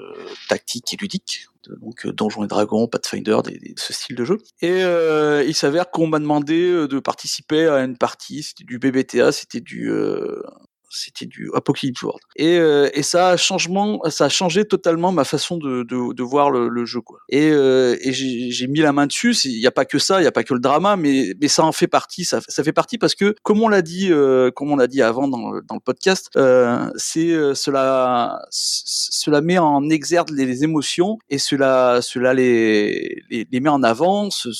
[0.48, 1.48] tactique et ludique,
[1.80, 3.38] donc euh, Donjons et Dragons, Pathfinder,
[3.76, 4.38] ce style de jeu.
[4.60, 8.78] Et euh, il s'avère qu'on m'a demandé euh, de participer à une partie, c'était du
[8.78, 10.42] BBTA, c'était du euh,
[10.90, 12.20] c'était du Apocalypse World.
[12.36, 16.22] Et, euh, et ça a changement, ça a changé totalement ma façon de, de, de
[16.22, 17.18] voir le, le jeu, quoi.
[17.28, 19.34] Et, euh, et j'ai mis la main dessus.
[19.44, 21.48] Il n'y a pas que ça, il n'y a pas que le drama, mais, mais
[21.48, 22.24] ça en fait partie.
[22.24, 25.02] Ça, ça fait partie parce que, comme on l'a dit, euh, comme on l'a dit
[25.02, 30.64] avant dans dans le podcast, euh, c'est euh, cela, cela met en exergue les, les
[30.64, 34.30] émotions et cela, cela les, les, met en avant.
[34.30, 34.50] Ça,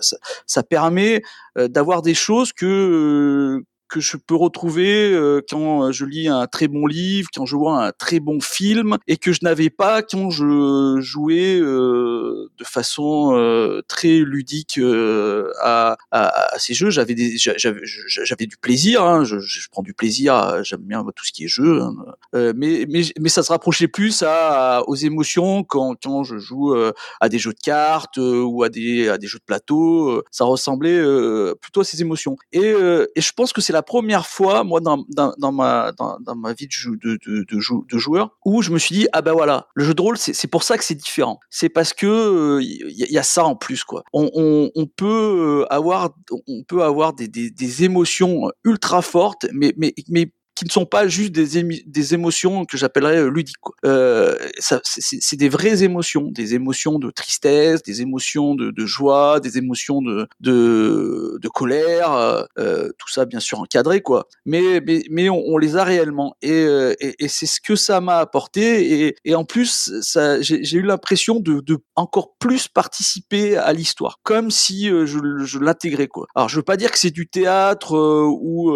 [0.00, 0.16] ça,
[0.46, 1.22] ça permet
[1.58, 6.68] euh, d'avoir des choses que que je peux retrouver euh, quand je lis un très
[6.68, 10.30] bon livre, quand je vois un très bon film, et que je n'avais pas quand
[10.30, 15.96] je jouais euh, de façon euh, très ludique euh, à,
[16.58, 16.90] ces jeux.
[16.90, 19.04] J'avais j'avais, j'avais du plaisir.
[19.04, 19.36] Hein, je,
[19.70, 20.62] prends du plaisir.
[20.64, 21.94] J'aime bien tout ce qui est jeu, hein.
[22.34, 26.92] Euh, mais mais mais ça se rapprochait plus à, aux émotions quand je joue euh,
[27.20, 30.10] à des jeux de cartes euh, ou à des à des jeux de plateau.
[30.10, 32.36] euh, ça ressemblait euh, plutôt à ces émotions.
[32.52, 35.04] Et euh, et je pense que c'est la première fois, moi, dans
[35.52, 39.08] ma vie de, jou- de, de, de, jou- de joueur, où je me suis dit
[39.12, 41.40] ah ben voilà, le jeu de rôle, c'est pour ça que c'est différent.
[41.50, 44.02] C'est parce que il y, a- y a ça en plus quoi.
[44.12, 45.06] On, peut
[45.64, 46.10] euh, avoir
[46.48, 51.32] on peut avoir des émotions ultra fortes, mais mais mais qui ne sont pas juste
[51.32, 53.56] des, des émotions que j'appellerais euh, ludiques.
[53.86, 60.02] Euh, c'est- des vraies émotions, des émotions de tristesse, des émotions de, joie, des émotions
[60.02, 64.28] de, de, colère, euh, tout ça bien sûr encadré, quoi.
[64.44, 66.36] Mais, mais, on, les a réellement.
[66.42, 66.66] Et,
[67.28, 69.14] c'est ce que ça m'a apporté.
[69.24, 69.90] Et, en plus,
[70.40, 71.62] j'ai eu l'impression de,
[71.96, 76.26] encore plus participer à l'histoire, comme si je, l'intégrais, quoi.
[76.34, 78.72] Alors, je veux pas dire que c'est du théâtre ou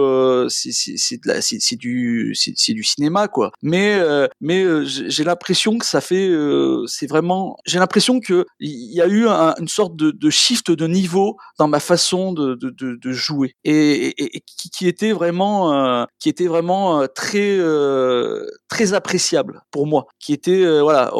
[0.49, 3.51] c'est de la- c'est- c'est du c'est du cinéma quoi.
[3.63, 8.47] Mais euh, mais euh, j'ai l'impression que ça fait euh, c'est vraiment j'ai l'impression que
[8.61, 12.33] il y a eu un- une sorte de, de shift de niveau dans ma façon
[12.33, 13.55] de, de, de, jouer.
[13.65, 19.63] Et, et- et qui, était vraiment euh, qui était vraiment euh, très euh, très appréciable
[19.71, 20.07] pour moi.
[20.21, 21.11] Qui était voilà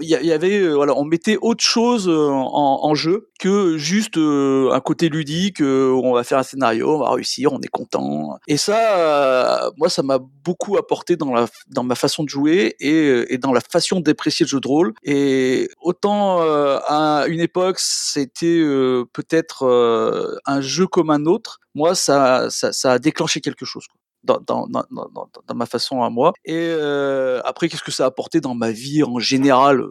[0.00, 4.80] il y, avait voilà on mettait autre chose en, en jeu que juste euh, un
[4.80, 8.38] côté ludique euh, on va faire un scénario on va réussir on est content.
[8.48, 12.76] Et ça euh, moi ça m'a beaucoup apporté dans la dans ma façon de jouer
[12.80, 14.94] et, euh, et dans la façon d'apprécier le jeu de rôle.
[15.04, 19.64] Et autant euh, à une époque c'était euh, peut-être
[20.46, 24.40] un jeu comme un autre moi ça ça, ça a déclenché quelque chose quoi dans,
[24.40, 26.32] dans, dans, dans, ma façon à moi.
[26.44, 26.72] Et
[27.44, 29.84] après, qu'est-ce que ça a apporté dans ma vie en général?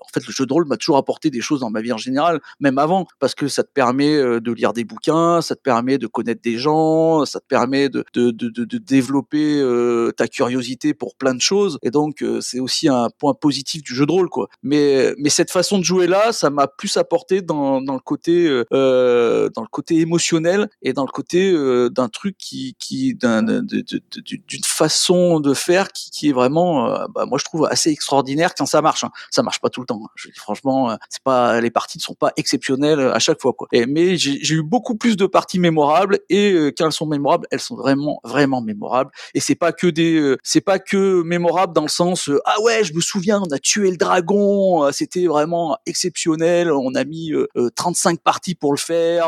[0.00, 1.98] En fait, le jeu de rôle m'a toujours apporté des choses dans ma vie en
[1.98, 5.60] général, même avant, parce que ça te permet euh, de lire des bouquins, ça te
[5.62, 10.28] permet de connaître des gens, ça te permet de, de, de, de, développer euh, ta
[10.28, 11.78] curiosité pour plein de choses.
[11.82, 14.48] Et donc, euh, c'est aussi un point positif du jeu de rôle, quoi.
[14.62, 18.46] Mais, mais cette façon de jouer là, ça m'a plus apporté dans, dans le côté,
[18.46, 23.14] euh, euh, dans le côté émotionnel et dans le côté euh, d'un truc qui, qui
[23.14, 28.66] d'une façon de faire qui, qui est vraiment, bah, moi je trouve assez extraordinaire quand
[28.66, 29.04] ça marche.
[29.04, 29.10] hein.
[29.30, 30.00] Ça marche pas tout le temps.
[30.04, 30.08] hein.
[30.14, 33.40] Je dis franchement, euh, c'est pas les parties ne sont pas exceptionnelles euh, à chaque
[33.40, 33.68] fois quoi.
[33.72, 37.46] Et, mais j'ai eu beaucoup plus de parties mémorables et euh, quand elles sont mémorables,
[37.50, 39.10] elles sont vraiment vraiment mémorables.
[39.34, 42.60] Et c'est pas que des, euh, c'est pas que mémorable dans le sens euh, ah
[42.62, 46.70] ouais, je me souviens, on a tué le dragon, euh, c'était vraiment exceptionnel.
[46.72, 49.26] On a mis euh, euh, 35 parties pour le faire.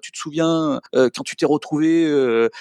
[0.00, 2.06] tu te souviens quand tu t'es retrouvé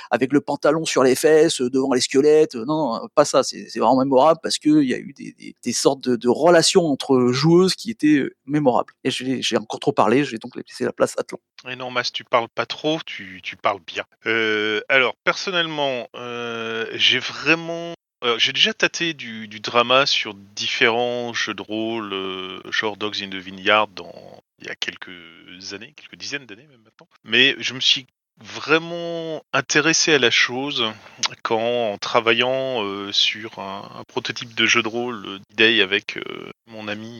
[0.09, 3.43] avec le pantalon sur les fesses devant les squelettes Non, pas ça.
[3.43, 6.29] C'est vraiment mémorable parce que il y a eu des, des, des sortes de, de
[6.29, 8.93] relations entre joueuses qui étaient euh, mémorables.
[9.03, 10.23] Et j'ai encore trop parlé.
[10.23, 11.39] Je vais donc laisser la place à Tlon.
[11.69, 14.03] Et non, Mas, tu parles pas trop, tu, tu parles bien.
[14.25, 17.93] Euh, alors, personnellement, euh, j'ai vraiment.
[18.37, 23.29] j'ai déjà tâté du, du drama sur différents jeux de rôle, euh, genre Dogs in
[23.29, 25.11] the Vineyard, dans, il y a quelques
[25.73, 27.07] années, quelques dizaines d'années même maintenant.
[27.23, 28.07] Mais je me suis
[28.41, 30.83] vraiment intéressé à la chose
[31.43, 36.51] quand, en travaillant euh, sur un, prototype de jeu de rôle euh, d'E-Day avec euh,
[36.67, 37.19] mon ami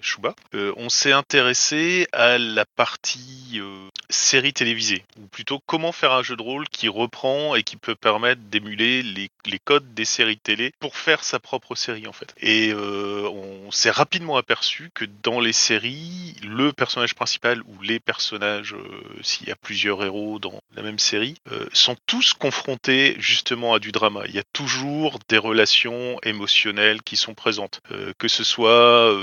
[0.00, 6.12] Chouba, euh, on s'est intéressé à la partie euh, série télévisée, ou plutôt comment faire
[6.12, 9.30] un jeu de rôle qui reprend et qui peut permettre d'émuler les,
[9.64, 12.34] codes des séries télé pour faire sa propre série en fait.
[12.40, 18.00] Et euh, on s'est rapidement aperçu que dans les séries, le personnage principal ou les
[18.00, 23.16] personnages, euh, s'il y a plusieurs héros dans la même série, euh, sont tous confrontés
[23.18, 24.22] justement à du drama.
[24.26, 27.80] Il y a toujours des relations émotionnelles qui sont présentes,
[28.18, 29.14] que ce soit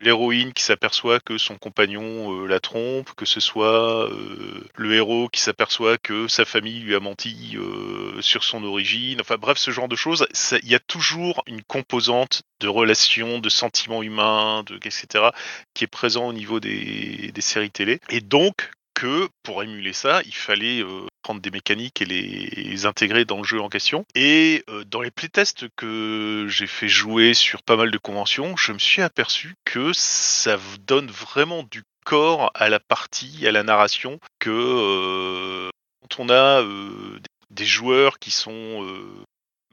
[0.00, 5.28] l'héroïne qui s'aperçoit que son compagnon euh, la trompe, que ce soit euh, le héros
[5.28, 9.70] qui s'aperçoit que sa famille lui a menti euh, sur son origine, enfin bref, ce
[9.70, 10.26] genre de choses,
[10.62, 15.30] il y a toujours une composante de relations, de sentiments humains, de, etc.,
[15.74, 18.00] qui est présent au niveau des, séries télé.
[18.10, 20.82] Et donc, que pour émuler ça, il fallait
[21.26, 24.06] prendre des mécaniques et les, intégrer dans le jeu en question.
[24.14, 28.70] Et euh, dans les playtests que j'ai fait jouer sur pas mal de conventions, je
[28.70, 30.56] me suis aperçu que ça
[30.86, 35.68] donne vraiment du corps à la partie, à la narration, que euh,
[36.00, 37.18] quand on a euh,
[37.50, 38.86] des joueurs qui sont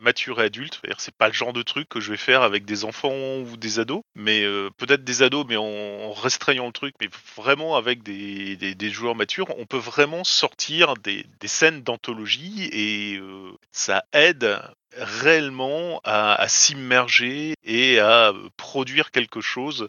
[0.04, 2.86] matures et c'est-à-dire c'est pas le genre de truc que je vais faire avec des
[2.86, 7.10] enfants ou des ados, mais euh, peut-être des ados, mais en, restreignant le truc, mais
[7.36, 13.52] vraiment avec des, joueurs matures, on peut vraiment sortir des, des scènes d'anthologie et euh,
[13.72, 14.60] ça aide
[14.98, 19.88] réellement à, s'immerger et à euh, produire quelque chose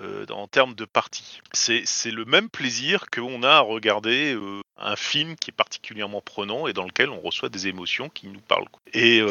[0.00, 1.40] euh, en termes de partie.
[1.52, 6.66] C'est le même plaisir qu'on a à regarder euh, un film qui est particulièrement prenant
[6.66, 8.66] et dans lequel on reçoit des émotions qui nous parlent.
[8.92, 9.22] Et,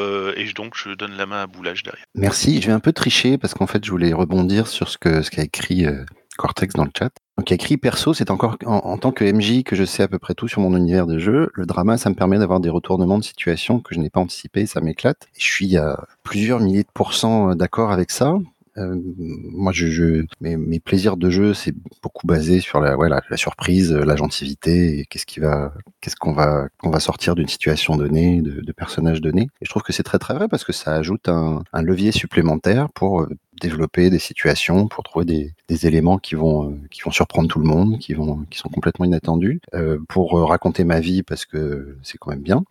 [0.55, 2.05] donc je donne la main à Boulage derrière.
[2.15, 2.61] Merci.
[2.61, 5.29] Je vais un peu tricher parce qu'en fait, je voulais rebondir sur ce que ce
[5.29, 6.05] qu'a écrit euh,
[6.37, 7.11] Cortex dans le chat.
[7.37, 10.33] Donc, écrit perso, c'est encore en, tant que MJ que je sais à peu près
[10.33, 11.49] tout sur mon univers de jeu.
[11.53, 14.65] Le drama, ça me permet d'avoir des retournements de situation que je n'ai pas anticipé,
[14.65, 15.27] ça m'éclate.
[15.37, 18.37] Je suis à plusieurs milliers de pourcents d'accord avec ça.
[18.77, 21.73] Euh, moi, je, je mes, plaisirs de jeu, c'est
[22.03, 26.67] beaucoup basé sur la, ouais, la, surprise, la gentilité, qu'est-ce qui va, qu'est-ce qu'on va,
[26.79, 29.47] qu'on va sortir d'une situation donnée, de, de personnages donnés.
[29.61, 32.11] Et je trouve que c'est très très vrai parce que ça ajoute un, un levier
[32.11, 33.29] supplémentaire pour euh,
[33.61, 37.59] développer des situations, pour trouver des, des éléments qui vont, euh, qui vont surprendre tout
[37.59, 41.45] le monde, qui vont, qui sont complètement inattendus, euh, pour euh, raconter ma vie parce
[41.45, 42.63] que c'est quand même bien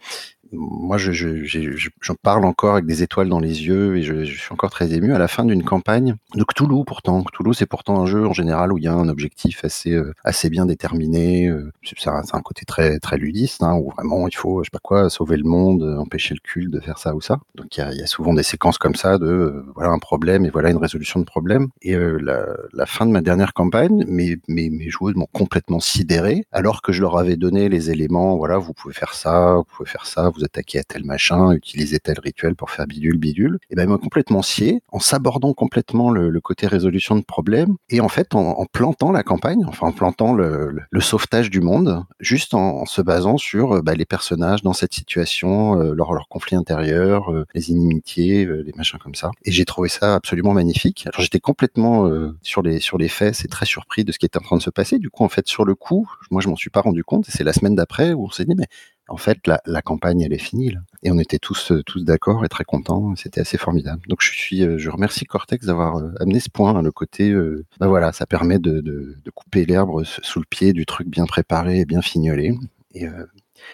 [0.52, 4.02] moi, je, je, je, je- j'en parle encore avec des étoiles dans les yeux et
[4.02, 6.84] je, suis encore très ému à la fin d'une campagne de Cthulhu.
[6.86, 9.92] Pourtant, Cthulhu, c'est pourtant un jeu en général où il y a un objectif assez
[9.92, 11.48] euh, assez bien déterminé.
[11.48, 14.78] euh, C'est un, côté très très ludiste hein, où vraiment il faut, je sais pas
[14.82, 17.38] quoi, sauver le monde, euh, empêcher le culte de faire ça ou ça.
[17.54, 20.70] Donc il y a, souvent des séquences comme ça de voilà un problème et voilà
[20.70, 21.68] une résolution de problème.
[21.82, 26.44] Et la, la fin de ma dernière campagne, mes, mes, mes joueuses m'ont complètement sidéré
[26.52, 28.36] alors que je leur avais donné les éléments.
[28.36, 31.98] Voilà, vous pouvez faire ça, vous pouvez faire ça, vous attaquer à tel machin, utiliser
[31.98, 33.58] tel rituel pour faire bidule bidule.
[33.70, 38.00] Et ben ils m'ont complètement scié en s'abordant complètement le, côté résolution de problème et
[38.00, 42.84] en fait en, plantant la campagne, enfin en plantant le, sauvetage du monde, juste en,
[42.86, 47.32] se basant sur euh, bah, les personnages dans cette situation, euh, leur, leur conflit intérieur,
[47.32, 49.30] euh, les inimitiés, euh, les machins comme ça.
[49.44, 51.06] Et j'ai trouvé ça absolument magnifique.
[51.06, 52.10] Alors j'étais complètement
[52.42, 54.62] sur les sur les faits, c'est très surpris de ce qui était en train de
[54.62, 54.98] se passer.
[54.98, 57.28] Du coup en fait sur le coup, moi je m'en suis pas rendu compte.
[57.28, 58.66] Et c'est la semaine d'après où on s'est dit mais
[59.08, 60.80] en fait, la, la, campagne, elle est finie, là.
[61.02, 63.14] Et on était tous, euh, tous d'accord et très contents.
[63.16, 64.00] C'était assez formidable.
[64.08, 67.32] Donc, je suis, euh, je remercie Cortex d'avoir euh, amené ce point, hein, le côté,
[67.32, 71.84] ben voilà, ça permet de, couper l'herbe sous le pied du truc bien préparé et
[71.84, 72.54] bien fignolé.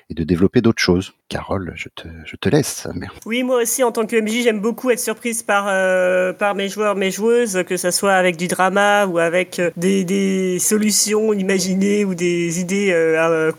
[0.09, 1.13] Et de développer d'autres choses.
[1.29, 2.89] Carole, je te, je te laisse.
[3.25, 6.69] Oui, moi aussi, en tant que MJ, j'aime beaucoup être surprise par, euh, par mes
[6.69, 11.33] joueurs, mes joueuses, que ça soit avec du drama ou avec euh, des, des solutions
[11.33, 13.53] imaginées ou des idées euh,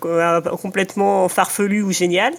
[0.62, 2.34] complètement farfelues ou géniales.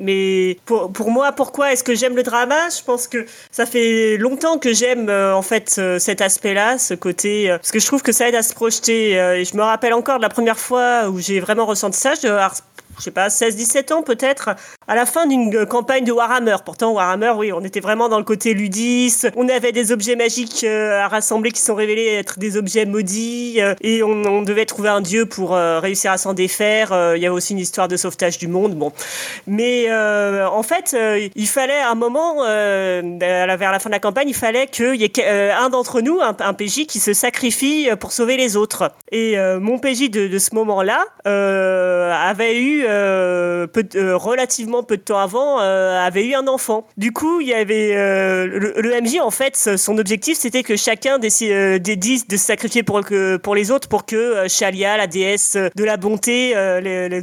[0.00, 2.68] Mais pour, pour moi, pourquoi est-ce que j'aime le drama?
[2.76, 7.70] Je pense que ça fait longtemps que j'aime en fait cet aspect-là, ce côté, parce
[7.70, 9.12] que je trouve que ça aide à se projeter.
[9.12, 12.14] et je me rappelle encore de la première fois où j'ai vraiment ressenti ça.
[12.98, 14.50] Je sais pas, 16-17 ans peut-être,
[14.90, 16.56] à la fin d'une campagne de Warhammer.
[16.64, 19.30] Pourtant, Warhammer, oui, on était vraiment dans le côté ludiste.
[19.36, 23.60] On avait des objets magiques euh, à rassembler qui sont révélés être des objets maudits.
[23.60, 26.92] euh, et on, devait trouver un dieu pour euh, réussir à s'en défaire.
[26.92, 28.74] Euh, Il y avait aussi une histoire de sauvetage du monde.
[28.74, 28.92] Bon.
[29.46, 33.94] Mais euh, en fait, euh, il fallait à un moment, euh, vers la fin de
[33.94, 37.12] la campagne, il fallait qu'il y ait euh, un d'entre nous, un, PJ, qui se
[37.12, 38.90] sacrifie pour sauver les autres.
[39.12, 45.02] Et euh, mon PJ de, ce moment-là euh, avait eu euh, euh, relativement peu de
[45.02, 46.86] temps avant avait eu un enfant.
[46.96, 51.28] Du coup, il y avait le, MJ en fait, son objectif c'était que chacun des,
[51.96, 55.84] dise de se sacrifier pour que pour les autres pour que Shalia, la déesse de
[55.84, 56.54] la bonté,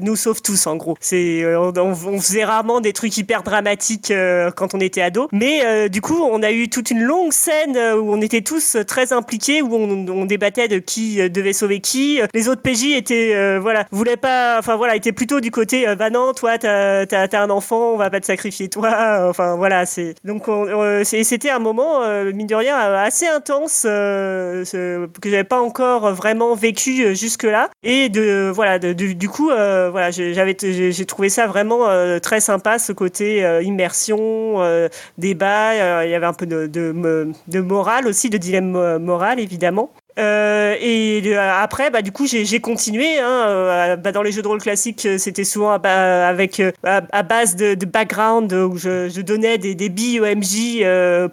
[0.02, 0.96] nous sauve tous en gros.
[1.00, 4.14] C'est on, faisait rarement des trucs hyper dramatiques
[4.56, 8.14] quand on était ado, mais du coup on a eu toute une longue scène où
[8.14, 12.20] on était tous très impliqués, où on, débattait de qui devait sauver qui.
[12.34, 16.34] Les autres PJ étaient voilà voulaient pas, enfin voilà, étaient plutôt du côté bah non
[16.34, 19.28] toi t'as as, enfant, on va pas te sacrifier toi.
[19.30, 20.46] Enfin voilà c'est donc
[21.04, 22.02] c'était un moment
[22.34, 24.64] mine de rien assez intense que
[25.26, 31.06] j'avais pas encore vraiment vécu jusque là et de voilà du coup voilà j'avais j'ai
[31.06, 31.88] trouvé ça vraiment
[32.20, 34.62] très sympa ce côté immersion
[35.18, 41.22] débat il y avait un peu de morale aussi de dilemme moral évidemment euh, et
[41.26, 43.20] euh, après, bah, du coup, j'ai continué.
[43.20, 47.76] Hein, euh, bah, dans les jeux de rôle classiques, c'était souvent avec à, base de,
[47.76, 50.84] de, background où je, je donnais des, des billes au MJ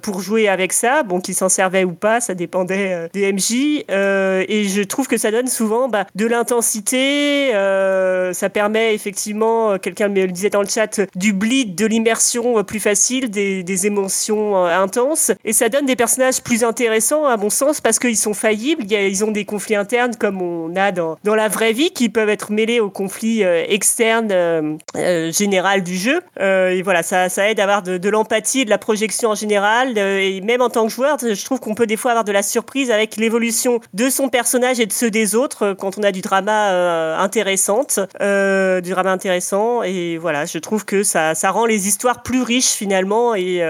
[0.03, 1.03] pour jouer avec ça.
[1.03, 3.85] Bon, qu'ils s'en servaient ou pas, ça dépendait des MJ.
[3.89, 7.51] et je trouve que ça donne souvent bah, de l'intensité.
[7.53, 12.81] ça permet effectivement, quelqu'un me le disait dans le chat, du bleed, de l'immersion plus
[12.81, 15.33] facile, des, des émotions intenses.
[15.45, 18.35] Et ça donne des personnages plus intéressants, à mon sens, parce qu'ils sont
[18.81, 22.29] ils ont des conflits internes comme on a dans, dans la vraie vie qui peuvent
[22.29, 26.21] être mêlés aux conflits euh, externes euh, euh, général du jeu.
[26.41, 29.99] et voilà, ça, ça aide à avoir de, de l'empathie de la projection en général.
[29.99, 32.43] et même en tant que joueur, je trouve qu'on peut des fois avoir de la
[32.43, 36.21] surprise avec l'évolution de son personnage et de ceux des autres quand on a du
[36.21, 39.83] drama intéressante, du drama intéressant.
[39.83, 43.63] Et voilà, je trouve que ça, ça rend les histoires plus riches finalement et,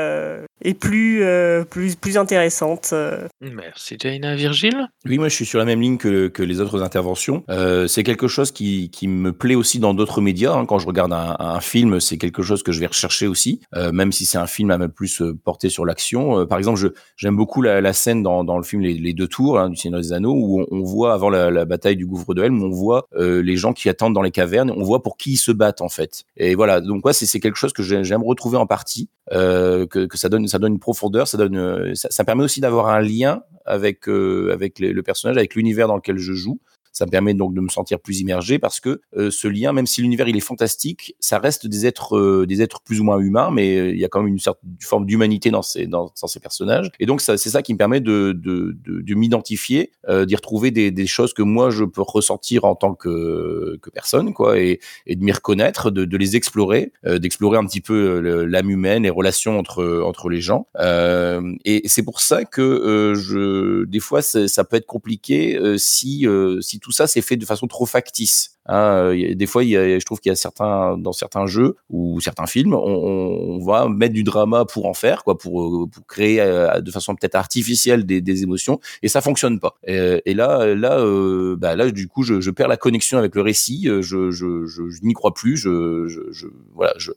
[0.62, 1.24] et plus,
[1.70, 2.94] plus, plus intéressantes.
[3.40, 4.34] Merci Jaina.
[4.34, 4.88] Virgile?
[5.06, 7.44] Oui, moi je suis sur la même ligne que, que les autres interventions.
[7.50, 10.54] Euh, c'est quelque chose qui, qui me plaît aussi dans d'autres médias.
[10.54, 10.64] Hein.
[10.64, 13.92] Quand je regarde un, un film, c'est quelque chose que je vais rechercher aussi, euh,
[13.92, 16.40] même si c'est un film à même plus euh, porté sur l'action.
[16.40, 16.80] Euh, par exemple,
[17.16, 20.00] j'aime beaucoup la, la, scène dans, dans le film Les, Deux Tours hein, du Seigneur
[20.00, 22.70] des Anneaux où on, on voit avant la, la, bataille du Gouffre de Helm, on
[22.70, 25.52] voit euh, les gens qui attendent dans les cavernes, on voit pour qui ils se
[25.52, 26.24] battent en fait.
[26.38, 30.28] Et voilà, donc ouais, c'est quelque chose que j'aime retrouver en partie, que, que ça
[30.28, 34.08] donne ça donne une profondeur, ça donne ça, ça permet aussi d'avoir un lien avec
[34.08, 36.60] avec les, le personnage, avec l'univers dans lequel je joue.
[36.94, 39.86] Ça me permet donc de me sentir plus immergé parce que euh, ce lien, même
[39.86, 43.18] si l'univers il est fantastique, ça reste des êtres, euh, des êtres plus ou moins
[43.18, 46.12] humains, mais euh, il y a quand même une certaine forme d'humanité dans ces, dans,
[46.14, 46.90] ces personnages.
[47.00, 50.90] Et donc c'est ça qui me permet de, de, de, de m'identifier, d'y retrouver des,
[50.92, 55.16] des, choses que moi je peux ressentir en tant que, que personne, quoi, et, et
[55.16, 59.58] de m'y reconnaître, de, de, les explorer, d'explorer un petit peu l'âme humaine, les relations
[59.58, 60.66] entre entre les gens.
[60.78, 66.26] et c'est pour ça que je, des fois, ça peut être compliqué si
[66.60, 68.53] si tout ça c'est fait de façon trop factice.
[68.66, 71.76] Hein, des fois, il y a, je trouve qu'il y a certains dans certains jeux
[71.90, 76.06] ou certains films, on, va mettre du drama pour en faire, quoi, pour, euh, pour
[76.06, 79.76] créer euh, de façon peut-être artificielle des, émotions, et ça fonctionne pas.
[79.86, 83.88] Et, là, là, euh, bah là, du coup, je, perds la connexion avec le récit.
[84.00, 85.56] Je, n'y crois plus.
[85.56, 87.12] Je, voilà, je,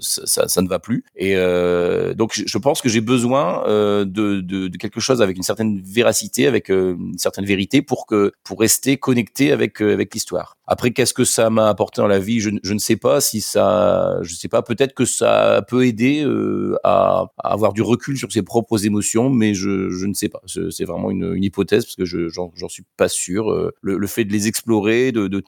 [0.00, 1.04] ça, ça, ne va plus.
[1.16, 5.36] Et euh, donc, je pense que j'ai besoin euh, de, de, de, quelque chose avec
[5.36, 10.29] une certaine véracité, avec une certaine vérité, pour que pour rester connecté avec avec l'histoire.
[10.66, 12.40] Après, qu'est-ce que ça m'a apporté dans la vie?
[12.40, 14.62] Je, ne sais pas si ça, je sais pas.
[14.62, 19.54] Peut-être que ça peut aider euh, à, avoir du recul sur ses propres émotions, mais
[19.54, 20.40] je, ne sais pas.
[20.46, 23.50] C'est vraiment une, hypothèse parce que je j'en suis pas sûr.
[23.50, 25.42] Euh, le, fait de les explorer, de,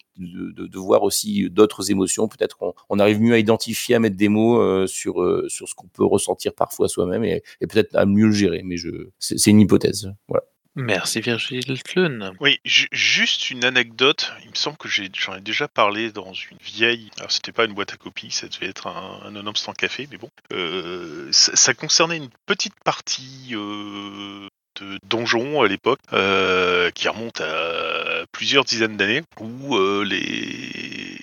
[0.74, 4.60] voir aussi d'autres émotions, peut-être qu'on on arrive mieux à identifier, à mettre des mots
[4.60, 5.14] euh, sur
[5.48, 8.62] sur ce qu'on peut ressentir parfois soi-même et, et peut-être à mieux le gérer.
[8.64, 8.76] Mais
[9.18, 10.12] c'est une hypothèse.
[10.28, 10.44] Voilà.
[10.74, 12.32] Merci Virgile Clun.
[12.40, 14.32] Oui, juste une anecdote.
[14.44, 17.10] Il me semble que j'en ai, déjà parlé dans une vieille.
[17.18, 20.16] Alors c'était pas une boîte à copies, ça devait être un, un sans café, mais
[20.16, 20.30] bon.
[20.52, 24.48] Euh, ça, concernait une petite partie euh,
[24.80, 31.18] de donjon à l'époque, euh, qui remonte à plusieurs dizaines d'années, où les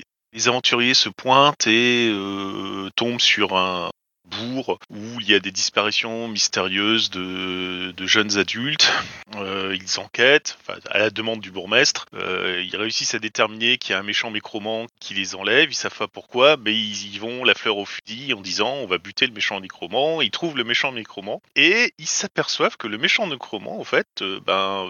[0.46, 2.14] aventuriers se pointent et
[2.96, 3.90] tombent sur un,
[4.30, 8.92] bourg où il y a des disparitions mystérieuses de, jeunes adultes.
[9.36, 10.58] Euh, ils enquêtent,
[10.90, 12.06] à la demande du bourgmestre.
[12.16, 15.70] Euh, ils réussissent à déterminer qu'il y a un méchant nécromant qui les enlève.
[15.70, 18.88] Ils savent pas pourquoi, mais ils y vont la fleur au fusil en disant on
[18.88, 20.22] va buter le méchant nécromant.
[20.22, 24.40] Ils trouvent le méchant nécromant et ils s'aperçoivent que le méchant nécromant, en fait, euh,
[24.46, 24.90] ben,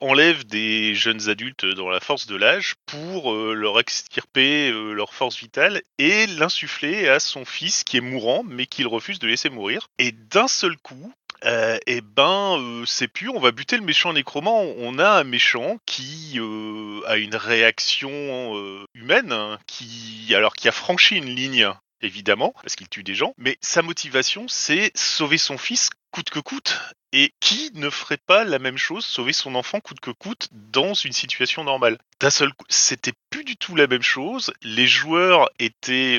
[0.00, 5.82] enlève des jeunes adultes dans la force de l'âge pour leur extirper leur force vitale
[5.98, 9.88] et l'insuffler à son fils qui est mourant, mais refuse de laisser mourir.
[9.98, 11.12] Et d'un seul coup,
[11.44, 14.62] euh, et ben euh, c'est pur, on va buter le méchant nécromant.
[14.78, 20.68] On a un méchant qui euh, a une réaction euh, humaine, hein, qui alors qui
[20.68, 21.68] a franchi une ligne
[22.00, 26.40] évidemment, parce qu'il tue des gens, mais sa motivation, c'est sauver son fils coûte que
[26.40, 26.78] coûte.
[27.16, 30.94] Et qui ne ferait pas la même chose, sauver son enfant coûte que coûte, dans
[30.94, 31.96] une situation normale?
[32.18, 34.52] D'un seul coup, c'était plus du tout la même chose.
[34.62, 36.18] Les joueurs étaient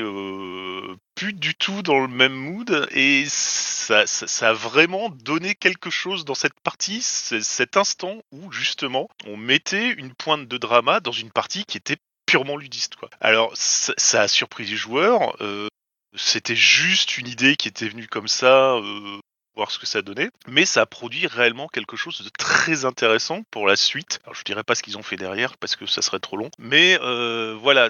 [1.16, 5.90] plus du tout dans le même mood, et ça, ça, ça a vraiment donné quelque
[5.90, 11.12] chose dans cette partie, cet instant où justement on mettait une pointe de drama dans
[11.12, 11.96] une partie qui était
[12.26, 12.96] purement ludiste.
[12.96, 13.08] Quoi.
[13.20, 15.34] Alors ça, a surpris les joueurs.
[15.40, 15.68] Euh,
[16.14, 19.18] c'était juste une idée qui était venue comme ça, euh,
[19.54, 23.42] voir ce que ça donnait, mais ça a produit réellement quelque chose de très intéressant
[23.50, 24.20] pour la suite.
[24.24, 26.50] Alors je dirais pas ce qu'ils ont fait derrière parce que ça serait trop long,
[26.58, 27.88] mais euh, voilà,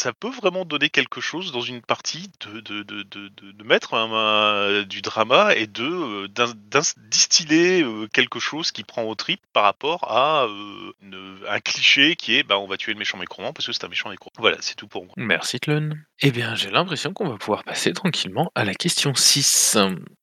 [0.00, 4.12] ça peut vraiment donner quelque chose dans une partie de, de, de, de, mettre un-
[4.12, 9.64] un- du drama et de euh, distiller euh, quelque chose qui prend au trip par
[9.64, 13.66] rapport à euh, un cliché qui est bah, on va tuer le méchant nécromant parce
[13.66, 14.30] que c'est un méchant nécro.
[14.38, 15.12] Voilà, c'est tout pour moi.
[15.16, 15.90] Merci Tlun.
[16.22, 19.76] Eh bien, j'ai l'impression qu'on va pouvoir passer tranquillement à la question 6.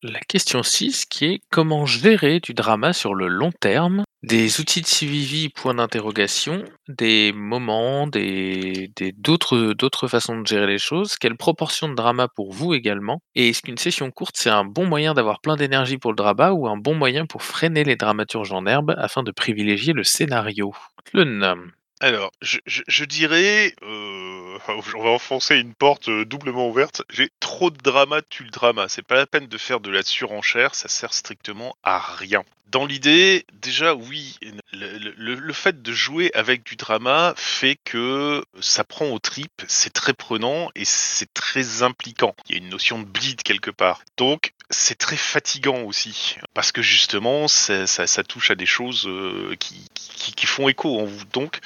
[0.03, 4.03] La question 6 qui est comment gérer du drama sur le long terme?
[4.24, 11.15] Des outils de suivi, point d'interrogation, des moments, des d'autres façons de gérer les choses,
[11.18, 14.86] quelle proportion de drama pour vous également, et est-ce qu'une session courte c'est un bon
[14.86, 18.51] moyen d'avoir plein d'énergie pour le drama ou un bon moyen pour freiner les dramaturges
[18.51, 20.74] en herbe afin de privilégier le scénario?
[21.05, 21.57] Tlun.
[21.99, 24.57] Alors, je, je, je dirais, euh,
[24.95, 27.01] on va enfoncer une porte euh, doublement ouverte.
[27.09, 28.88] J'ai trop de drama, tue le drama.
[28.88, 32.43] C'est pas la peine de faire de la surenchère, ça sert strictement à rien.
[32.70, 34.38] Dans l'idée, déjà, oui,
[34.74, 40.13] le, fait de jouer avec du drama fait que ça prend au trip, c'est très
[40.13, 42.36] prenant et c'est très impliquant.
[42.49, 44.01] Il y a une notion de bleed quelque part.
[44.18, 50.45] Donc, c'est très fatigant aussi, parce que justement, ça, touche à des choses euh, qui
[50.45, 51.24] font écho en vous.
[51.32, 51.61] Donc,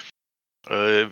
[0.69, 1.09] euh,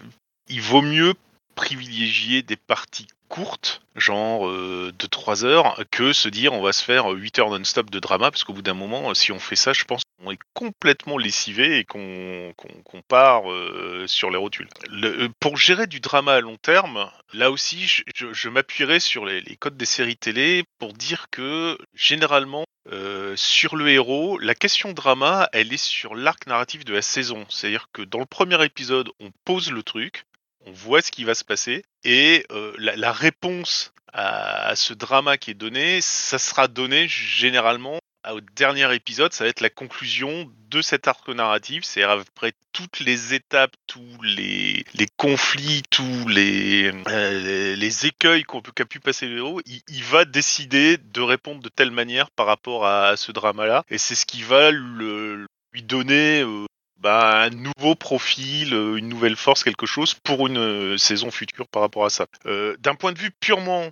[0.47, 1.15] il vaut mieux
[1.55, 6.83] privilégier des parties courtes, genre euh, de 3 heures, que se dire on va se
[6.83, 9.71] faire 8 heures non-stop de drama, parce qu'au bout d'un moment, si on fait ça,
[9.71, 12.53] je pense qu'on est complètement lessivé et qu'on
[12.83, 14.67] qu'on part euh, sur les rotules.
[14.89, 19.41] Le- euh, pour gérer du drama à long terme, là aussi, je, m'appuierai sur les,
[19.57, 25.49] codes des séries télé pour dire que généralement, euh, sur le héros, la question drama,
[25.53, 27.45] elle est sur l'arc narratif de la saison.
[27.49, 30.23] C'est-à-dire que dans le premier épisode, on pose le truc,
[30.69, 35.51] on voit ce qui va se passer, et euh, la, réponse à, ce drama qui
[35.51, 37.99] est donné, ça sera donné généralement
[38.29, 42.99] au dernier épisode, ça va être la conclusion de cet arc narratif, c'est après toutes
[42.99, 44.83] les étapes, tous les,
[45.17, 51.21] conflits, tous les, euh, les écueils qu'a pu passer le héros, il, va décider de
[51.21, 55.83] répondre de telle manière par rapport à, ce drama-là, et c'est ce qui va lui
[55.83, 56.65] donner euh,
[56.99, 61.67] bah, un nouveau profil, euh, une nouvelle force, quelque chose pour une euh, saison future
[61.67, 62.27] par rapport à ça.
[62.45, 63.89] Euh, D'un point de vue purement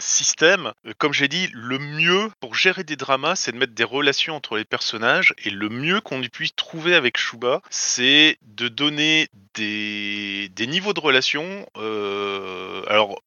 [0.00, 4.34] système, comme j'ai dit, le mieux pour gérer des dramas, c'est de mettre des relations
[4.34, 9.28] entre les personnages, et le mieux qu'on puisse trouver avec Shuba, c'est de donner
[9.58, 13.20] des, niveaux de relations, euh, alors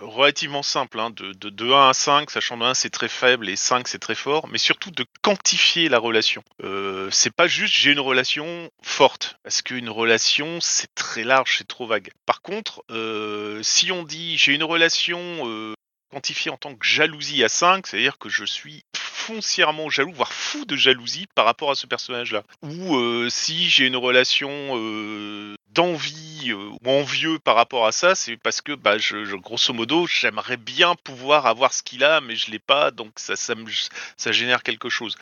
[0.00, 3.48] relativement simple, hein, de, de, de 1 à 5, sachant que 1 c'est très faible
[3.48, 6.42] et 5 c'est très fort, mais surtout de quantifier la relation.
[6.62, 11.68] Euh, c'est pas juste j'ai une relation forte, parce qu'une relation c'est très large, c'est
[11.68, 12.10] trop vague.
[12.26, 15.74] Par contre, euh, si on dit j'ai une relation euh,
[16.10, 20.64] quantifiée en tant que jalousie à 5, c'est-à-dire que je suis foncièrement jaloux, voire fou
[20.64, 22.44] de jalousie par rapport à ce personnage-là.
[22.62, 28.60] Ou si j'ai une relation d'envie euh, ou envieux par rapport à ça, c'est parce
[28.60, 32.58] que, bah, je, grosso modo, j'aimerais bien pouvoir avoir ce qu'il a, mais je l'ai
[32.58, 33.70] pas, donc ça, ça, me,
[34.16, 35.16] ça génère quelque chose.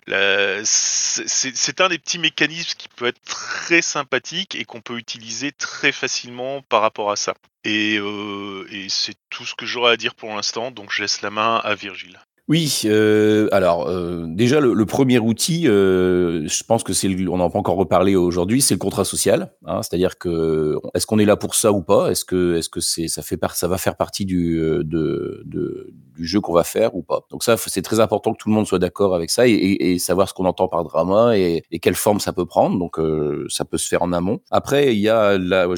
[0.65, 5.93] C'est un des petits mécanismes qui peut être très sympathique et qu'on peut utiliser très
[5.93, 7.35] facilement par rapport à ça.
[7.65, 11.21] Et, euh, et c'est tout ce que j'aurais à dire pour l'instant, donc je laisse
[11.21, 12.19] la main à Virgile.
[12.49, 17.37] Oui, euh, alors euh, déjà le, le premier outil, euh, je pense que c'est, on
[17.39, 19.53] n'en a pas encore reparlé aujourd'hui, c'est le contrat social.
[19.65, 22.09] Hein, C'est-à-dire que est-ce qu'on est là pour ça ou pas?
[22.13, 25.43] Est-ce que est-ce que c'est ça fait par, ça va faire partie du euh, de,
[25.45, 28.49] de- du jeu qu'on va faire ou pas Donc ça, c'est très important que tout
[28.49, 31.95] le monde soit d'accord avec ça et, savoir ce qu'on entend par drama et, quelle
[31.95, 32.79] forme ça peut prendre.
[32.79, 34.41] Donc euh, ça peut se faire en amont.
[34.51, 35.77] Après, il y a la, oui,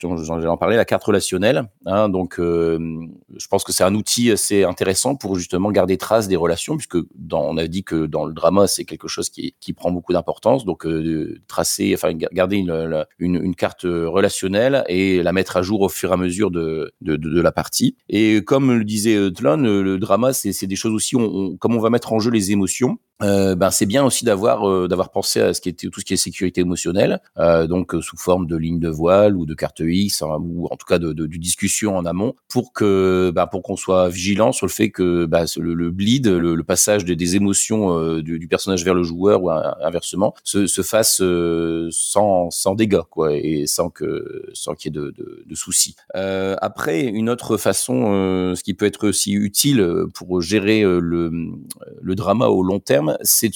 [0.00, 1.68] j'en parlais, la carte relationnelle.
[1.86, 2.78] Hein, donc euh,
[3.36, 6.98] je pense que c'est un outil assez intéressant pour justement garder trace des relations, puisque
[7.32, 10.64] on a dit que dans le drama, c'est quelque chose qui, prend beaucoup d'importance.
[10.64, 15.88] Donc, euh, tracer, enfin, ga- garder une, carte relationnelle et la mettre à jour au
[15.88, 17.96] fur et à mesure de, de, la partie.
[18.08, 21.80] Et comme le disait Tlon, le drama, c'est c'est des choses aussi, on- comme on
[21.80, 25.40] va mettre en jeu les émotions, euh, ben c'est bien aussi d'avoir euh, d'avoir pensé
[25.40, 28.56] à ce qui était tout ce qui est sécurité émotionnelle, euh, donc sous forme de
[28.56, 31.96] ligne de voile ou de carte X hein, ou en tout cas de, de, discussion
[31.96, 35.90] en amont pour que ben, pour qu'on soit vigilant sur le fait que ben, le,
[35.90, 40.66] bleed, le, passage des, des émotions du, du, personnage vers le joueur ou inversement se,
[40.66, 41.22] se fasse
[41.90, 45.94] sans sans dégâts quoi et sans que sans qu'il y ait de, de, de soucis.
[46.14, 51.30] après une autre façon, ce qui peut être aussi utile pour gérer le
[52.02, 53.50] le drama au long terme c'est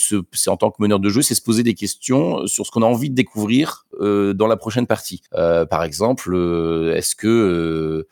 [0.48, 2.86] en tant que meneur de jeu, c'est se poser des questions sur ce qu'on a
[2.86, 5.22] envie de découvrir euh, dans la prochaine partie.
[5.34, 8.06] Euh, par exemple, euh, est-ce que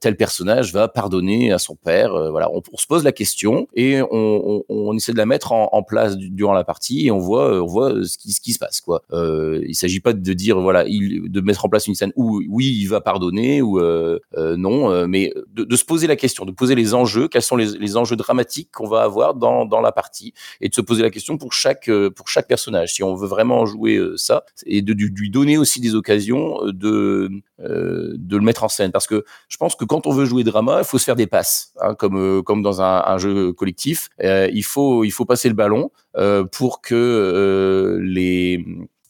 [0.00, 2.14] tel personnage va pardonner à son père.
[2.14, 5.68] Euh, voilà, on, se pose la question et on, on, essaie de la mettre en,
[5.72, 8.52] en, place durant la partie et on voit, euh, on voit ce qui, ce qui
[8.52, 8.80] se passe.
[8.80, 9.02] Quoi.
[9.12, 12.42] Euh, il s'agit pas de dire voilà, il, de mettre en place une scène où
[12.48, 16.52] oui, il va pardonner ou euh, non, mais de, de, se poser la question, de
[16.52, 19.92] poser les enjeux, quels sont les, les enjeux dramatiques qu'on va avoir dans, dans la
[19.92, 22.94] partie et de se poser la question pour chaque pour chaque personnage.
[22.94, 27.30] Si on veut vraiment jouer ça et de, de lui donner aussi des occasions de
[27.60, 30.78] de le mettre en scène parce que je pense que quand on veut jouer drama,
[30.78, 34.08] il faut se faire des passes, hein, comme euh, comme dans un, un jeu collectif.
[34.22, 38.64] Euh, il faut il faut passer le ballon euh, pour que les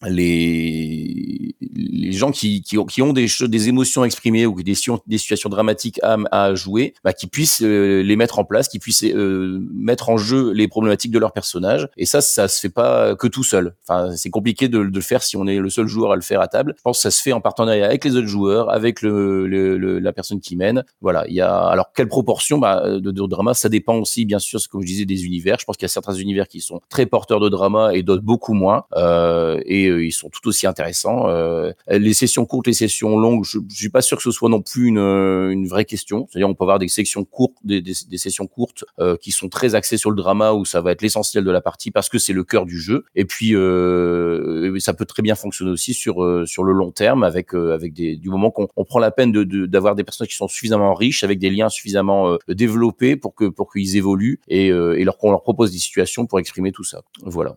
[0.07, 4.75] les, les gens qui, qui, ont, qui ont des, des émotions exprimées ou des,
[5.07, 8.79] des situations dramatiques à, à jouer, bah, qui puissent euh, les mettre en place, qui
[8.79, 11.89] puissent euh, mettre en jeu les problématiques de leur personnage.
[11.97, 13.75] Et ça, ça se fait pas que tout seul.
[13.87, 16.23] Enfin, c'est compliqué de, de, le faire si on est le seul joueur à le
[16.23, 16.75] faire à table.
[16.77, 19.99] Je pense que ça se fait en partenariat avec les autres joueurs, avec le, le,
[19.99, 20.85] la personne qui mène.
[21.01, 21.25] Voilà.
[21.29, 24.61] Il y a alors quelle proportion bah, de, de, drama Ça dépend aussi, bien sûr,
[24.71, 25.57] comme je disais, des univers.
[25.59, 28.23] Je pense qu'il y a certains univers qui sont très porteurs de drama et d'autres
[28.23, 28.85] beaucoup moins.
[28.97, 31.29] Euh, et euh, ils sont tout aussi intéressants.
[31.29, 34.49] Euh, les sessions courtes, les sessions longues, je, je suis pas sûr que ce soit
[34.49, 36.27] non plus une, une vraie question.
[36.29, 39.49] C'est-à-dire, on peut avoir des sections courtes, des, des, des sessions courtes euh, qui sont
[39.49, 42.19] très axées sur le drama où ça va être l'essentiel de la partie parce que
[42.19, 43.05] c'est le cœur du jeu.
[43.15, 47.25] Et puis, euh, ça peut très bien fonctionner aussi sur euh, sur le long terme
[47.25, 50.37] avec avec des du moment qu'on on prend la peine de d'avoir des personnages qui
[50.37, 55.05] sont suffisamment riches avec des liens suffisamment développés pour que pour qu'ils évoluent et, et
[55.05, 57.03] leur qu'on leur propose des situations pour exprimer tout ça.
[57.23, 57.57] Voilà.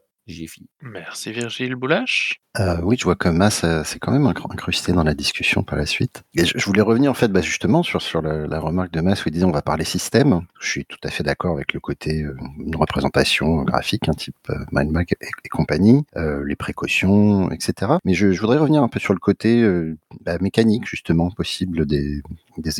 [0.82, 2.41] Merci Virgile Boulache.
[2.60, 5.86] Euh, oui, je vois que Mas c'est quand même incrusté dans la discussion par la
[5.86, 6.24] suite.
[6.36, 9.45] Je, voulais revenir en fait bah, justement sur, la, remarque de Mas où il disait
[9.45, 10.41] on va parler système.
[10.60, 14.36] Je suis tout à fait d'accord avec le côté euh, une représentation graphique, un type
[14.49, 14.66] euh,
[15.43, 17.93] et, compagnie, euh, les précautions, etc.
[18.06, 22.22] Mais je, voudrais revenir un peu sur le côté euh, bah, mécanique justement possible des,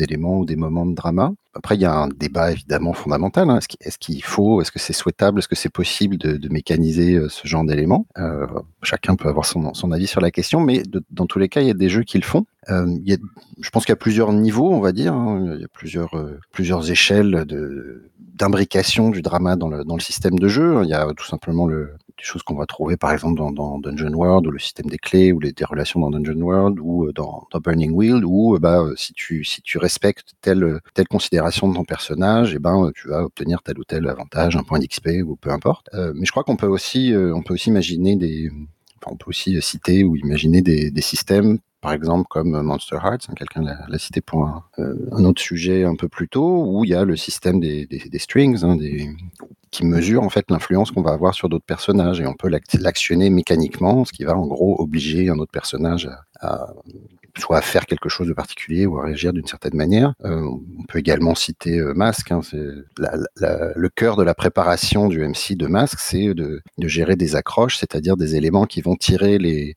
[0.00, 1.32] éléments ou des moments de drama.
[1.54, 3.50] Après, il y a un débat évidemment fondamental.
[3.50, 3.58] Hein.
[3.80, 7.46] Est-ce qu'il faut, est-ce que c'est souhaitable, est-ce que c'est possible de, mécaniser euh, ce
[7.46, 8.06] genre d'éléments?
[8.18, 8.46] Euh,
[8.82, 11.66] Chacun peut avoir son, son, avis sur la question, mais dans tous les cas, il
[11.66, 12.44] y a des jeux qui le font.
[12.70, 13.16] Euh, il y a,
[13.60, 15.14] je pense qu'il y a plusieurs niveaux, on va dire.
[15.14, 15.54] Hein.
[15.54, 20.00] Il y a plusieurs, euh, plusieurs échelles de, d'imbrication du drama dans le, dans le
[20.00, 20.82] système de jeu.
[20.84, 24.14] Il y a tout simplement le, des choses qu'on va trouver par exemple dans, Dungeon
[24.14, 27.12] World ou le système des clés ou les des relations dans Dungeon World ou euh,
[27.12, 31.74] dans, dans Burning Wheel où bah si tu si tu respectes telle telle considération de
[31.74, 35.36] ton personnage et ben tu vas obtenir tel ou tel avantage un point d'XP ou
[35.36, 38.50] peu importe mais je crois qu'on peut aussi on peut aussi imaginer des
[39.06, 43.62] on peut aussi citer ou imaginer des, systèmes par exemple comme Monster Hearts, hein, quelqu'un
[43.62, 46.94] l'a cité pour un, euh, un, autre sujet un peu plus tôt, où il y
[46.94, 47.88] a le système des,
[48.18, 48.78] strings, hein,
[49.72, 53.30] qui mesure en fait l'influence qu'on va avoir sur d'autres personnages, et on peut l'actionner
[53.30, 56.08] mécaniquement, ce qui va en gros obliger un autre personnage
[56.40, 56.72] à
[57.38, 60.14] soit à faire quelque chose de particulier ou à réagir d'une certaine manière.
[60.24, 60.46] Euh,
[60.78, 62.30] on peut également citer euh, Mask.
[62.30, 67.36] Hein, c'est le cœur de la préparation du MC de Mask, c'est de, gérer des
[67.36, 69.72] accroches, c'est-à-dire des éléments qui vont tirer le,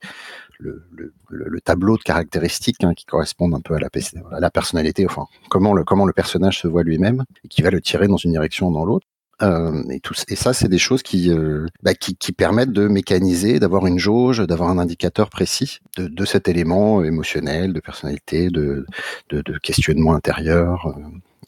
[0.58, 0.82] le,
[1.28, 3.88] le, tableau de caractéristiques hein, qui correspondent un peu à la,
[4.32, 7.70] à la, personnalité, enfin comment le, comment le personnage se voit lui-même, et qui va
[7.70, 9.06] le tirer dans une direction ou dans l'autre.
[9.42, 12.88] Euh, et, tout, et ça, c'est des choses qui, euh, bah, qui, qui, permettent de
[12.88, 18.86] mécaniser, d'avoir une jauge, d'avoir un indicateur précis de, cet élément émotionnel, de personnalité, de,
[19.28, 20.96] de, de questionnement intérieur.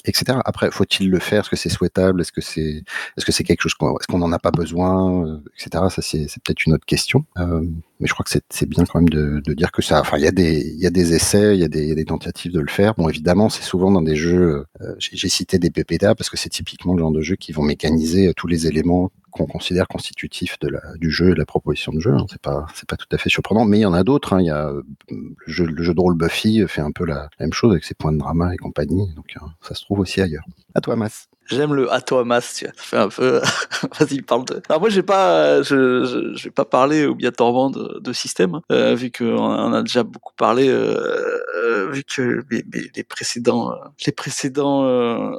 [0.05, 0.39] Etc.
[0.45, 1.41] Après, faut-il le faire?
[1.41, 2.21] Est-ce que c'est souhaitable?
[2.21, 2.83] Est-ce que c'est
[3.17, 5.85] est-ce que c'est quelque chose qu'on est-ce qu'on n'en a pas besoin, euh, etc.
[5.91, 7.25] Ça c'est, peut-être une autre question.
[7.39, 7.63] Euh,
[8.01, 10.01] mais je crois que c'est, bien quand même de, dire que ça.
[10.01, 12.53] Enfin, il y a des il y a des essais, il y a des, tentatives
[12.53, 12.95] de le faire.
[12.95, 14.67] Bon, évidemment, c'est souvent dans des jeux.
[14.81, 17.53] Euh, j'ai, j'ai cité des PPDA parce que c'est typiquement le genre de jeu qui
[17.53, 21.47] vont mécaniser tous les éléments qu'on considère constitutif de la, du jeu et de la
[21.47, 22.13] proposition de jeu.
[22.13, 22.27] Hein.
[22.31, 24.33] C'est pas, c'est pas tout à fait surprenant, mais il y en a d'autres.
[24.33, 24.41] Hein.
[24.41, 27.73] Il y a euh, le jeu, de rôle Buffy fait un peu la, même chose
[27.73, 29.13] avec ses points de drama et compagnie.
[29.15, 30.45] Donc euh, ça se trouve aussi ailleurs.
[30.75, 31.29] À toi, Mas.
[31.51, 32.75] J'aime le à toi Mas, tu vois.
[32.77, 33.41] Ça fait un peu.
[33.99, 34.61] Vas-y, parle de.
[34.69, 38.95] Alors moi, j'ai pas, je, je, vais pas parler obligatoirement de, de système, hein, euh,
[38.95, 43.75] vu qu'on on a déjà beaucoup parlé, euh, euh, vu que les, précédents, euh,
[44.07, 45.33] les précédents, euh,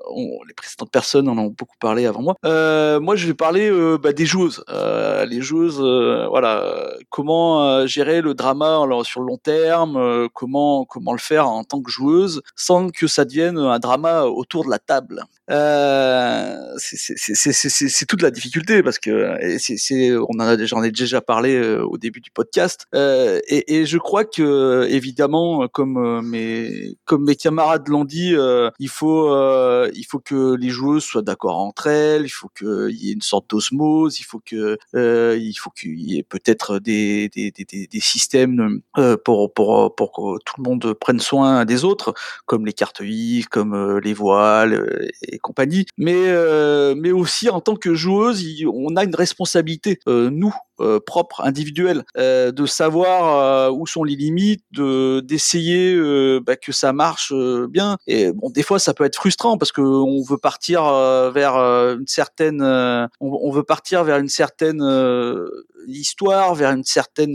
[0.48, 2.36] les précédentes personnes en ont beaucoup parlé avant moi.
[3.00, 3.72] Moi, je vais parler
[4.02, 4.64] bah, des joueuses,
[5.28, 5.80] les joueuses,
[6.30, 11.64] voilà, comment gérer le drama alors, sur le long terme, comment comment le faire en
[11.64, 15.24] tant que joueuse sans que ça devienne un drama autour de la table.
[16.78, 21.98] C'est toute la difficulté parce que c'est on en a déjà, ai déjà parlé au
[21.98, 28.06] début du podcast et, et je crois que évidemment comme mes comme mes camarades l'ont
[28.06, 32.30] dit euh, il faut euh, il faut que les joueuses soient d'accord entre elles il
[32.30, 36.24] faut qu'il y ait une sorte d'osmose il faut que euh, faut qu'il y ait
[36.24, 38.82] peut-être des des, des, des, systèmes
[39.26, 42.14] pour pour pour que tout le monde prenne soin des autres
[42.46, 45.86] comme les cartes I, comme les voiles et compagnie.
[45.98, 46.34] Mais
[46.96, 52.54] mais aussi en tant que joueuse, on a une responsabilité, nous, euh, propre, individuelle, euh,
[52.54, 55.94] de savoir où sont les limites, de d'essayer
[56.46, 57.98] bah, que ça marche euh, bien.
[58.08, 61.56] Et bon, des fois, ça peut être frustrant parce que on veut partir euh, vers
[61.56, 62.62] euh, une certaine,
[63.20, 64.84] on, veut partir vers une certaine
[65.88, 67.34] histoire, vers une certaine.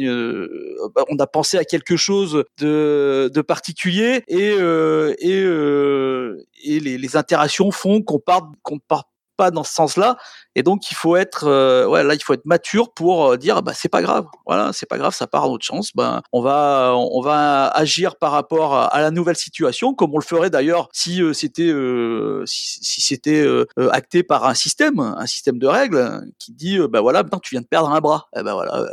[0.95, 5.41] bah, on a pensé à quelque chose de, particulier et et,
[6.65, 9.05] et les, les interactions font qu'on part qu'on part
[9.37, 10.17] pas dans ce sens-là
[10.55, 13.63] et donc il faut être euh, ouais là il faut être mature pour euh, dire
[13.63, 14.27] bah c'est pas grave.
[14.47, 15.91] Voilà c'est pas grave ça part à notre chance.
[15.95, 20.25] Ben on va on va agir par rapport à, la nouvelle situation comme on le
[20.25, 25.01] ferait d'ailleurs si euh, c'était euh, si, si c'était euh, euh, acté par un système
[25.01, 28.29] un système de règles qui dit bah voilà maintenant tu viens de perdre un bras.
[28.37, 28.87] Eh ben voilà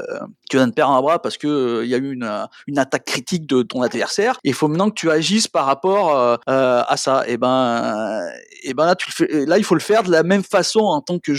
[0.50, 3.06] tu viens de perdre un bras parce que il y a eu une, une attaque
[3.06, 4.38] critique de ton adversaire.
[4.44, 7.24] Il faut maintenant que tu agisses par rapport à ça.
[7.28, 8.28] Et ben
[8.64, 10.82] et ben là tu le fais là il faut le faire de la même façon
[10.82, 11.34] en tant que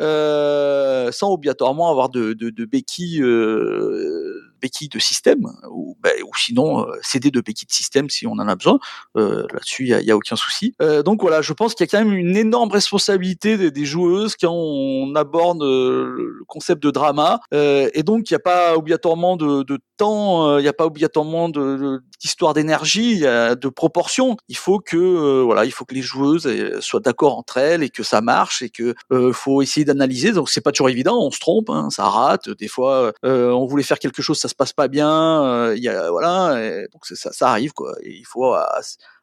[0.00, 3.22] euh, sans obligatoirement avoir de, de, de béquilles
[4.62, 8.54] de système ou, ben, sinon euh, céder de béquilles de système si on en a
[8.54, 8.78] besoin.
[9.16, 10.74] Euh, là-dessus il y a, aucun souci.
[10.82, 14.36] Euh, donc voilà je pense qu'il y a quand même une énorme responsabilité des, joueuses
[14.40, 17.40] quand on aborde le concept de drama.
[17.52, 22.54] Et donc il n'y a pas obligatoirement de, temps il n'y a pas obligatoirement d'histoire
[22.54, 24.36] d'énergie de proportion.
[24.48, 26.48] Il faut que voilà il faut que les joueuses
[26.80, 28.94] soient d'accord entre elles et que ça marche et que
[29.32, 30.32] faut essayer d'analyser.
[30.32, 32.48] Donc c'est pas toujours évident on se trompe hein, ça rate.
[32.50, 35.88] Des fois on voulait faire quelque chose ça se passe pas bien euh, il y
[35.88, 37.94] a voilà donc ça ça arrive quoi.
[38.02, 38.64] Et il faut euh,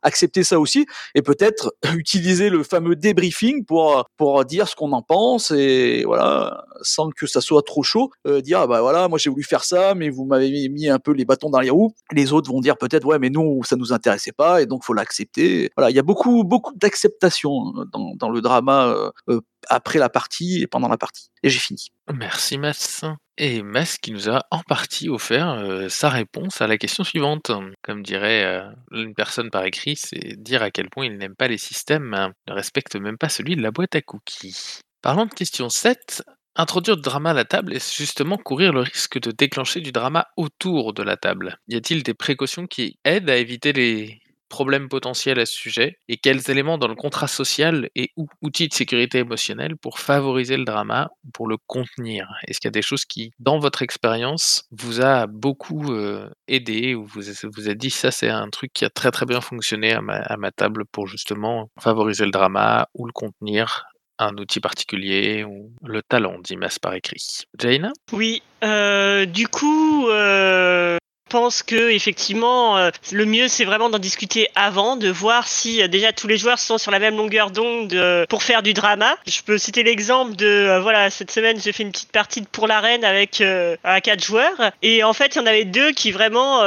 [0.02, 0.86] accepter ça aussi
[1.16, 6.64] et peut-être utiliser le fameux débriefing pour pour dire ce qu'on en pense et voilà
[6.82, 9.64] sans que ça soit trop chaud euh, dire ah bah voilà moi j'ai voulu faire
[9.64, 12.62] ça mais vous m'avez mis un peu les bâtons dans les roues les autres vont
[12.62, 15.96] dire peut-être ouais mais nous ça nous intéressait pas et donc faut l'accepter voilà il
[15.96, 20.62] y a beaucoup beaucoup d'acceptation hein, dans, dans le drama euh, euh, après la partie
[20.62, 23.04] et pendant la partie et j'ai fini Merci Mas.
[23.38, 27.52] Et Mas qui nous a en partie offert euh, sa réponse à la question suivante.
[27.84, 31.48] Comme dirait euh, une personne par écrit, c'est dire à quel point il n'aime pas
[31.48, 34.80] les systèmes, hein, ne respecte même pas celui de la boîte à cookies.
[35.02, 36.24] Parlons de question 7.
[36.56, 40.28] Introduire du drama à la table est justement courir le risque de déclencher du drama
[40.36, 41.58] autour de la table.
[41.68, 46.18] Y a-t-il des précautions qui aident à éviter les problèmes potentiels à ce sujet et
[46.18, 50.66] quels éléments dans le contrat social et ou outils de sécurité émotionnelle pour favoriser le
[50.66, 52.28] drama, pour le contenir?
[52.48, 56.96] Est-ce qu'il y a des choses qui, dans votre expérience, vous a beaucoup euh, aidé
[56.96, 57.22] ou vous
[57.56, 60.52] vous a dit ça c'est un truc qui a très très bien fonctionné à ma,
[60.52, 63.86] table pour justement favoriser le drama ou le contenir
[64.18, 67.46] un outil particulier ou le talent, dit Mas par écrit?
[67.58, 67.92] Jaina?
[68.12, 70.98] Oui, euh, du coup, euh,
[71.30, 75.88] pense que effectivement, euh, le mieux c'est vraiment d'en discuter avant, de voir si euh,
[75.88, 79.16] déjà tous les joueurs sont sur la même longueur d'onde euh, pour faire du drama.
[79.28, 83.06] Je peux citer l'exemple de voilà cette semaine j'ai fait une petite partie pour l'arène
[83.06, 86.60] avec euh, à quatre joueurs et en fait il y en avait deux qui vraiment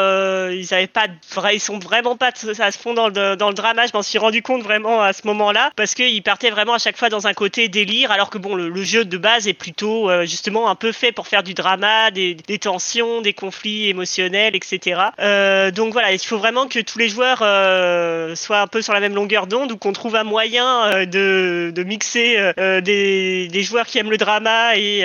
[0.51, 1.06] ils avaient pas
[1.52, 3.86] ils sont vraiment pas à se fond dans le dans le drama.
[3.86, 6.97] Je m'en suis rendu compte vraiment à ce moment-là parce qu'ils partaient vraiment à chaque
[6.97, 10.68] fois dans un côté délire alors que bon le, jeu de base est plutôt justement
[10.68, 15.01] un peu fait pour faire du drama, des tensions, des conflits émotionnels etc.
[15.19, 18.93] Euh, donc voilà, il faut vraiment que tous les joueurs euh, soient un peu sur
[18.93, 22.53] la même longueur d'onde ou qu'on trouve un moyen euh, de, mixer
[22.83, 25.05] des, joueurs qui aiment le drama et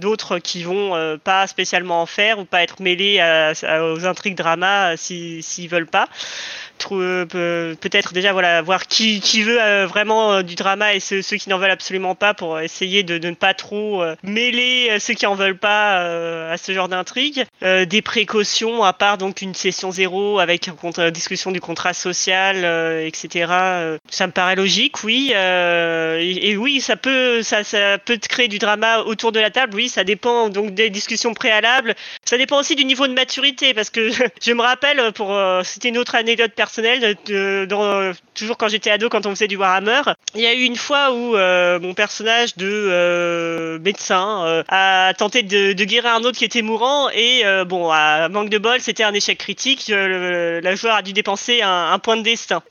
[0.00, 3.20] d'autres qui vont pas spécialement en faire ou pas être mêlés
[3.80, 6.08] aux intrigues drama euh, si- s'ils veulent pas.
[6.92, 11.00] Euh, peut- peut-être déjà voilà voir qui, qui veut euh, vraiment euh, du drama et
[11.00, 15.26] ceux, qui n'en veulent absolument pas pour essayer de, ne pas trop mêler ceux qui
[15.26, 16.00] en veulent pas
[16.50, 17.44] à ce genre d'intrigue.
[17.62, 20.70] Des précautions à part donc une session zéro avec
[21.12, 22.64] discussion du contrat social,
[23.04, 23.52] etc.
[24.10, 25.32] ça me paraît logique, oui.
[25.34, 29.74] et, oui, ça peut ça, ça peut créer du drama autour de la table.
[29.74, 31.94] Oui, ça dépend donc des discussions préalables.
[32.24, 34.10] Ça dépend aussi du niveau de maturité parce que
[34.42, 39.26] je me rappelle pour c'était une autre anecdote personnelle euh, toujours quand j'étais ado quand
[39.26, 40.02] on faisait du Warhammer.
[40.34, 45.12] Il y a eu une fois où euh, mon personnage de euh, médecin euh, a
[45.16, 49.04] tenté de, guérir un autre qui était mourant et bon à manque de bol c'était
[49.04, 49.86] un échec critique.
[49.88, 52.62] Le, la joueur a dû dépenser un, point de destin.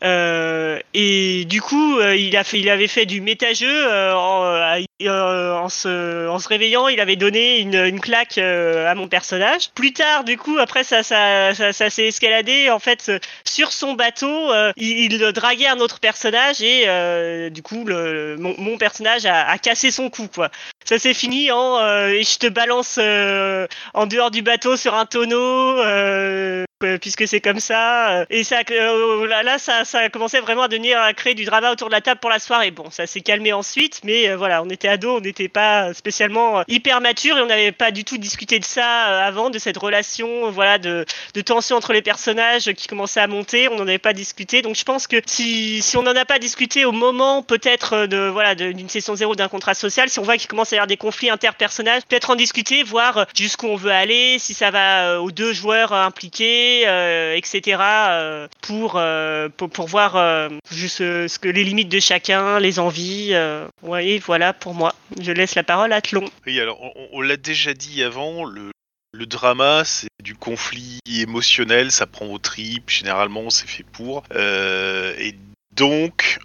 [0.93, 6.99] Et du coup il a fait il avait fait du méta-jeu en, se réveillant il
[6.99, 9.69] avait donné une, claque à mon personnage.
[9.73, 13.11] Plus tard du coup après ça ça ça, s'est escaladé en fait
[13.45, 18.77] sur son bateau euh, il, draguait un autre personnage et euh, du coup le, mon,
[18.77, 20.49] personnage a, cassé son cou quoi.
[20.85, 24.93] Ça s'est fini en euh, et je te balance euh, en dehors du bateau sur
[24.93, 29.99] un tonneau euh, euh, puisque c'est comme ça euh, et ça euh, là, ça, ça
[29.99, 32.39] a commencé vraiment à devenir à créer du drama autour de la table pour la
[32.39, 32.71] soirée.
[32.71, 36.59] Bon ça s'est calmé ensuite mais euh, voilà on était ados on n'était pas spécialement
[36.59, 39.59] euh, hyper mature et on n'avait pas du tout discuté de ça euh, avant de
[39.59, 43.67] cette relation euh, voilà de, de tension entre les personnages qui commençait à monter.
[43.69, 44.61] On n'en avait pas discuté.
[44.61, 48.07] Donc je pense que si, si on n'en a pas discuté au moment peut-être euh,
[48.07, 50.79] de voilà d'une session zéro d'un contrat social si on voit qu'il commence à y
[50.79, 54.71] avoir des conflits interpersonnages peut-être en discuter voir euh, jusqu'où on veut aller si ça
[54.71, 60.49] va euh, aux deux joueurs euh, impliqués euh, etc euh, pour, euh, pour pour voir
[60.71, 63.35] juste ce que les limites de chacun les envies
[63.83, 66.79] ouais voilà pour moi je laisse la parole à Tlon Oui, alors
[67.11, 68.71] on, l'a déjà dit avant, le,
[69.13, 74.23] le drama c'est du conflit émotionnel, ça prend aux tripes, généralement c'est fait pour.
[74.35, 75.35] Et
[75.75, 76.39] donc,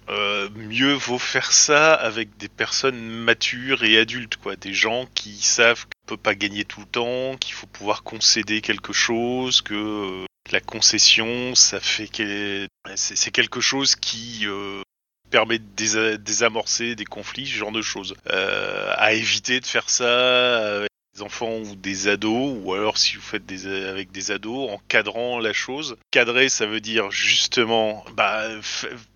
[0.55, 4.55] mieux vaut faire ça avec des personnes matures et adultes, quoi.
[4.55, 8.93] Des gens qui savent peut pas gagner tout le temps, qu'il faut pouvoir concéder quelque
[8.93, 14.81] chose, que euh, la concession, ça fait que c'est c'est quelque chose qui euh,
[15.29, 18.15] permet de désa- désamorcer des conflits, ce genre de choses.
[18.31, 23.15] Euh, à éviter de faire ça avec des enfants ou des ados, ou alors si
[23.15, 25.95] vous faites avec des ados, en cadrant la chose.
[26.11, 28.47] Cadrer, ça veut dire justement bah,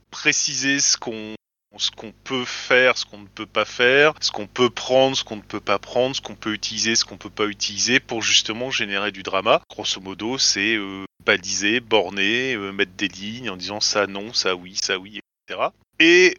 [0.09, 1.35] préciser ce qu'on
[1.79, 5.23] ce qu'on peut faire, ce qu'on ne peut pas faire, ce qu'on peut prendre, ce
[5.23, 8.21] qu'on ne peut pas prendre, ce qu'on peut utiliser, ce qu'on peut pas utiliser pour
[8.21, 9.61] justement générer du drama.
[9.69, 14.55] Grosso modo, c'est euh, baliser, borner, euh, mettre des lignes en disant ça non, ça
[14.55, 15.69] oui, ça oui, etc.
[15.99, 16.37] Et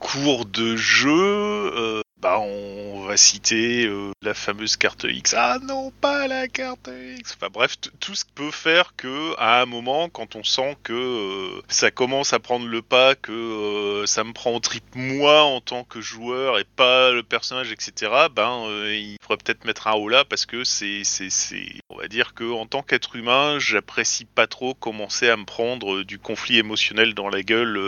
[0.00, 5.34] cours de jeu, euh, bah on va citer euh, la fameuse carte X.
[5.36, 7.36] Ah non, pas la carte X.
[7.36, 10.92] Enfin bref, tout ce qui peut faire que à un moment, quand on sent que
[10.92, 15.42] euh, ça commence à prendre le pas, que euh, ça me prend au trip moi
[15.44, 18.12] en tant que joueur et pas le personnage, etc.
[18.34, 21.96] Ben euh, il faudrait peut-être mettre un haut là parce que c'est c'est c'est on
[21.96, 26.18] va dire que en tant qu'être humain, j'apprécie pas trop commencer à me prendre du
[26.18, 27.78] conflit émotionnel dans la gueule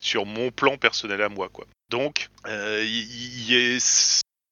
[0.00, 1.66] sur mon plan personnel à moi quoi.
[1.90, 2.84] Donc euh,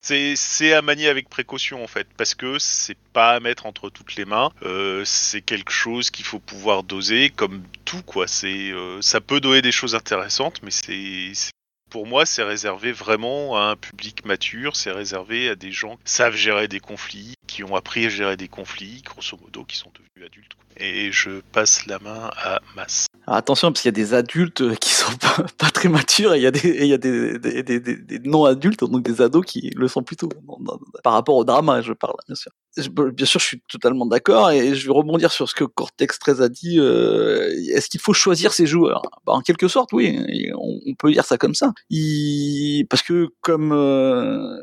[0.03, 4.17] c'est à manier avec précaution en fait parce que c'est pas à mettre entre toutes
[4.17, 9.03] les mains euh, c'est quelque chose qu'il faut pouvoir doser comme tout quoi c'est euh,
[9.03, 11.51] ça peut donner des choses intéressantes mais c'est-
[11.91, 16.13] pour moi, c'est réservé vraiment à un public mature, c'est réservé à des gens qui
[16.13, 19.91] savent gérer des conflits, qui ont appris à gérer des conflits, grosso modo, qui sont
[19.95, 20.53] devenus adultes.
[20.77, 23.07] Et je passe la main à Mass.
[23.27, 25.13] Attention, parce qu'il y a des adultes euh, qui sont
[25.59, 29.89] pas, très matures et il y a des, des, non-adultes, donc des ados qui le
[29.89, 30.29] sont plutôt.
[31.03, 32.53] par rapport au drama, je parle, bien sûr.
[32.87, 36.43] Bien sûr, je suis totalement d'accord et je vais rebondir sur ce que Cortex 13
[36.43, 36.79] a dit.
[36.79, 39.03] euh, Est-ce qu'il faut choisir ses joueurs?
[39.27, 40.19] Bah, En quelque sorte, oui,
[40.57, 41.73] on, peut dire ça comme ça.
[42.89, 43.73] Parce que comme...
[43.73, 44.57] euh,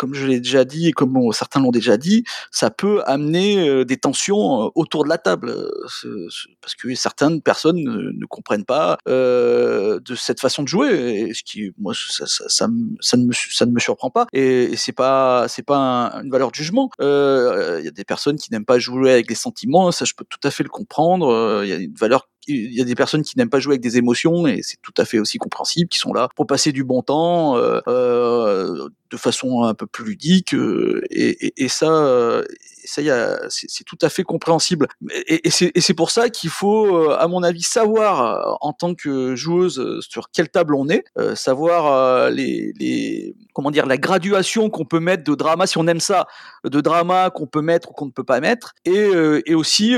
[0.00, 3.84] comme je l'ai déjà dit et comme certains l'ont déjà dit, ça peut amener euh,
[3.84, 8.10] des tensions euh, autour de la table, euh, ce- ce- parce que certaines personnes ne,
[8.12, 13.66] ne comprennent pas de cette façon de jouer, ce qui, moi, ça, ne me, ça
[13.66, 16.88] ne me surprend pas, et, c'est pas, pas un- une valeur de jugement.
[17.00, 20.24] Il y a des personnes qui n'aiment pas jouer avec les sentiments, ça je peux
[20.28, 21.60] tout à fait le comprendre.
[21.62, 23.82] Il y a une valeur il y a des personnes qui n'aiment pas jouer avec
[23.82, 26.84] des émotions et c'est tout à fait aussi compréhensible, qui sont là pour passer du
[26.84, 31.90] bon temps euh, euh, de façon un peu plus ludique euh, et, et, et ça
[31.90, 32.44] euh,
[32.84, 33.10] ça y
[33.48, 34.88] c'est tout à fait compréhensible.
[35.26, 40.30] Et, c'est pour ça qu'il faut, à mon avis, savoir en tant que joueuse sur
[40.30, 41.04] quelle table on est,
[41.34, 46.00] savoir les, les, comment dire, la graduation qu'on peut mettre de drama si on aime
[46.00, 46.26] ça,
[46.64, 49.94] de drama qu'on peut mettre ou qu'on ne peut pas mettre, et, aussi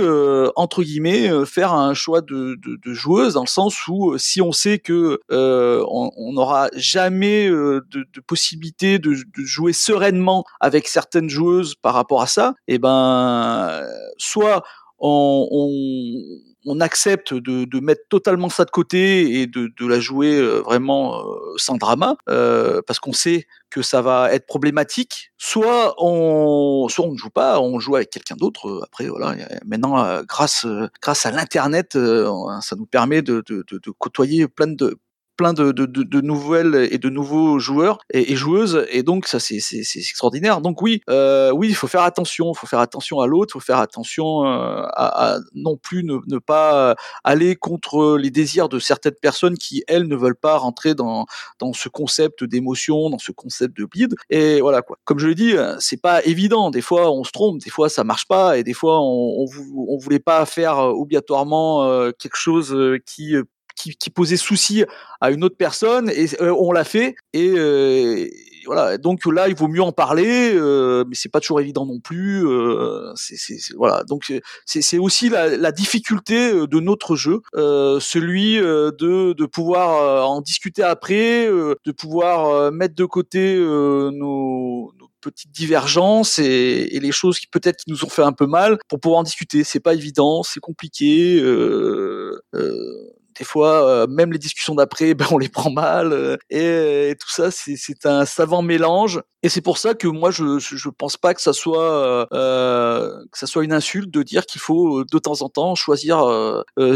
[0.56, 4.52] entre guillemets faire un choix de, de, de, joueuse dans le sens où si on
[4.52, 9.14] sait que on n'aura jamais de, possibilité de,
[9.44, 13.86] jouer sereinement avec certaines joueuses par rapport à ça, eh ben
[14.18, 14.62] soit
[14.98, 21.24] on, accepte de, mettre totalement ça de côté et de, la jouer vraiment
[21.56, 25.32] sans drama, euh, parce qu'on sait que ça va être problématique.
[25.38, 28.82] Soit on, soit on ne joue pas, on joue avec quelqu'un d'autre.
[28.84, 29.34] Après, voilà.
[29.64, 30.66] Maintenant, grâce
[31.00, 34.98] grâce à l'internet, ça nous permet de, de, côtoyer plein de
[35.42, 38.86] plein de, de, de, nouvelles et de nouveaux joueurs et, joueuses.
[38.92, 39.56] Et donc ça c'est
[39.96, 40.60] extraordinaire.
[40.60, 42.52] Donc oui euh, oui il faut faire attention.
[42.52, 43.48] Il faut faire attention à l'autre.
[43.50, 46.94] Il faut faire attention euh, à, à, non plus ne, ne, pas
[47.24, 51.26] aller contre les désirs de certaines personnes qui elles ne veulent pas rentrer dans
[51.58, 54.14] dans ce concept d'émotion dans ce concept de bleed.
[54.30, 54.96] Et voilà quoi.
[55.04, 56.70] Comme je l'ai dit c'est pas évident.
[56.70, 57.58] Des fois on se trompe.
[57.58, 58.58] Des fois ça marche pas.
[58.58, 59.46] Et des fois on on,
[59.88, 63.34] on voulait pas faire obligatoirement euh, quelque chose qui
[63.82, 64.84] qui, qui, posait souci
[65.20, 68.28] à une autre personne et euh, on l'a fait et, euh,
[68.66, 71.98] voilà donc là il vaut mieux en parler euh, mais c'est pas toujours évident non
[71.98, 73.36] plus euh, c'est
[73.76, 74.32] voilà donc
[74.64, 80.82] c'est aussi la, la, difficulté de notre jeu euh, celui de, de pouvoir en discuter
[80.82, 87.46] après de pouvoir mettre de côté nos, nos petites divergences et, et, les choses qui
[87.46, 89.64] peut-être qui nous ont fait un peu mal pour pouvoir en discuter.
[89.64, 91.40] C'est pas évident, c'est compliqué.
[91.40, 96.12] Euh, euh, des fois, euh, même les discussions d'après, ben, on les prend mal.
[96.12, 99.20] Euh, et, tout ça, c'est un savant mélange.
[99.42, 103.38] Et c'est pour ça que moi, je, je, pense pas que ça soit euh, que
[103.38, 106.22] ça soit une insulte de dire qu'il faut de temps en temps choisir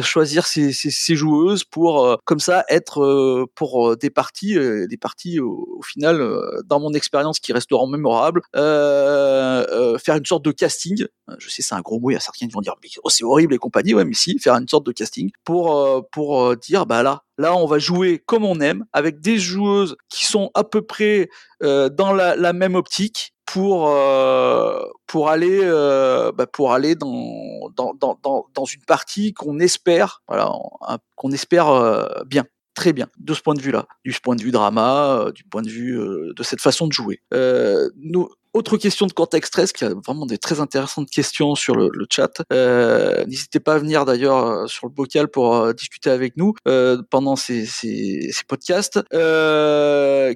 [0.03, 6.37] choisir ses, ses, joueuses pour comme ça être pour des parties des parties au, final
[6.67, 11.07] dans mon expérience qui resteront mémorables faire une sorte de casting.
[11.39, 13.25] Je sais c'est un gros mot, il y a certains qui vont dire oh, c'est
[13.25, 13.95] horrible et compagnie.
[13.95, 17.57] Ouais, mais si faire une sorte de casting pour pour euh, dire bah là, là
[17.57, 21.29] on va jouer comme on aime avec des joueuses qui sont à peu près
[21.63, 25.61] euh, dans la, même optique pour euh, pour aller
[26.37, 28.19] bah, pour aller dans dans, dans,
[28.53, 30.51] dans une partie qu'on espère voilà
[31.15, 32.45] qu'on espère bien
[32.75, 35.69] très bien de ce point de vue-là, du point de vue drama, du point de
[35.69, 35.99] vue
[36.37, 37.23] de cette façon de jouer.
[37.97, 41.91] nous, autre question de contexte stress, qui a vraiment des très intéressantes questions sur le,
[42.11, 42.43] chat.
[42.53, 46.55] Euh, n'hésitez pas à venir d'ailleurs euh, sur le bocal pour euh, discuter avec nous
[47.11, 47.67] pendant ces,
[48.49, 49.01] podcasts.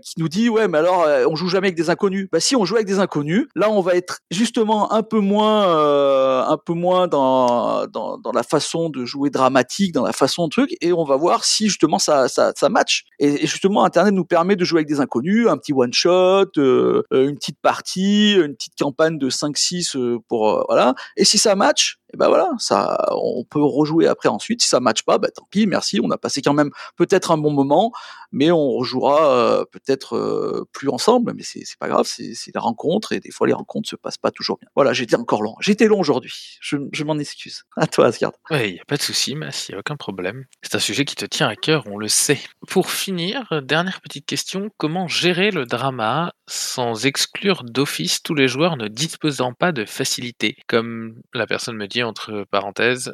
[0.03, 2.29] qui nous dit ouais mais alors on joue jamais avec des inconnus.
[2.31, 6.49] Bah si on joue avec des inconnus, là on va être justement un peu moins
[6.49, 10.51] un peu moins dans, dans, dans la façon de jouer dramatique, dans la façon de
[10.51, 13.05] truc, et on va voir si justement ça ça, ça match.
[13.19, 17.37] Et, justement Internet nous permet de jouer avec des inconnus, un petit one shot, une
[17.37, 20.95] petite partie une petite campagne de 5-6 euh, pour euh, voilà.
[21.17, 24.63] Et si ça match, et ben voilà, ça, on peut rejouer après ensuite.
[24.63, 26.01] Si ça match pas, bah tant pis, merci.
[26.03, 27.93] On a passé quand même peut-être un bon moment,
[28.33, 31.33] mais on rejouera euh, peut-être euh, plus ensemble.
[31.35, 34.31] Mais c'est pas grave, c'est la rencontre et des fois les rencontres se passent pas
[34.31, 34.69] toujours bien.
[34.75, 35.55] Voilà, j'étais encore long.
[35.61, 36.59] J'étais long aujourd'hui.
[36.61, 37.65] Je, m'en excuse.
[37.77, 38.33] À toi, Asgard.
[38.51, 40.47] Oui, y a pas de souci, Mas, y a aucun problème.
[40.63, 42.41] C'est un sujet qui te tient à cœur, on le sait.
[42.69, 48.77] Pour finir, dernière petite question comment gérer le drama sans exclure d'office tous les joueurs
[48.77, 53.13] ne disposant pas de facilité, comme la personne me dit entre parenthèses,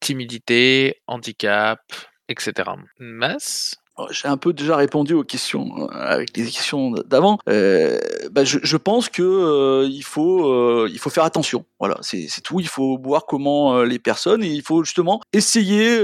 [0.00, 1.80] timidité, handicap,
[2.28, 2.70] etc.
[2.98, 3.76] Masse
[4.10, 7.38] j'ai un peu déjà répondu aux questions euh, avec les questions d'avant.
[7.48, 7.98] Euh,
[8.32, 11.64] bah je, je, pense que euh, il faut euh, il faut faire attention.
[11.78, 12.60] Voilà, c'est tout.
[12.60, 15.98] Il faut voir comment les personnes et il faut justement essayer.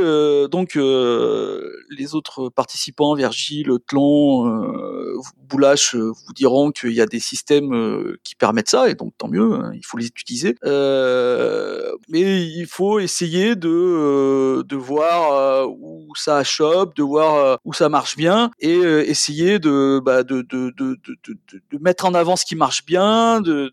[0.49, 4.45] donc les autres participants, Virgile, Tlon,
[5.49, 9.55] Boulache, vous diront qu'il y a des systèmes qui permettent ça et donc tant mieux.
[9.55, 10.55] Hein, il faut les utiliser.
[10.65, 18.17] mais il faut essayer de de voir où ça chope, de voir où ça marche
[18.17, 22.57] bien et euh, essayer de, bah, de, de, de, de, mettre en avant ce qui
[22.57, 23.71] marche bien, de,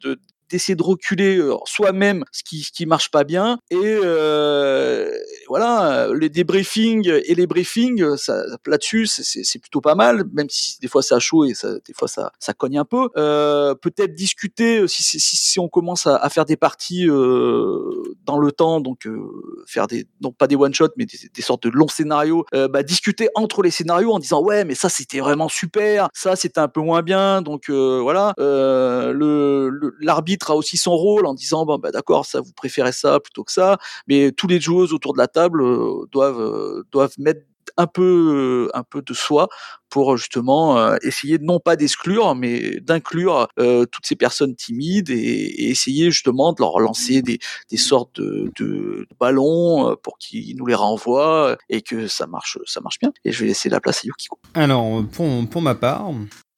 [0.50, 5.12] d'essayer de reculer euh, soi-même ce qui ce qui marche pas bien et euh,
[5.48, 10.88] voilà, les débriefings et les briefings, ça, là-dessus, c'est plutôt pas mal, même si des
[10.88, 13.10] fois ça chaud et ça, des fois ça, ça cogne un peu.
[13.18, 18.38] Euh, Peut-être discuter si, si, si on commence à, à faire des parties euh, dans
[18.40, 21.64] le temps, donc euh, faire des, non pas des one shot, mais des, des sortes
[21.64, 22.46] de longs scénarios.
[22.54, 26.36] Euh, bah, discuter entre les scénarios en disant ouais, mais ça c'était vraiment super, ça
[26.36, 28.34] c'était un peu moins bien, donc euh, voilà.
[28.40, 32.92] Euh, le l'arbitre a aussi son rôle en disant bon bah d'accord, ça vous préférez
[32.92, 36.84] ça plutôt que ça, mais tous les joueuses autour de la table euh, doivent euh,
[36.92, 37.42] doivent mettre
[37.76, 39.50] un peu un peu de soi
[39.90, 45.70] pour justement euh, essayer non pas d'exclure mais d'inclure euh, toutes ces personnes timides et,
[45.70, 47.40] essayer justement de leur lancer des,
[47.76, 53.12] sortes de, ballons pour qu'ils nous les renvoient et que ça marche ça marche bien
[53.26, 54.40] et je vais laisser la place à Yukiko.
[54.54, 56.12] Alors pour, pour ma part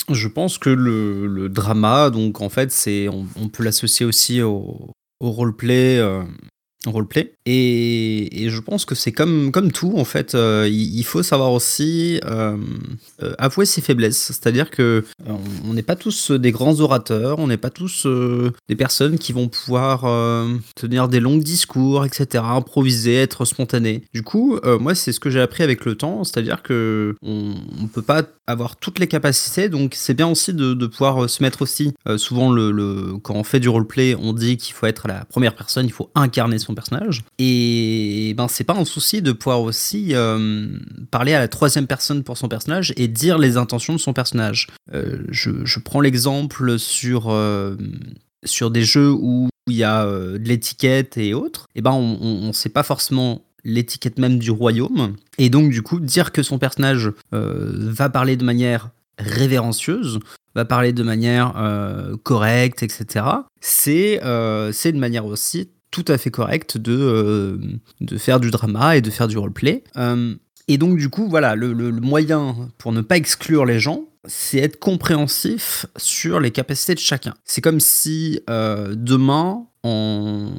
[0.09, 4.41] je pense que le, le drama donc en fait c'est on, on, peut l'associer aussi
[4.41, 6.23] au, au roleplay euh,
[6.85, 7.33] roleplay.
[7.45, 12.19] Et, je pense que c'est comme, comme tout, en fait, euh, il, faut savoir aussi
[12.25, 12.57] euh,
[13.21, 14.17] euh, avouer ses faiblesses.
[14.17, 15.03] C'est-à-dire que
[15.63, 18.07] on n'est pas tous des grands orateurs, on n'est pas tous
[18.67, 20.01] des personnes qui vont pouvoir
[20.75, 24.03] tenir des longs discours, etc., improviser, être spontané.
[24.13, 27.87] Du coup, moi, c'est ce que j'ai appris avec le temps, c'est-à-dire que on ne
[27.87, 31.61] peut pas avoir toutes les capacités, donc c'est bien aussi de, de, pouvoir se mettre
[31.61, 31.93] aussi.
[32.17, 35.85] souvent, le, quand on fait du roleplay, on dit qu'il faut être la première personne,
[35.85, 37.23] il faut incarner son personnage.
[37.37, 40.67] Et ben c'est pas un souci de pouvoir aussi euh,
[41.11, 44.67] parler à la troisième personne pour son personnage et dire les intentions de son personnage.
[44.93, 47.75] Euh, je, je, prends l'exemple sur euh,
[48.45, 51.67] sur des jeux où il y a de l'étiquette et autres.
[51.75, 55.15] Et ben on, on sait pas forcément l'étiquette même du royaume.
[55.37, 58.89] Et donc du coup dire que son personnage va parler de manière
[59.19, 60.19] révérencieuse,
[60.55, 61.53] va parler de manière
[62.23, 63.25] correcte, etc.
[63.61, 67.57] C'est euh, une manière aussi tout à fait correct de, euh,
[68.01, 69.83] de faire du drama et de faire du roleplay.
[69.97, 70.35] Euh,
[70.67, 74.59] et donc, du coup, voilà, le, le, moyen pour ne pas exclure les gens, c'est
[74.59, 77.33] être compréhensif sur les capacités de chacun.
[77.43, 80.51] C'est comme si euh, demain, en,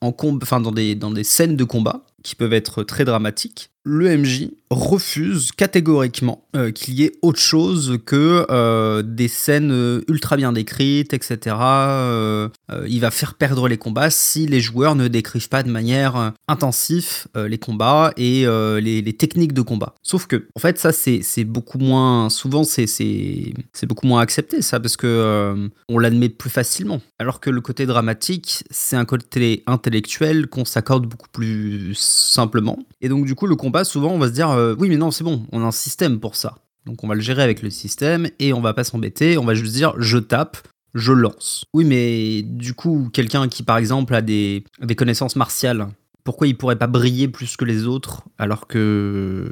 [0.00, 0.12] en
[0.60, 5.52] dans, des, dans des scènes de combat qui peuvent être très dramatiques, le MJ refuse
[5.52, 11.56] catégoriquement euh, qu'il y ait autre chose que euh, des scènes ultra bien décrites, etc.
[11.58, 12.48] Euh,
[12.86, 17.26] il va faire perdre les combats si les joueurs ne décrivent pas de manière intensive
[17.34, 19.94] les combats et les, les, techniques de combat.
[20.02, 22.28] Sauf que, en fait, ça, c'est beaucoup moins.
[22.28, 23.56] Souvent, c'est
[23.86, 27.00] beaucoup moins accepté, ça, parce que on l'admet plus facilement.
[27.18, 32.78] Alors que le côté dramatique, c'est un côté intellectuel qu'on s'accorde beaucoup plus simplement.
[33.00, 35.10] Et donc, du coup, le combat, souvent, on va se dire euh, oui, mais non,
[35.10, 36.58] c'est bon, on a un système pour ça.
[36.86, 39.36] Donc, on va le gérer avec le système et on va pas s'embêter.
[39.38, 40.56] On va juste dire je tape,
[40.94, 41.64] je lance.
[41.74, 45.88] Oui, mais du coup, quelqu'un qui, par exemple, a des, des connaissances martiales,
[46.24, 49.50] pourquoi il pourrait pas briller plus que les autres alors que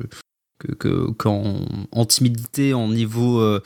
[0.58, 3.62] que, que qu'en en timidité, en niveau, euh,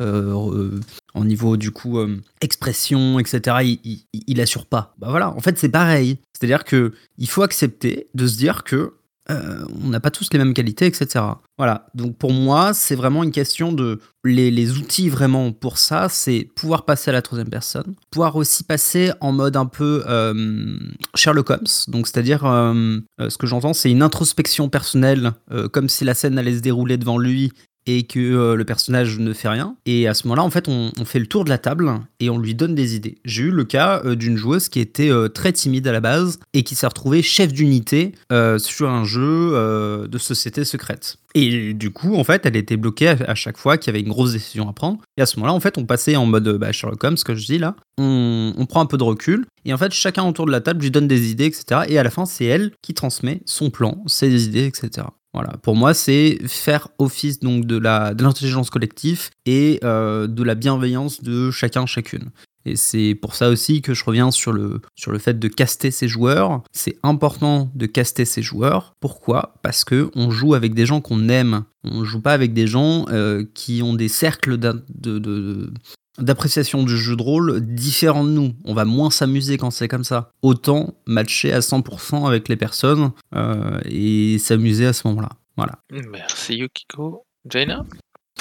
[0.00, 0.80] euh,
[1.14, 1.98] en niveau du coup
[2.40, 3.56] expression, etc.
[3.62, 4.94] Il, il, il, assure pas.
[4.98, 6.18] Bah voilà, en fait c'est pareil.
[6.32, 8.94] C'est-à-dire que il faut accepter de se dire que
[9.30, 11.24] euh, on n'a pas tous les mêmes qualités, etc.
[11.56, 16.48] Voilà, donc pour moi, c'est vraiment une question de les, outils vraiment pour ça, c'est
[16.56, 20.76] pouvoir passer à la troisième personne, pouvoir aussi passer en mode un peu euh,
[21.14, 25.32] Sherlock Holmes, donc c'est-à-dire euh, ce que j'entends, c'est une introspection personnelle,
[25.72, 27.52] comme si la scène allait se dérouler devant lui
[27.86, 29.76] et que euh, le personnage ne fait rien.
[29.86, 32.38] Et à ce moment-là, en fait, on, fait le tour de la table et on
[32.38, 33.18] lui donne des idées.
[33.24, 36.38] J'ai eu le cas euh, d'une joueuse qui était euh, très timide à la base
[36.52, 38.12] et qui s'est retrouvée chef d'unité
[38.58, 41.16] sur un jeu de société secrète.
[41.34, 44.04] Et du coup, en fait, elle était bloquée à, à chaque fois qu'il y avait
[44.04, 45.00] une grosse décision à prendre.
[45.16, 47.34] Et à ce moment-là, en fait, on passait en mode bah, Sherlock Holmes, ce que
[47.34, 47.74] je dis là.
[47.98, 49.46] On, on, prend un peu de recul.
[49.64, 51.82] Et en fait, chacun autour de la table lui donne des idées, etc.
[51.88, 55.06] Et à la fin, c'est elle qui transmet son plan, ses idées, etc.
[55.34, 60.42] Voilà, pour moi, c'est faire office donc de la de l'intelligence collective et euh, de
[60.42, 62.30] la bienveillance de chacun chacune.
[62.64, 64.80] Et c'est pour ça aussi que je reviens sur le,
[65.18, 66.62] fait de caster ses joueurs.
[66.70, 68.94] C'est important de caster ses joueurs.
[69.00, 69.54] Pourquoi?
[69.62, 71.64] Parce que on joue avec des gens qu'on aime.
[71.82, 75.72] On joue pas avec des gens euh, qui ont des cercles de, de
[76.18, 78.52] d'appréciation du jeu de rôle différents de nous.
[78.64, 80.30] On va moins s'amuser quand c'est comme ça.
[80.42, 85.30] Autant matcher à 100% avec les personnes euh, et s'amuser à ce moment-là.
[85.56, 85.78] Voilà.
[85.90, 87.24] Merci Yukiko.
[87.48, 87.84] Jaina?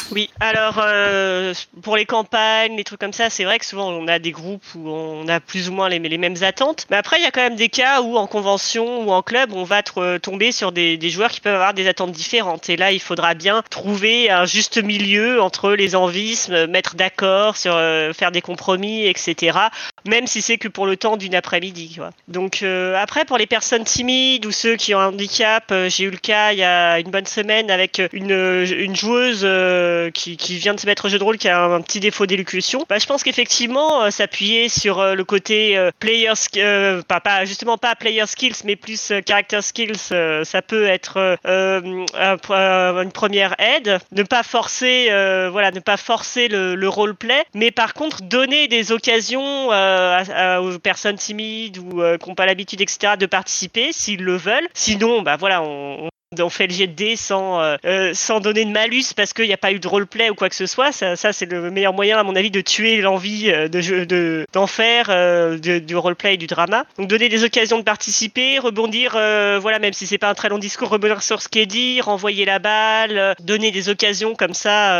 [0.10, 4.10] Oui, alors euh, pour les campagnes, les trucs comme ça, c'est vrai que souvent on
[4.10, 6.86] a des groupes où on a plus ou moins les, les mêmes attentes.
[6.90, 9.54] Mais après, il y a quand même des cas où en convention ou en club,
[9.54, 12.70] on va tr- tomber sur des, joueurs qui peuvent avoir des attentes différentes.
[12.70, 17.56] Et là, il faudra bien trouver un juste milieu entre les envies, se mettre d'accord
[17.56, 19.58] sur euh, faire des compromis, etc.
[20.06, 22.00] Même si c'est que pour le temps d'une après-midi.
[22.28, 26.06] Donc euh, après, pour les personnes timides ou ceux qui ont un handicap, euh, j'ai
[26.06, 28.66] eu le cas il y a une bonne semaine avec une,
[28.96, 31.82] joueuse euh, qui, qui vient de se mettre au jeu de rôle qui a un,
[31.82, 32.86] petit défaut d'élocution.
[32.90, 37.46] Bah, je pense qu'effectivement, euh, s'appuyer sur euh, le côté euh, player, euh, pas, pas
[37.46, 42.06] justement pas player skills, mais plus euh, character skills, euh, ça peut être euh, euh,
[42.50, 44.00] euh, une première aide.
[44.12, 48.68] Ne pas forcer, euh, voilà, ne pas forcer le, le roleplay, mais par contre donner
[48.68, 53.92] des occasions euh, aux personnes timides ou euh, qui n'ont pas l'habitude, etc., de participer
[53.92, 54.68] s'ils le veulent.
[54.74, 56.10] Sinon, bah voilà, on
[56.40, 59.46] on fait le jet de dés sans, euh, euh, sans donner de malus parce qu'il
[59.46, 60.94] n'y a pas eu de roleplay ou quoi que ce soit.
[60.94, 64.46] Ça, ça c'est le meilleur moyen, à mon avis, de tuer l'envie euh, de de,
[64.54, 66.86] d'en faire euh, du roleplay et du drama.
[66.98, 70.48] Donc donner des occasions de participer, rebondir, euh, voilà, même si c'est pas un très
[70.48, 74.34] long discours, rebondir sur ce qui est dit, renvoyer la balle, euh, donner des occasions
[74.36, 74.98] comme ça,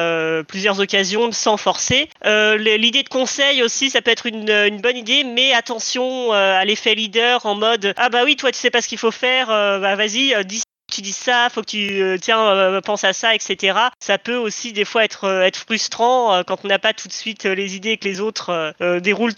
[0.48, 2.10] plusieurs occasions sans forcer.
[2.26, 6.96] L'idée de conseil aussi, ça peut être une, une bonne idée, mais attention à l'effet
[6.96, 9.96] leader en mode ah bah oui, toi tu sais pas ce qu'il faut faire, bah
[9.96, 10.62] vas-y, dis
[10.92, 13.78] tu dis ça, faut que tu euh, tiens euh, pense à ça, etc.
[14.00, 17.14] Ça peut aussi des fois être euh, être frustrant quand on n'a pas tout de
[17.14, 19.34] suite les idées et que les autres déroulent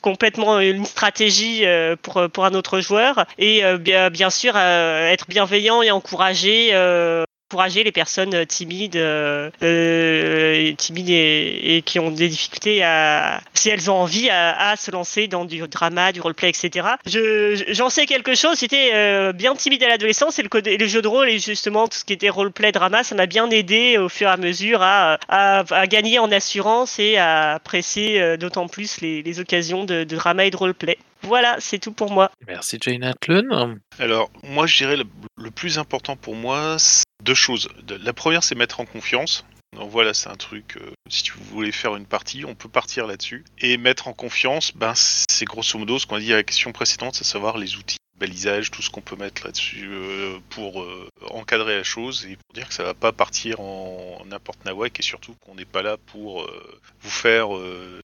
[0.00, 1.64] complètement une stratégie
[2.02, 3.26] pour pour un autre joueur.
[3.38, 6.72] Et bien bien sûr être bienveillant et encourager.
[7.52, 13.68] Encourager les personnes euh, timides, euh, euh, timides et, qui ont des difficultés à, si
[13.68, 16.88] elles ont envie, à, se lancer dans du drama, du roleplay, etc.
[17.04, 18.58] Je, j'en sais quelque chose.
[18.58, 21.88] J'étais bien timide à l'adolescence et le, code- et le jeu de rôle et justement
[21.88, 24.80] tout ce qui était roleplay, drama, ça m'a bien aidé au fur et à mesure
[24.82, 30.16] à, à, gagner en assurance et à apprécier d'autant plus les, les occasions de, de
[30.16, 30.96] drama et de roleplay.
[31.22, 32.30] Voilà, c'est tout pour moi.
[32.46, 33.76] Merci Jane Atlun.
[33.98, 35.04] Alors, moi, je dirais le,
[35.36, 37.68] le plus important pour moi, c'est deux choses.
[37.88, 39.44] La première, c'est mettre en confiance.
[39.76, 43.06] Donc voilà, c'est un truc, euh, si vous voulez faire une partie, on peut partir
[43.06, 43.44] là-dessus.
[43.58, 46.72] Et mettre en confiance, ben, c'est grosso modo ce qu'on a dit à la question
[46.72, 51.08] précédente, c'est savoir les outils, balisage, tout ce qu'on peut mettre là-dessus euh, pour euh,
[51.30, 55.02] encadrer la chose et pour dire que ça va pas partir en n'importe nawak et
[55.02, 57.48] surtout qu'on n'est pas là pour euh, vous faire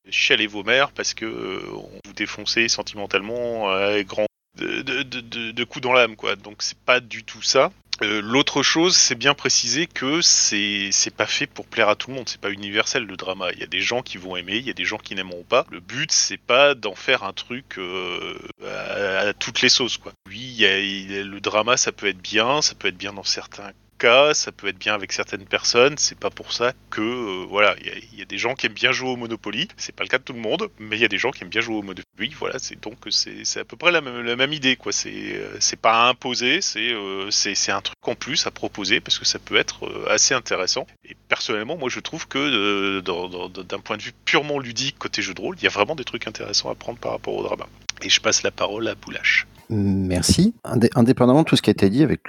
[0.09, 1.25] chialer vos mères parce que
[1.73, 4.28] on vous défoncer sentimentalement à grand
[4.59, 6.35] de, coups dans l'âme quoi.
[6.35, 7.71] Donc c'est pas du tout ça.
[8.01, 12.15] Euh, L'autre chose, c'est bien préciser que c'est pas fait pour plaire à tout le
[12.15, 13.51] monde, c'est pas universel le drama.
[13.53, 15.43] Il y a des gens qui vont aimer, il y a des gens qui n'aimeront
[15.43, 15.65] pas.
[15.69, 20.13] Le but, c'est pas d'en faire un truc euh, à, toutes les sauces quoi.
[20.27, 24.51] Oui, le drama, ça peut être bien, ça peut être bien dans certains cas, ça
[24.51, 25.95] peut être bien avec certaines personnes.
[25.97, 28.91] C'est pas pour ça que euh, voilà, il y, a- des gens qui aiment bien
[28.91, 29.67] jouer au Monopoly.
[29.77, 31.43] C'est pas le cas de tout le monde, mais il y a des gens qui
[31.43, 32.33] aiment bien jouer au Monopoly.
[32.39, 34.91] Voilà, c'est donc c'est à peu près la même, idée quoi.
[34.91, 38.51] C'est euh, c'est pas à imposer, c'est euh, c'est c'est un truc en plus à
[38.51, 40.87] proposer parce que ça peut être assez intéressant.
[41.07, 45.41] Et personnellement, moi je trouve que d'un point de vue purement ludique côté jeu de
[45.41, 47.65] rôle, il y a vraiment des trucs intéressants à prendre par rapport au drama.
[48.01, 49.45] Et je passe la parole à Boulash.
[49.69, 50.53] Merci.
[50.63, 52.21] Indé- indépendamment de tout ce qui a été dit, avec,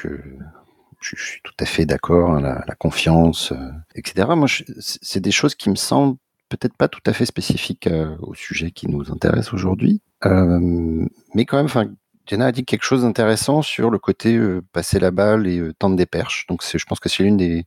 [1.01, 4.29] je, suis tout à fait d'accord, la, la confiance, euh, etc.
[4.37, 4.49] Moi,
[4.79, 6.17] c'est des choses qui me semblent
[6.51, 11.47] peut-être pas tout à fait spécifiques euh, au sujet qui nous intéresse aujourd'hui, Euh, mais
[11.47, 11.97] quand même.
[12.31, 15.75] Jenna a dit quelque chose d'intéressant sur le côté euh, passer la balle et euh,
[15.77, 16.47] tendre des perches.
[16.47, 17.67] Donc, je pense que c'est l'une des,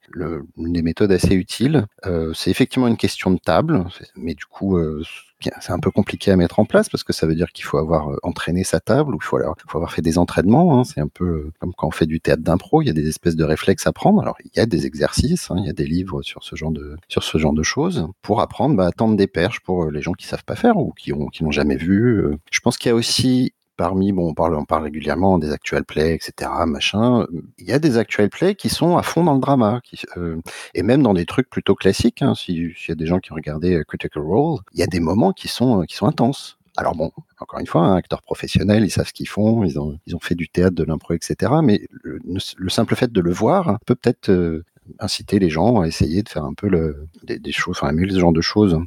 [0.56, 1.86] méthodes assez utiles.
[2.06, 3.84] Euh, c'est effectivement une question de table,
[4.16, 5.04] mais du coup, euh,
[5.60, 7.78] c'est un peu compliqué à mettre en place parce que ça veut dire qu'il faut
[7.78, 10.80] avoir entraîné sa table ou il faut, avoir fait des entraînements.
[10.80, 10.86] hein.
[10.86, 13.36] C'est un peu comme quand on fait du théâtre d'impro, il y a des espèces
[13.36, 14.22] de réflexes à prendre.
[14.22, 16.72] Alors il y a des exercices, hein, il y a des livres sur ce genre
[16.72, 20.02] de sur ce genre de choses pour apprendre bah, à tendre des perches pour les
[20.02, 22.24] gens qui savent pas faire ou qui ont qui n'ont jamais vu.
[22.50, 25.84] Je pense qu'il y a aussi Parmi, bon, on parle, on parle régulièrement des actual
[25.84, 27.26] plays, etc., machin.
[27.58, 29.82] Il y a des actual plays qui sont à fond dans le drama,
[30.18, 30.40] euh,
[30.76, 32.22] et même dans des trucs plutôt classiques.
[32.22, 34.84] Hein, si- S'il y a des gens qui ont regardé euh, Critical Role, il y
[34.84, 36.60] a des moments qui sont, euh, qui sont intenses.
[36.78, 39.98] Alors bon, encore une fois, un acteur professionnel, ils savent ce qu'ils font, ils ont,
[40.06, 41.52] ils ont fait du théâtre, de l'impro, etc.
[41.64, 44.64] Mais le, le simple fait de le voir hein, peut peut-être
[45.00, 48.20] inciter les gens à essayer de faire un peu le, des, choses, enfin, émuler ce
[48.20, 48.78] genre de choses.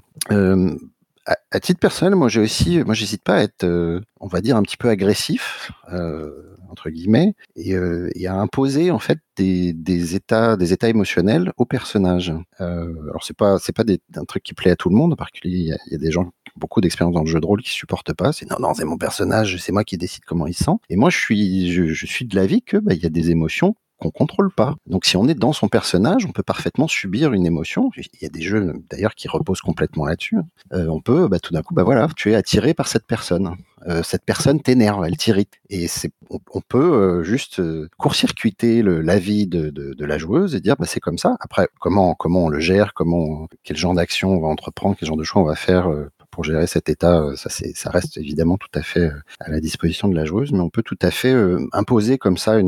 [1.26, 4.40] À, à titre personnel, moi j'ai aussi, moi j'hésite pas à être, euh, on va
[4.40, 9.18] dire un petit peu agressif, euh, entre guillemets, et, euh, et à imposer en fait
[9.36, 12.32] des, des états, des états émotionnels aux personnages.
[12.60, 15.12] Euh, alors c'est pas, c'est pas des, un truc qui plaît à tout le monde.
[15.12, 17.62] En particulier, il y, y a des gens beaucoup d'expérience dans le jeu de rôle
[17.62, 18.32] qui supportent pas.
[18.32, 20.76] C'est non, non, c'est mon personnage, c'est moi qui décide comment il se sent.
[20.90, 23.30] Et moi, je suis, je, je suis de l'avis que bah, il y a des
[23.30, 24.74] émotions qu'on contrôle pas.
[24.86, 27.90] Donc si on est dans son personnage, on peut parfaitement subir une émotion.
[27.96, 30.36] Il y a des jeux d'ailleurs qui reposent complètement là-dessus.
[30.72, 33.56] Euh, on peut bah, tout d'un coup, bah voilà, tu es attiré par cette personne.
[33.88, 35.54] Euh, cette personne t'énerve, elle t'irrite.
[35.70, 40.18] Et c'est, on, peut euh, juste euh, court-circuiter le- la vie de, de, de la
[40.18, 41.36] joueuse et dire bah c'est comme ça.
[41.40, 45.16] Après comment comment on le gère, comment quel genre d'action on va entreprendre, quel genre
[45.16, 45.88] de choix on va faire
[46.36, 50.06] pour gérer cet état, euh, ça reste évidemment tout à fait euh, à la disposition
[50.06, 52.58] de la joueuse, mais on peut tout à fait euh, imposer comme ça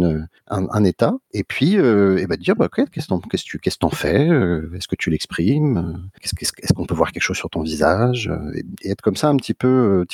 [0.48, 4.26] un, état et puis et bah dire bah qu'est-ce que tu qu'est-ce que t'en fais,
[4.74, 9.02] est-ce que tu l'exprimes, est-ce qu'on peut voir quelque chose sur ton visage et, être
[9.02, 10.06] comme ça un petit peu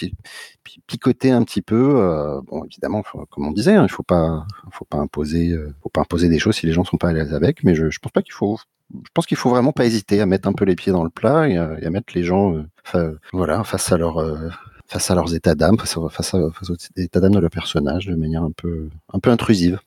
[0.89, 2.40] picoter un petit peu.
[2.48, 6.01] bon évidemment faut- comme on disait, hein, il faut pas faut pas imposer faut pas
[6.01, 8.10] imposer des choses si les gens sont pas à l'aise avec, mais je, je pense
[8.10, 8.59] pas qu'il faut
[8.95, 11.11] je pense qu'il faut vraiment pas hésiter à mettre un peu les pieds dans le
[11.11, 12.55] plat et à, et à mettre les gens
[12.95, 14.49] euh, voilà face à leur euh,
[14.87, 17.51] face à leurs états d'âme, face, à- face, à- face aux états d'âme de leur
[17.51, 19.79] personnage de manière un peu un peu intrusive.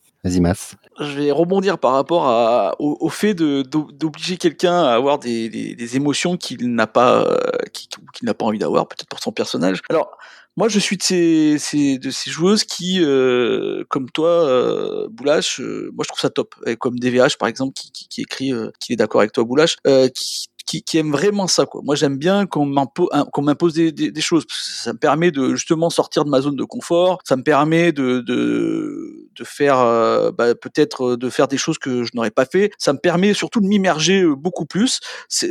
[0.99, 6.88] Je vais rebondir par rapport au, fait d'obliger quelqu'un à avoir des, émotions qu'il n'a
[6.88, 7.38] pas, euh,
[7.74, 9.82] qui- qu'il pas envie d'avoir, peut-être pour son personnage.
[9.90, 10.18] Alors,
[10.58, 16.08] moi, je suis de ces, joueuses qui, euh, comme toi, euh, Boulash, euh, moi, je
[16.08, 16.56] trouve ça top.
[16.80, 19.78] Comme DVH, par exemple, qui, qui, qui écrit qu'il est d'accord avec toi, Boulash,
[20.16, 21.65] qui, qui, qui aime vraiment ça.
[21.65, 21.81] Quoi.
[21.84, 24.45] Moi, j'aime bien qu'on m'impo- qu'on m'impose des, des, choses.
[24.49, 27.19] Ça me permet de justement sortir de ma zone de confort.
[27.23, 31.77] Ça me permet de, de, de faire euh, bah, peut-être euh, de faire des choses
[31.80, 32.72] que je n'aurais pas fait.
[32.77, 34.99] Ça me permet surtout de m'immerger euh, beaucoup plus.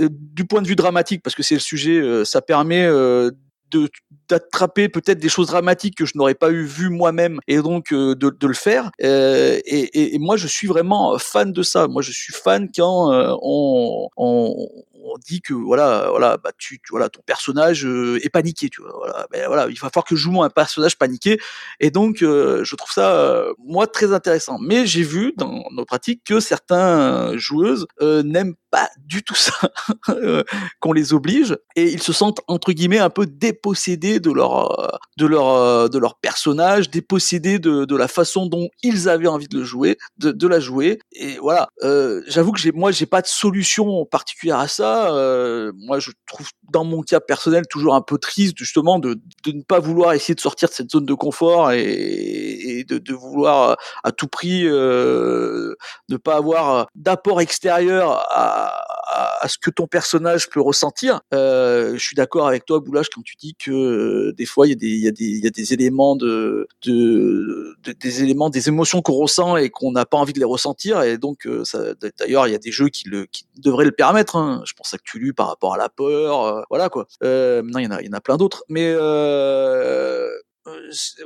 [0.01, 3.31] Du point de vue dramatique, parce que c'est le sujet, ça permet euh,
[4.29, 8.15] d'attraper peut-être des choses dramatiques que je n'aurais pas eu vu moi-même et donc euh,
[8.15, 11.87] de, de le faire Euh, et, et, et moi je suis vraiment fan de ça
[11.87, 14.69] moi je suis fan quand euh, on, on
[15.07, 18.93] on dit que voilà voilà bah tu, voilà ton personnage euh, est paniqué tu vois
[18.97, 19.27] voilà.
[19.47, 21.39] Voilà il va falloir que je joue un personnage paniqué.
[21.81, 24.59] Et donc euh, je trouve ça euh, moi très intéressant.
[24.61, 29.53] Mais j'ai vu dans nos pratiques que certains joueuses n'aiment pas du tout ça
[30.81, 31.57] qu'on les oblige.
[31.77, 36.17] Et ils se sentent entre guillemets un peu dépossédés de leur de leur de leur
[36.17, 40.47] personnage, dépossédés de, de la façon dont ils avaient envie de le jouer, de, de
[40.49, 40.99] la jouer.
[41.13, 41.69] Et voilà.
[42.27, 44.96] J'avoue que j'ai moi j'ai pas de solution particulière à ça.
[45.05, 49.63] Euh, moi je trouve dans mon cas personnel toujours un peu triste justement de, ne
[49.63, 54.29] pas vouloir essayer de sortir de cette zone de confort et, de, vouloir à tout
[54.29, 55.75] prix euh,
[56.09, 58.83] ne pas avoir d'apport extérieur à,
[59.49, 61.21] ce que ton personnage peut ressentir.
[61.33, 65.09] Euh, je suis d'accord avec toi, Boulage, quand tu dis que des fois il y
[65.09, 70.33] a des, éléments de, de, de- des émotions qu'on ressent et qu'on n'a pas envie
[70.33, 71.03] de les ressentir.
[71.03, 71.49] Et donc,
[72.19, 73.05] d'ailleurs, il y a des jeux qui
[73.57, 74.37] devraient le permettre.
[74.37, 74.63] Hein.
[74.65, 77.07] Je pense à Cthulhu par rapport à la peur, euh, voilà quoi.
[77.25, 80.31] Euh, maintenant, il y en a, il y en a plein d'autres, mais euh,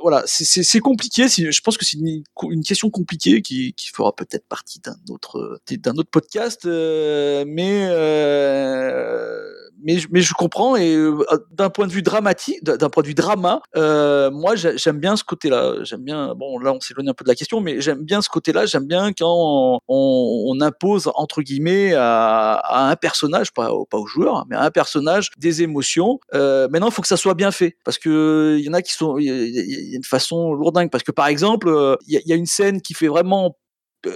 [0.03, 1.27] voilà, c'est- compliqué.
[1.29, 5.61] Je pense que c'est une, une question compliquée qui, qui fera peut-être partie d'un autre
[5.71, 9.51] d'un autre podcast, euh, mais euh,
[9.85, 13.09] mais je- mais je comprends et euh, d'un point de vue dramatique, d'un point de
[13.09, 15.83] vue drama, euh, moi j'ai- j'aime bien ce côté-là.
[15.85, 16.35] J'aime bien.
[16.37, 18.67] Bon, là on s'éloigne un peu de la question, mais j'aime bien ce côté-là.
[18.67, 24.07] J'aime bien quand on, on- impose entre guillemets à, à un personnage, pas, pas au
[24.07, 26.21] joueur, mais à un personnage des émotions.
[26.35, 28.83] Euh, maintenant, il faut que ça soit bien fait parce que il y en a
[28.83, 32.21] qui sont, il y, y a une façon lourdingue parce que par exemple, euh, il
[32.23, 33.57] y, y a une scène qui fait vraiment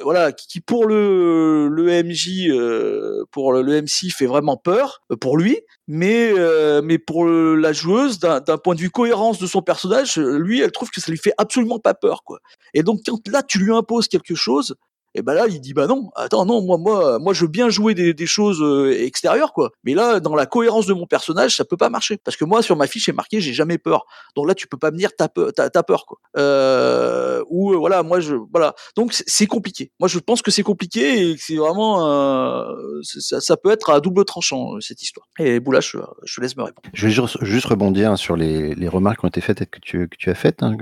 [0.02, 5.36] voilà, qui pour le, le MJ, euh, pour le, MC fait vraiment peur euh, pour
[5.36, 9.62] lui, mais euh, mais pour la joueuse, d'un d'un point de vue cohérence de son
[9.62, 12.38] personnage, euh, lui, elle trouve que ça lui fait absolument pas peur, quoi.
[12.72, 14.74] Et donc quand là tu lui imposes quelque chose,
[15.14, 17.68] et ben là il dit bah non, attends non, moi moi moi je veux bien
[17.68, 21.64] jouer des, choses euh, extérieures quoi, mais là dans la cohérence de mon personnage ça
[21.64, 24.48] peut pas marcher parce que moi sur ma fiche est marqué j'ai jamais peur, donc
[24.48, 26.18] là tu peux pas me dire t'as peur, quoi.
[26.36, 29.92] Euh, ou euh, voilà moi je voilà donc c'est, c'est compliqué.
[30.00, 32.66] Moi je pense que c'est compliqué et que c'est vraiment
[33.02, 35.26] c'est- ça, peut être à double tranchant cette histoire.
[35.38, 36.88] Et Boula je, je laisse me répondre.
[36.92, 40.62] Je vais juste, rebondir sur les, remarques qui ont été faites que tu, as faites,
[40.62, 40.76] hein,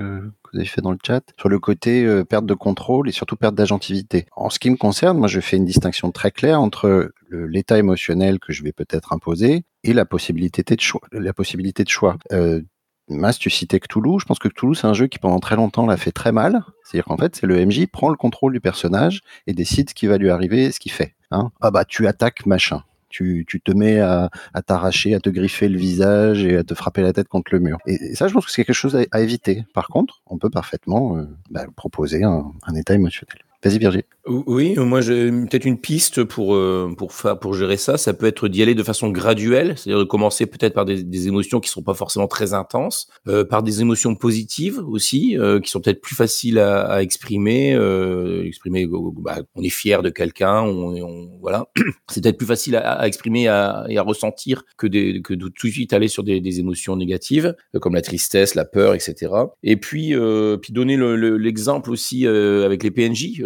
[0.53, 3.35] vous avez fait dans le chat, sur le côté euh, perte de contrôle et surtout
[3.35, 4.27] perte d'agentivité.
[4.35, 8.39] En ce qui me concerne, moi je fais une distinction très claire entre l'état émotionnel
[8.39, 11.01] que je vais peut-être imposer et la possibilité de choix.
[11.11, 12.17] La possibilité de choix.
[12.31, 12.61] Euh,
[13.09, 14.19] Mas, tu citais Cthulhu.
[14.19, 16.63] Je pense que Cthulhu, c'est un jeu qui pendant très longtemps l'a fait très mal.
[16.83, 20.07] C'est-à-dire qu'en fait, c'est le MJ prend le contrôle du personnage et décide ce qui
[20.07, 21.15] va lui arriver, ce qu'il fait.
[21.31, 21.51] Hein.
[21.61, 22.83] Ah bah tu attaques machin.
[23.13, 26.73] Tu, tu te mets à, à t'arracher, à te griffer le visage et à te
[26.73, 27.77] frapper la tête contre le mur.
[27.85, 29.65] Et, ça, je pense que c'est quelque chose à, à éviter.
[29.73, 33.37] Par contre, on peut parfaitement euh, bah, proposer un, un état émotionnel.
[33.63, 34.03] Vas-y.
[34.25, 37.97] Oui, moi j'ai peut-être une piste pour euh, pour faire pour gérer ça.
[37.97, 41.59] Ça peut être d'y aller de façon graduelle, c'est-à-dire de commencer peut-être par des, émotions
[41.59, 45.81] qui sont pas forcément très intenses, euh, par des émotions positives aussi, euh, qui sont
[45.81, 47.73] peut-être plus faciles à, à exprimer.
[47.73, 51.69] Euh, exprimer, bah, on est fier de quelqu'un, on, on, voilà,
[52.09, 55.49] c'est peut-être plus facile à, à exprimer à, et à ressentir que des, que de
[55.49, 58.93] tout de suite aller sur des, des émotions négatives euh, comme la tristesse, la peur,
[58.93, 59.31] etc.
[59.63, 63.41] Et puis euh, puis donner l'exemple le, aussi avec les PNJ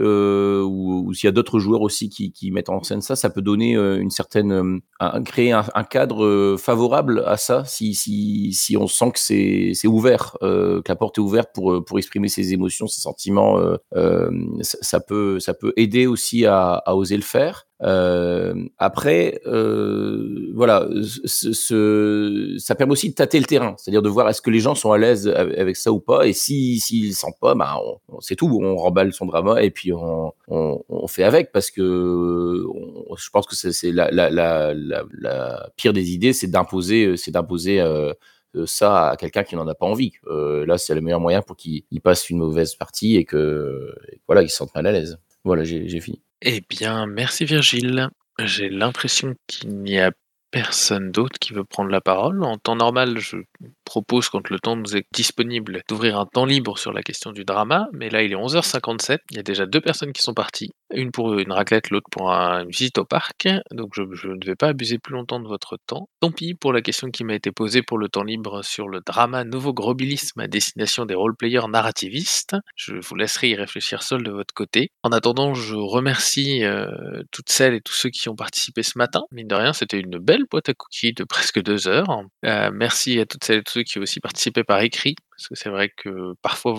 [0.65, 3.41] ou, ou s'il y a d'autres joueurs aussi qui, mettent en scène ça, ça peut
[3.41, 9.11] donner euh, une certaine, euh, créer un, cadre euh, favorable à ça, si, on sent
[9.11, 13.01] que c'est ouvert, euh, que la porte est ouverte pour, pour exprimer ses émotions, ses
[13.01, 13.57] sentiments,
[14.61, 17.67] ça, peut, ça peut aider aussi à oser le faire.
[17.83, 20.87] Euh, après, euh, voilà,
[21.25, 24.59] ce, ce, ça permet aussi de tâter le terrain, c'est-à-dire de voir est-ce que les
[24.59, 27.79] gens sont à l'aise avec ça ou pas, et si s'ils sentent pas, bah,
[28.19, 32.65] c'est tout, on remballe son drama et puis on, on, on fait avec parce que
[33.15, 37.79] je pense que c'est la, la, la, la, pire des idées, c'est d'imposer, c'est d'imposer
[38.55, 40.13] euh, ça à quelqu'un qui n'en a pas envie.
[40.27, 43.93] Euh, là, c'est le meilleur moyen pour qu'il passe une mauvaise partie et que
[44.27, 45.19] voilà, il se sente mal à l'aise.
[45.43, 46.21] Voilà, j'ai fini.
[46.41, 48.09] Eh bien, merci Virgile.
[48.39, 50.11] J'ai l'impression qu'il n'y a
[50.51, 52.43] personne d'autre qui veut prendre la parole.
[52.43, 53.37] En temps normal, je
[53.85, 57.45] propose, quand le temps nous est disponible, d'ouvrir un temps libre sur la question du
[57.45, 60.71] drama, mais là il est 11h57, il y a déjà deux personnes qui sont parties,
[60.93, 64.45] une pour une raclette, l'autre pour un, une visite au parc, donc je, je, ne
[64.45, 66.09] vais pas abuser plus longtemps de votre temps.
[66.19, 69.01] Tant pis pour la question qui m'a été posée pour le temps libre sur le
[69.05, 72.55] drama nouveau grobilisme à destination des roleplayers narrativistes.
[72.75, 74.91] Je vous laisserai y réfléchir seul de votre côté.
[75.03, 76.87] En attendant, je remercie euh,
[77.31, 79.23] toutes celles et tous ceux qui ont participé ce matin.
[79.31, 82.23] Mine de rien, c'était une belle boîte à cookies de presque deux heures.
[82.45, 85.47] Euh, merci à toutes celles et tous ceux qui ont aussi participé par écrit, parce
[85.47, 86.75] que c'est vrai que parfois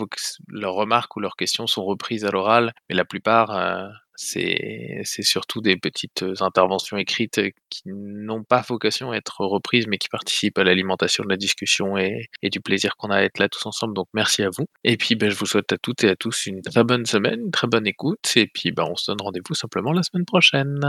[0.48, 5.60] leurs remarques ou leurs questions sont reprises à l'oral, mais la plupart, euh, c'est surtout
[5.60, 7.40] des petites interventions écrites
[7.70, 11.96] qui n'ont pas vocation à être reprises, mais qui participent à l'alimentation de la discussion
[11.96, 13.94] et, et du plaisir qu'on a à être là tous ensemble.
[13.94, 14.66] Donc merci à vous.
[14.84, 17.40] Et puis ben, je vous souhaite à toutes et à tous une très bonne semaine,
[17.44, 20.80] une très bonne écoute, et puis ben, on se donne rendez-vous simplement la semaine prochaine.